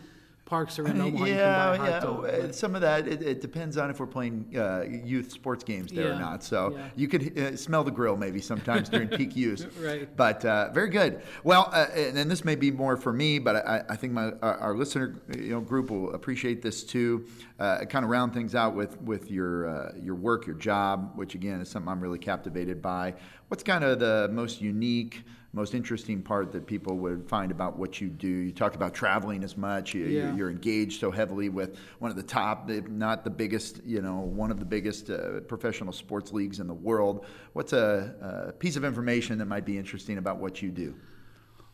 parks 0.47 0.79
are 0.79 0.87
in 0.87 0.99
Omaha. 1.01 1.25
yeah, 1.25 1.33
you 1.33 1.37
can 1.37 1.81
buy 1.81 1.89
a 1.89 2.01
hot 2.01 2.25
yeah. 2.33 2.51
Some 2.53 2.75
of 2.75 2.81
that 2.81 3.07
it, 3.07 3.21
it 3.21 3.41
depends 3.43 3.77
on 3.77 3.91
if 3.91 4.01
we're 4.01 4.07
playing 4.07 4.57
uh, 4.57 4.85
youth 5.05 5.31
sports 5.31 5.63
games 5.63 5.93
there 5.93 6.13
or 6.13 6.19
not. 6.19 6.43
So 6.43 6.73
yeah. 6.75 6.89
you 6.97 7.09
could 7.09 7.39
uh, 7.39 7.57
smell 7.57 7.85
the 7.85 7.91
grill 7.91 8.17
maybe 8.17 8.41
sometimes 8.41 8.89
during 8.89 9.09
peak 9.09 9.37
use. 9.37 9.67
Right. 9.79 10.09
But 10.17 10.45
uh, 10.45 10.71
very 10.73 10.89
good. 10.89 11.21
Well, 11.45 11.69
uh, 11.73 11.89
and, 11.95 12.17
and 12.17 12.31
this 12.31 12.45
may 12.45 12.55
be 12.55 12.71
more 12.71 12.97
for 12.97 13.13
me, 13.13 13.39
but 13.39 13.57
I, 13.57 13.85
I 13.91 13.97
think 13.97 14.15
my 14.15 14.33
our, 14.41 14.57
our 14.59 14.75
listener 14.75 15.17
you 15.37 15.51
know 15.51 15.61
group 15.61 15.91
will 15.91 16.15
appreciate 16.15 16.63
this 16.63 16.85
too. 16.85 17.27
Uh, 17.59 17.85
kind 17.85 18.05
of 18.05 18.11
round 18.11 18.33
things 18.33 18.55
out 18.55 18.75
with 18.75 19.01
with 19.03 19.31
your 19.31 19.69
uh, 19.69 19.93
your 20.01 20.15
work, 20.15 20.47
your 20.47 20.57
job, 20.57 21.13
which 21.17 21.35
again 21.35 21.61
is 21.61 21.69
something 21.69 21.91
I'm 21.91 22.01
really 22.01 22.19
captivated 22.19 22.81
by. 22.81 23.15
What's 23.49 23.63
kind 23.63 23.85
of 23.85 23.99
the 23.99 24.29
most 24.33 24.61
unique? 24.61 25.25
Most 25.57 25.73
interesting 25.73 26.21
part 26.21 26.53
that 26.53 26.67
people 26.67 26.99
would 26.99 27.27
find 27.27 27.51
about 27.51 27.79
what 27.79 27.99
you 27.99 28.09
do. 28.09 28.29
You 28.29 28.53
talk 28.53 28.75
about 28.75 28.93
traveling 28.93 29.43
as 29.43 29.57
much. 29.57 29.95
You, 29.95 30.05
Yeah. 30.05 30.37
You're 30.37 30.51
engaged 30.51 31.01
so 31.01 31.11
heavily 31.11 31.49
with 31.49 31.79
one 31.99 32.11
of 32.11 32.17
the 32.19 32.23
top, 32.23 32.69
if 32.69 32.87
not 32.89 33.25
the 33.25 33.31
biggest, 33.31 33.83
you 33.83 34.03
know, 34.03 34.17
one 34.17 34.51
of 34.51 34.59
the 34.59 34.67
biggest 34.67 35.09
uh, 35.09 35.41
professional 35.49 35.95
sports 35.95 36.31
leagues 36.31 36.61
in 36.61 36.67
the 36.67 36.75
world. 36.75 37.25
What's 37.55 37.73
a, 37.73 38.49
a 38.49 38.53
piece 38.53 38.77
of 38.77 38.85
information 38.85 39.39
that 39.39 39.47
might 39.47 39.65
be 39.65 39.79
interesting 39.79 40.19
about 40.19 40.37
what 40.37 40.61
you 40.61 40.71
do? 40.71 40.95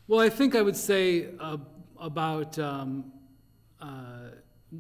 Well, 0.07 0.21
I 0.21 0.29
think 0.29 0.55
I 0.55 0.63
would 0.63 0.77
say 0.77 1.31
uh, 1.41 1.57
about 1.99 2.57
um, 2.61 3.11
uh, 3.81 4.29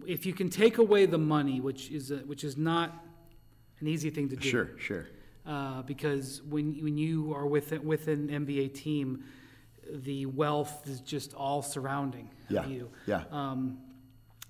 if 0.06 0.24
you 0.24 0.32
can 0.32 0.48
take 0.48 0.78
away 0.78 1.06
the 1.06 1.18
money, 1.18 1.60
which 1.60 1.90
is 1.90 2.12
a, 2.12 2.18
which 2.18 2.44
is 2.44 2.56
not 2.56 3.04
an 3.80 3.88
easy 3.88 4.10
thing 4.10 4.28
to 4.28 4.36
do. 4.36 4.48
Sure, 4.48 4.70
sure. 4.78 5.08
Uh, 5.44 5.82
because 5.82 6.40
when 6.42 6.74
when 6.84 6.96
you 6.96 7.34
are 7.34 7.46
with 7.46 7.72
with 7.82 8.06
an 8.08 8.28
NBA 8.28 8.74
team, 8.74 9.24
the 9.92 10.26
wealth 10.26 10.86
is 10.88 11.00
just 11.00 11.34
all 11.34 11.62
surrounding 11.62 12.30
Yeah, 12.48 12.66
you. 12.66 12.90
yeah. 13.06 13.24
Um, 13.30 13.78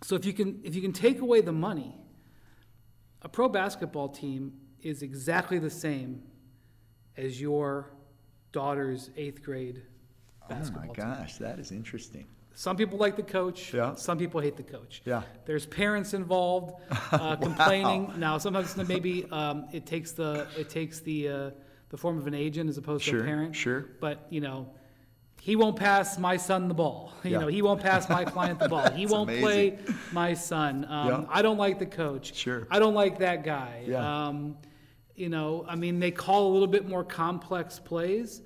so 0.02 0.16
if 0.16 0.24
you 0.26 0.33
can 0.35 0.61
if 0.64 0.74
you 0.74 0.83
can 0.83 0.92
take 0.92 1.20
away 1.20 1.40
the 1.40 1.52
money, 1.52 1.94
a 3.22 3.28
pro 3.28 3.48
basketball 3.48 4.09
team 4.11 4.52
is 4.83 5.02
exactly 5.02 5.59
the 5.59 5.70
same 5.70 6.22
as 7.16 7.40
your 7.40 7.90
daughter's 8.52 9.11
eighth 9.16 9.42
grade 9.42 9.83
Oh 10.42 10.48
basketball 10.48 10.88
my 10.88 10.94
team. 10.94 11.14
gosh, 11.14 11.37
that 11.38 11.59
is 11.59 11.72
interesting. 11.72 12.26
Some 12.55 12.77
people 12.77 12.99
like 12.99 13.17
the 13.17 13.23
coach. 13.23 13.73
Yeah. 13.73 13.95
Some 13.95 14.19
people 14.19 14.41
hate 14.41 14.57
the 14.57 14.62
coach. 14.62 15.03
Yeah. 15.05 15.23
There's 15.47 15.67
parents 15.67 16.15
involved 16.15 16.75
uh, 17.12 17.37
complaining. 17.37 18.12
Now, 18.19 18.38
sometimes 18.38 18.77
maybe 18.77 19.27
um, 19.31 19.67
it 19.73 19.87
takes 19.87 20.12
the 20.12 20.47
it 20.59 20.69
takes 20.69 21.01
the 21.01 21.29
uh, 21.29 21.51
the 21.91 21.97
form 21.97 22.19
of 22.19 22.27
an 22.27 22.35
agent 22.35 22.69
as 22.71 22.79
opposed 22.79 23.05
to 23.07 23.21
a 23.21 23.25
parent. 23.25 23.55
sure. 23.57 23.87
But 24.01 24.27
you 24.31 24.41
know, 24.41 24.69
he 25.41 25.57
won't 25.57 25.77
pass 25.77 26.19
my 26.19 26.37
son 26.37 26.69
the 26.69 26.75
ball. 26.75 27.12
You 27.25 27.31
Yeah. 27.33 27.38
know, 27.41 27.47
he 27.49 27.62
won't 27.62 27.81
pass 27.81 28.09
my 28.09 28.25
client 28.25 28.59
the 28.59 28.69
ball. 28.69 28.91
He 28.95 29.07
won't 29.07 29.29
play 29.29 29.79
my 30.12 30.35
son. 30.35 30.85
Um, 30.88 31.09
Yeah. 31.09 31.25
I 31.31 31.41
don't 31.43 31.59
like 31.59 31.79
the 31.79 31.87
coach. 31.87 32.35
Sure. 32.35 32.67
I 32.71 32.79
don't 32.79 32.95
like 32.95 33.19
that 33.19 33.45
guy. 33.45 33.85
Yeah. 33.87 34.27
Um, 34.29 34.57
you 35.15 35.29
know, 35.29 35.65
I 35.69 35.77
mean, 35.77 36.01
they 36.01 36.11
call 36.11 36.51
a 36.51 36.53
little 36.53 36.67
bit 36.69 36.88
more 36.88 37.05
complex 37.05 37.79
plays, 37.79 38.41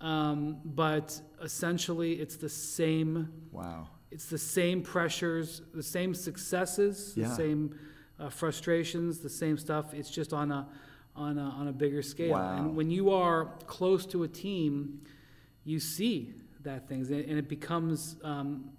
um, 0.00 0.58
but 0.64 1.20
essentially 1.42 2.12
it's 2.14 2.36
the 2.36 2.48
same. 2.48 3.32
Wow. 3.52 3.88
It's 4.10 4.26
the 4.26 4.38
same 4.38 4.82
pressures, 4.82 5.62
the 5.74 5.82
same 5.82 6.14
successes, 6.14 7.14
Yeah. 7.16 7.28
the 7.28 7.34
same 7.34 7.78
uh, 8.18 8.30
frustrations, 8.30 9.18
the 9.18 9.28
same 9.28 9.58
stuff. 9.58 9.92
It's 9.94 10.10
just 10.10 10.32
on 10.32 10.50
a 10.50 10.68
on 11.14 11.36
a 11.38 11.42
on 11.42 11.68
a 11.68 11.72
bigger 11.72 12.02
scale. 12.02 12.32
Wow. 12.32 12.56
And 12.58 12.76
when 12.76 12.90
you 12.90 13.10
are 13.10 13.46
close 13.66 14.06
to 14.06 14.22
a 14.22 14.28
team, 14.28 15.00
you 15.64 15.78
see 15.80 16.32
that 16.62 16.88
things, 16.88 17.10
and 17.10 17.38
it 17.38 17.48
becomes 17.48 18.16
um, 18.24 18.70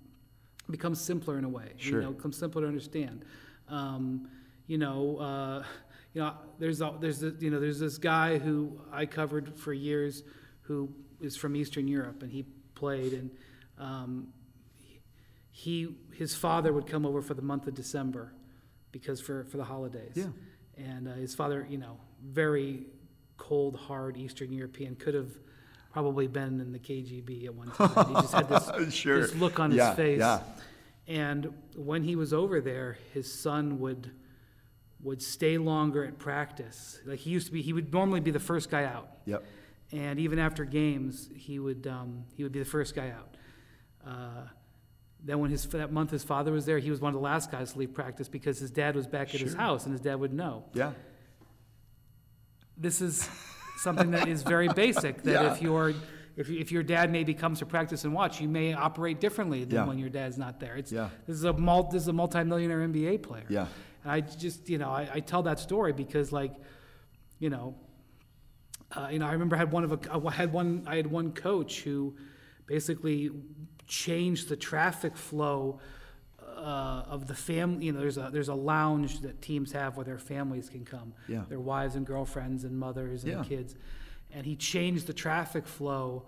becomes 0.70 1.00
simpler 1.02 1.38
in 1.38 1.44
a 1.46 1.50
way. 1.50 1.74
Sure. 1.78 2.00
You 2.00 2.06
know, 2.06 2.12
it 2.12 2.18
becomes 2.18 2.38
simpler 2.38 2.62
to 2.64 2.68
understand. 2.68 3.24
Um, 3.68 4.30
you 4.68 4.78
know, 4.78 5.18
uh, 5.18 5.64
you 6.14 6.22
know, 6.22 6.34
there's 6.60 6.82
a, 6.82 6.94
there's 7.00 7.24
a, 7.24 7.34
you 7.40 7.50
know 7.50 7.60
there's 7.60 7.80
this 7.80 7.98
guy 7.98 8.38
who 8.38 8.80
I 8.92 9.06
covered 9.06 9.56
for 9.58 9.74
years, 9.74 10.24
who 10.62 10.90
is 11.22 11.36
from 11.38 11.56
Eastern 11.56 11.88
Europe, 11.88 12.22
and 12.24 12.32
he 12.32 12.46
played 12.76 13.14
and. 13.14 13.32
Um, 13.78 14.30
he 15.52 15.96
his 16.14 16.36
father 16.36 16.72
would 16.72 16.86
come 16.88 17.06
over 17.06 17.22
for 17.22 17.34
the 17.34 17.42
month 17.42 17.68
of 17.68 17.74
December 17.74 18.34
because 18.92 19.20
for 19.20 19.44
for 19.46 19.58
the 19.58 19.64
holidays. 19.64 20.14
Yeah. 20.16 20.28
And 20.78 21.08
uh, 21.08 21.14
his 21.14 21.36
father, 21.36 21.66
you 21.70 21.78
know, 21.78 21.98
very 22.24 22.86
cold, 23.38 23.76
hard 23.76 24.16
Eastern 24.16 24.54
European, 24.54 24.96
could 24.96 25.14
have 25.14 25.32
probably 25.92 26.28
been 26.28 26.62
in 26.62 26.72
the 26.72 26.80
KGB 26.80 27.46
at 27.46 27.54
one 27.56 27.70
time. 27.72 28.08
He 28.08 28.14
just 28.22 28.34
had 28.34 28.48
this, 28.48 28.94
Sure. 28.94 29.20
this 29.22 29.36
look 29.36 29.60
on 29.60 29.72
Yeah, 29.72 29.88
his 29.90 29.96
face. 29.98 30.20
yeah. 30.20 30.42
And 31.08 31.54
when 31.76 32.04
he 32.04 32.16
was 32.16 32.32
over 32.34 32.62
there, 32.62 32.98
his 33.14 33.32
son 33.34 33.80
would 33.80 34.12
would 35.02 35.22
stay 35.22 35.58
longer 35.58 36.06
at 36.06 36.18
practice. 36.20 37.00
Like 37.06 37.20
he 37.20 37.32
used 37.32 37.48
to 37.48 37.54
be, 37.54 37.62
he 37.62 37.74
would 37.74 37.92
normally 37.92 38.20
be 38.22 38.32
the 38.32 38.40
first 38.40 38.70
guy 38.70 38.84
out. 38.86 39.10
Yep. 39.26 39.44
And 39.92 40.20
even 40.20 40.38
after 40.40 40.66
games, 40.66 41.30
he 41.36 41.58
would 41.60 41.88
um, 41.88 42.24
he 42.36 42.44
would 42.44 42.52
be 42.52 42.60
the 42.60 42.66
first 42.66 42.96
guy 42.96 43.10
out. 43.12 43.36
Uh, 44.06 44.44
then 45.24 45.40
when 45.40 45.50
his 45.52 45.66
that 45.70 45.92
month 45.92 46.12
his 46.12 46.24
father 46.24 46.52
was 46.52 46.66
there, 46.66 46.78
he 46.80 46.92
was 46.92 47.02
one 47.02 47.10
of 47.14 47.20
the 47.20 47.24
last 47.24 47.52
guys 47.52 47.74
to 47.74 47.80
leave 47.80 47.94
practice 47.94 48.28
because 48.30 48.60
his 48.60 48.72
dad 48.72 48.96
was 48.96 49.08
back 49.08 49.34
at 49.34 49.42
his 49.42 49.54
house, 49.56 49.86
and 49.86 49.92
his 49.92 50.02
dad 50.02 50.16
would 50.16 50.32
know. 50.34 50.66
Yeah. 50.74 50.92
This 52.78 53.02
is 53.02 53.28
something 53.80 54.12
that 54.12 54.28
is 54.28 54.44
very 54.44 54.68
basic. 54.70 55.22
That 55.24 55.44
Yeah. 55.44 55.54
if 55.54 55.62
your 55.62 55.94
if, 56.38 56.50
if 56.50 56.72
your 56.72 56.84
dad 56.84 57.12
maybe 57.12 57.34
comes 57.34 57.60
to 57.60 57.66
practice 57.66 58.06
and 58.06 58.14
watch, 58.14 58.40
you 58.40 58.48
may 58.48 58.72
operate 58.74 59.20
differently 59.20 59.66
than 59.66 59.76
Yeah. 59.76 59.86
when 59.88 59.98
your 60.00 60.10
dad's 60.10 60.38
not 60.38 60.60
there. 60.60 60.78
It's 60.78 60.92
Yeah. 60.92 61.10
this 61.28 61.36
is 61.36 61.44
a 61.44 61.52
mul- 61.54 61.90
this 61.92 62.04
is 62.04 62.08
a 62.08 62.14
multimillionaire 62.14 62.80
NBA 62.88 63.18
player. 63.24 63.46
Yeah. 63.50 63.68
And 64.04 64.12
I 64.12 64.22
just, 64.22 64.70
you 64.70 64.78
know, 64.78 64.90
I, 64.90 65.10
I 65.16 65.20
tell 65.20 65.44
that 65.44 65.60
story 65.60 65.92
because, 65.92 66.32
like, 66.32 66.54
you 67.40 67.50
know, 67.50 67.76
uh, 68.96 69.10
you 69.12 69.20
know, 69.20 69.28
I 69.28 69.32
remember 69.34 69.56
I 69.56 69.60
had 69.60 69.72
one 69.72 69.84
of 69.84 69.92
a, 69.92 70.00
I 70.28 70.32
had 70.32 70.52
one, 70.52 70.84
I 70.88 70.96
had 70.96 71.08
one 71.08 71.32
coach 71.32 71.82
who 71.82 72.16
basically 72.66 73.30
changed 73.88 74.50
the 74.50 74.56
traffic 74.56 75.16
flow 75.16 75.80
uh, 76.58 77.04
of 77.08 77.28
the 77.28 77.36
family. 77.36 77.86
You 77.86 77.92
know, 77.94 78.00
there's 78.00 78.18
a 78.18 78.30
there's 78.32 78.50
a 78.50 78.54
lounge 78.56 79.20
that 79.22 79.42
teams 79.42 79.72
have 79.74 79.96
where 79.96 80.06
their 80.06 80.18
families 80.20 80.70
can 80.70 80.86
come, 80.86 81.14
Yeah. 81.28 81.44
their 81.48 81.60
wives 81.60 81.96
and 81.96 82.06
girlfriends 82.06 82.64
and 82.64 82.78
mothers 82.78 83.24
and 83.24 83.34
Yeah. 83.34 83.44
kids, 83.44 83.76
and 84.34 84.46
he 84.46 84.56
changed 84.56 85.08
the 85.08 85.14
traffic 85.14 85.68
flow 85.68 86.26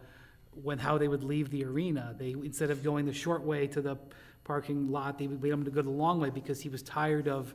when 0.54 0.78
how 0.78 0.97
they 0.97 1.08
would 1.08 1.24
leave 1.24 1.50
the 1.50 1.63
arena. 1.65 2.15
They 2.17 2.32
instead 2.32 2.69
of 2.71 2.84
going 2.84 3.06
the 3.06 3.13
short 3.13 3.41
way 3.43 3.67
to 3.67 3.82
the 3.82 3.97
parking 4.43 4.89
lot, 4.91 5.17
they 5.17 5.28
would 5.28 5.41
wait 5.41 5.50
them 5.52 5.63
to 5.65 5.71
go 5.71 5.82
the 5.82 5.89
long 5.89 6.19
way 6.19 6.30
because 6.30 6.62
he 6.62 6.69
was 6.69 6.82
tired 6.84 7.28
of 7.28 7.54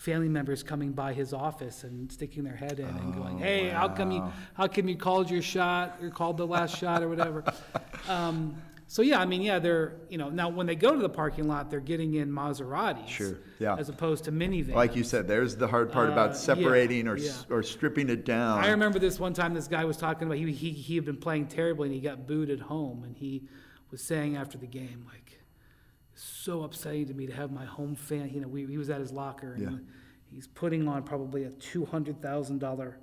family 0.00 0.30
members 0.30 0.62
coming 0.62 0.92
by 0.92 1.12
his 1.12 1.34
office 1.34 1.84
and 1.84 2.10
sticking 2.10 2.42
their 2.42 2.56
head 2.56 2.80
in 2.80 2.86
and 2.86 3.14
going, 3.14 3.36
"Hey, 3.38 3.68
how 3.68 3.86
come 3.86 4.10
you 4.10 4.24
how 4.54 4.66
come 4.66 4.88
you 4.88 4.96
called 4.96 5.30
your 5.30 5.42
shot 5.42 5.98
or 6.02 6.08
called 6.08 6.38
the 6.38 6.46
last 6.46 6.76
shot 6.76 7.02
or 7.02 7.08
whatever?" 7.08 7.44
Um, 8.08 8.56
so 8.86 9.02
yeah, 9.02 9.20
I 9.20 9.26
mean, 9.26 9.42
yeah, 9.42 9.58
they're 9.58 9.92
you 10.08 10.16
know 10.16 10.30
now 10.30 10.48
when 10.48 10.66
they 10.66 10.74
go 10.74 10.94
to 10.96 11.00
the 11.02 11.08
parking 11.08 11.46
lot, 11.46 11.70
they're 11.70 11.80
getting 11.80 12.14
in 12.14 12.30
Maseratis, 12.32 13.06
Sure, 13.08 13.36
yeah. 13.58 13.76
as 13.76 13.90
opposed 13.90 14.24
to 14.24 14.32
minivans. 14.32 14.74
Like 14.74 14.96
you 14.96 15.04
said, 15.04 15.28
there's 15.28 15.54
the 15.54 15.68
hard 15.68 15.92
part 15.92 16.08
Uh, 16.08 16.12
about 16.12 16.30
yeah, 16.30 16.36
separating 16.36 17.06
or 17.06 17.18
yeah. 17.18 17.30
or 17.50 17.62
stripping 17.62 18.08
it 18.08 18.24
down. 18.24 18.64
I 18.64 18.70
remember 18.70 18.98
this 18.98 19.20
one 19.20 19.34
time 19.34 19.52
this 19.52 19.68
guy 19.68 19.84
was 19.84 19.98
talking 19.98 20.26
about 20.26 20.38
he, 20.38 20.50
he, 20.50 20.70
he 20.70 20.94
had 20.96 21.04
been 21.04 21.18
playing 21.18 21.46
terribly 21.48 21.88
and 21.88 21.94
he 21.94 22.00
got 22.00 22.26
booed 22.26 22.48
at 22.48 22.58
home 22.60 23.04
and 23.04 23.14
he 23.14 23.42
was 23.90 24.02
saying 24.02 24.36
after 24.36 24.56
the 24.56 24.66
game 24.66 25.04
like 25.12 25.29
so 26.22 26.62
upsetting 26.64 27.06
to 27.06 27.14
me 27.14 27.26
to 27.26 27.32
have 27.32 27.50
my 27.50 27.64
home 27.64 27.94
fan 27.96 28.30
you 28.32 28.40
know 28.40 28.48
we, 28.48 28.66
he 28.66 28.76
was 28.76 28.90
at 28.90 29.00
his 29.00 29.10
locker 29.12 29.54
and 29.54 29.62
Yeah. 29.62 29.78
he's 30.34 30.46
putting 30.46 30.86
on 30.86 31.02
probably 31.02 31.44
a 31.44 31.50
$200,000 31.50 32.94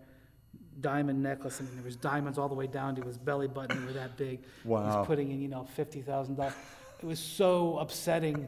diamond 0.80 1.24
necklace 1.24 1.60
I 1.60 1.64
mean 1.64 1.74
there 1.76 1.84
was 1.84 1.96
diamonds 1.96 2.38
all 2.38 2.48
the 2.48 2.54
way 2.56 2.68
down 2.68 2.96
to 2.98 3.02
his 3.02 3.18
belly 3.18 3.48
button 3.48 3.80
they 3.80 3.86
were 3.88 3.94
that 3.94 4.16
big 4.18 4.42
Wow. 4.64 5.00
he's 5.00 5.08
putting 5.08 5.32
in 5.32 5.42
you 5.42 5.48
know 5.48 5.68
$50,000 5.76 6.54
it 7.00 7.06
was 7.06 7.20
so 7.20 7.78
upsetting 7.80 8.48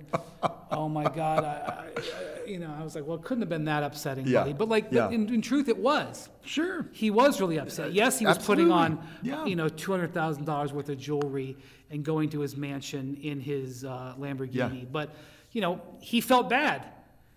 oh 0.72 0.88
my 0.88 1.04
god 1.06 1.44
I, 1.44 1.86
I, 1.88 2.48
you 2.48 2.60
know 2.60 2.72
I 2.80 2.84
was 2.84 2.94
like 2.94 3.08
well 3.08 3.18
it 3.18 3.24
couldn't 3.24 3.42
have 3.42 3.50
been 3.50 3.66
that 3.66 3.82
upsetting 3.82 4.28
Yeah. 4.28 4.42
buddy 4.42 4.54
but 4.54 4.70
like 4.70 4.88
Yeah. 4.92 5.06
but 5.08 5.14
in, 5.14 5.34
in 5.34 5.42
truth 5.42 5.68
it 5.68 5.78
was 5.78 6.30
Sure. 6.44 6.86
he 6.92 7.10
was 7.12 7.40
really 7.42 7.60
upset. 7.60 7.94
Yes, 7.94 8.18
he 8.20 8.26
was 8.26 8.38
putting 8.40 8.72
on, 8.72 9.06
Yeah. 9.22 9.46
you 9.46 9.56
know, 9.56 9.70
two 9.70 9.92
hundred 9.92 10.14
thousand 10.16 10.46
dollars 10.46 10.74
worth 10.74 10.90
of 10.90 10.98
jewelry 10.98 11.58
and 11.90 12.04
going 12.04 12.30
to 12.30 12.40
his 12.42 12.56
mansion 12.56 13.18
in 13.22 13.40
his 13.40 13.84
uh, 13.84 14.14
Lamborghini. 14.20 14.54
Yeah. 14.84 14.90
But, 14.92 15.16
you 15.52 15.62
know, 15.62 15.82
he 16.00 16.22
felt 16.22 16.50
bad. 16.50 16.86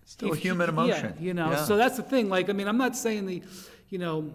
Still 0.04 0.32
a 0.32 0.36
He- 0.36 0.42
human 0.42 0.66
he- 0.68 0.72
emotion. 0.72 1.14
Yeah, 1.18 1.24
you 1.24 1.34
know, 1.34 1.50
Yeah. 1.52 1.64
so 1.64 1.76
that's 1.76 1.96
the 1.96 2.02
thing. 2.02 2.28
Like, 2.28 2.50
I 2.50 2.52
mean, 2.52 2.68
I'm 2.68 2.76
not 2.78 2.96
saying 2.96 3.26
the, 3.26 3.42
you 3.88 3.98
know, 3.98 4.32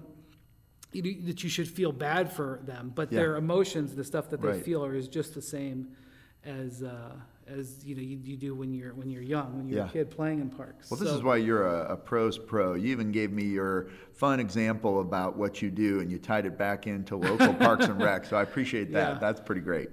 you- 0.94 1.22
that 1.28 1.44
you 1.44 1.50
should 1.50 1.68
feel 1.68 1.92
bad 1.92 2.32
for 2.32 2.62
them, 2.66 2.92
but 2.96 3.12
their 3.12 3.36
emotions, 3.36 3.94
the 3.94 4.04
stuff 4.04 4.30
that 4.32 4.42
they 4.42 4.48
Right. 4.48 4.64
feel, 4.66 4.84
are 4.84 4.96
is 4.96 5.08
just 5.08 5.36
the 5.36 5.42
same 5.42 5.90
as 6.46 6.82
uh, 6.82 7.12
as 7.48 7.84
you 7.86 7.96
know 7.96 8.02
you, 8.02 8.20
you 8.24 8.38
do 8.38 8.54
when 8.56 8.74
you're 8.74 8.94
when 8.94 9.10
you're 9.10 9.22
young, 9.22 9.58
when 9.58 9.68
you're 9.68 9.80
Yeah. 9.80 9.86
a 9.86 9.92
kid 9.92 10.10
playing 10.10 10.40
in 10.40 10.50
parks. 10.50 10.90
Well, 10.92 11.00
this 11.00 11.10
So- 11.10 11.16
is 11.16 11.24
why 11.24 11.38
you're 11.38 11.68
a, 11.68 11.94
a 11.94 11.98
pros 11.98 12.38
pro. 12.38 12.74
You 12.76 12.88
even 12.92 13.12
gave 13.12 13.32
me 13.32 13.44
your 13.46 13.88
fun 14.14 14.40
example 14.40 15.02
about 15.02 15.38
what 15.38 15.62
you 15.62 15.70
do, 15.72 16.00
and 16.00 16.12
you 16.12 16.18
tied 16.18 16.46
it 16.46 16.58
back 16.58 16.88
into 16.88 17.16
local 17.18 17.54
parks 17.66 17.86
and 17.86 18.02
rec. 18.02 18.26
So 18.26 18.38
I 18.38 18.44
appreciate 18.44 18.92
that. 18.94 19.14
Yeah. 19.14 19.20
That's 19.20 19.40
pretty 19.40 19.62
great. 19.62 19.90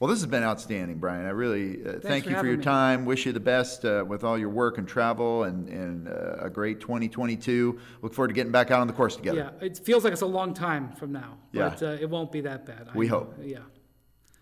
Well, 0.00 0.08
this 0.10 0.18
has 0.20 0.26
been 0.26 0.42
outstanding, 0.42 0.98
Brian. 0.98 1.26
I 1.26 1.30
really 1.30 1.84
uh, 1.86 2.00
thank 2.00 2.24
for 2.24 2.30
you 2.30 2.36
for 2.38 2.46
your 2.46 2.56
me. 2.56 2.64
time. 2.64 3.04
Wish 3.04 3.24
you 3.24 3.30
the 3.30 3.38
best 3.38 3.84
uh, 3.84 4.04
with 4.06 4.24
all 4.24 4.36
your 4.36 4.48
work 4.48 4.78
and 4.78 4.88
travel, 4.88 5.44
and, 5.44 5.68
and 5.68 6.08
uh, 6.08 6.38
a 6.40 6.50
great 6.50 6.80
2022. 6.80 7.78
Look 8.02 8.12
forward 8.12 8.28
to 8.28 8.34
getting 8.34 8.50
back 8.50 8.72
out 8.72 8.80
on 8.80 8.88
the 8.88 8.92
course 8.92 9.14
together. 9.14 9.52
Yeah, 9.60 9.64
it 9.66 9.78
feels 9.78 10.02
like 10.02 10.12
it's 10.12 10.22
a 10.22 10.26
long 10.26 10.54
time 10.54 10.90
from 10.92 11.12
now, 11.12 11.38
Yeah. 11.52 11.68
but 11.68 11.82
uh, 11.84 11.86
it 12.00 12.10
won't 12.10 12.32
be 12.32 12.40
that 12.40 12.66
bad. 12.66 12.88
We 12.96 13.06
know. 13.06 13.18
hope. 13.20 13.36
Yeah. 13.42 13.58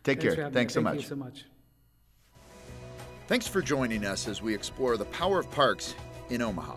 Take 0.02 0.22
Thanks 0.22 0.34
care. 0.34 0.46
me. 0.46 0.52
Thanks 0.54 0.72
so 0.72 0.78
Thank 0.82 0.94
much. 0.96 1.02
you 1.02 1.08
so 1.08 1.16
much. 1.16 1.44
Thanks 3.30 3.46
for 3.46 3.62
joining 3.62 4.04
us 4.04 4.26
as 4.26 4.42
we 4.42 4.52
explore 4.52 4.96
the 4.96 5.04
power 5.04 5.38
of 5.38 5.48
parks 5.52 5.94
in 6.30 6.42
Omaha. 6.42 6.76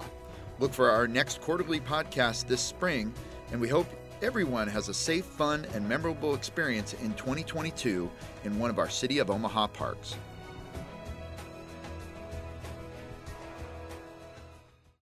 Look 0.60 0.72
for 0.72 0.92
our 0.92 1.08
next 1.08 1.42
quarterly 1.42 1.80
podcast 1.80 2.46
this 2.46 2.62
spring, 2.62 3.12
and 3.52 3.60
we 3.60 3.68
hope 3.68 3.88
everyone 4.22 4.68
has 4.68 4.88
a 4.88 4.94
safe, 4.94 5.26
fun, 5.26 5.66
and 5.74 5.89
memorable 5.89 6.36
experience 6.36 6.94
in 7.02 7.16
2022 7.16 8.08
in 8.44 8.60
one 8.60 8.70
of 8.70 8.78
our 8.78 8.88
City 8.88 9.18
of 9.18 9.32
Omaha 9.32 9.66
parks. 9.66 10.16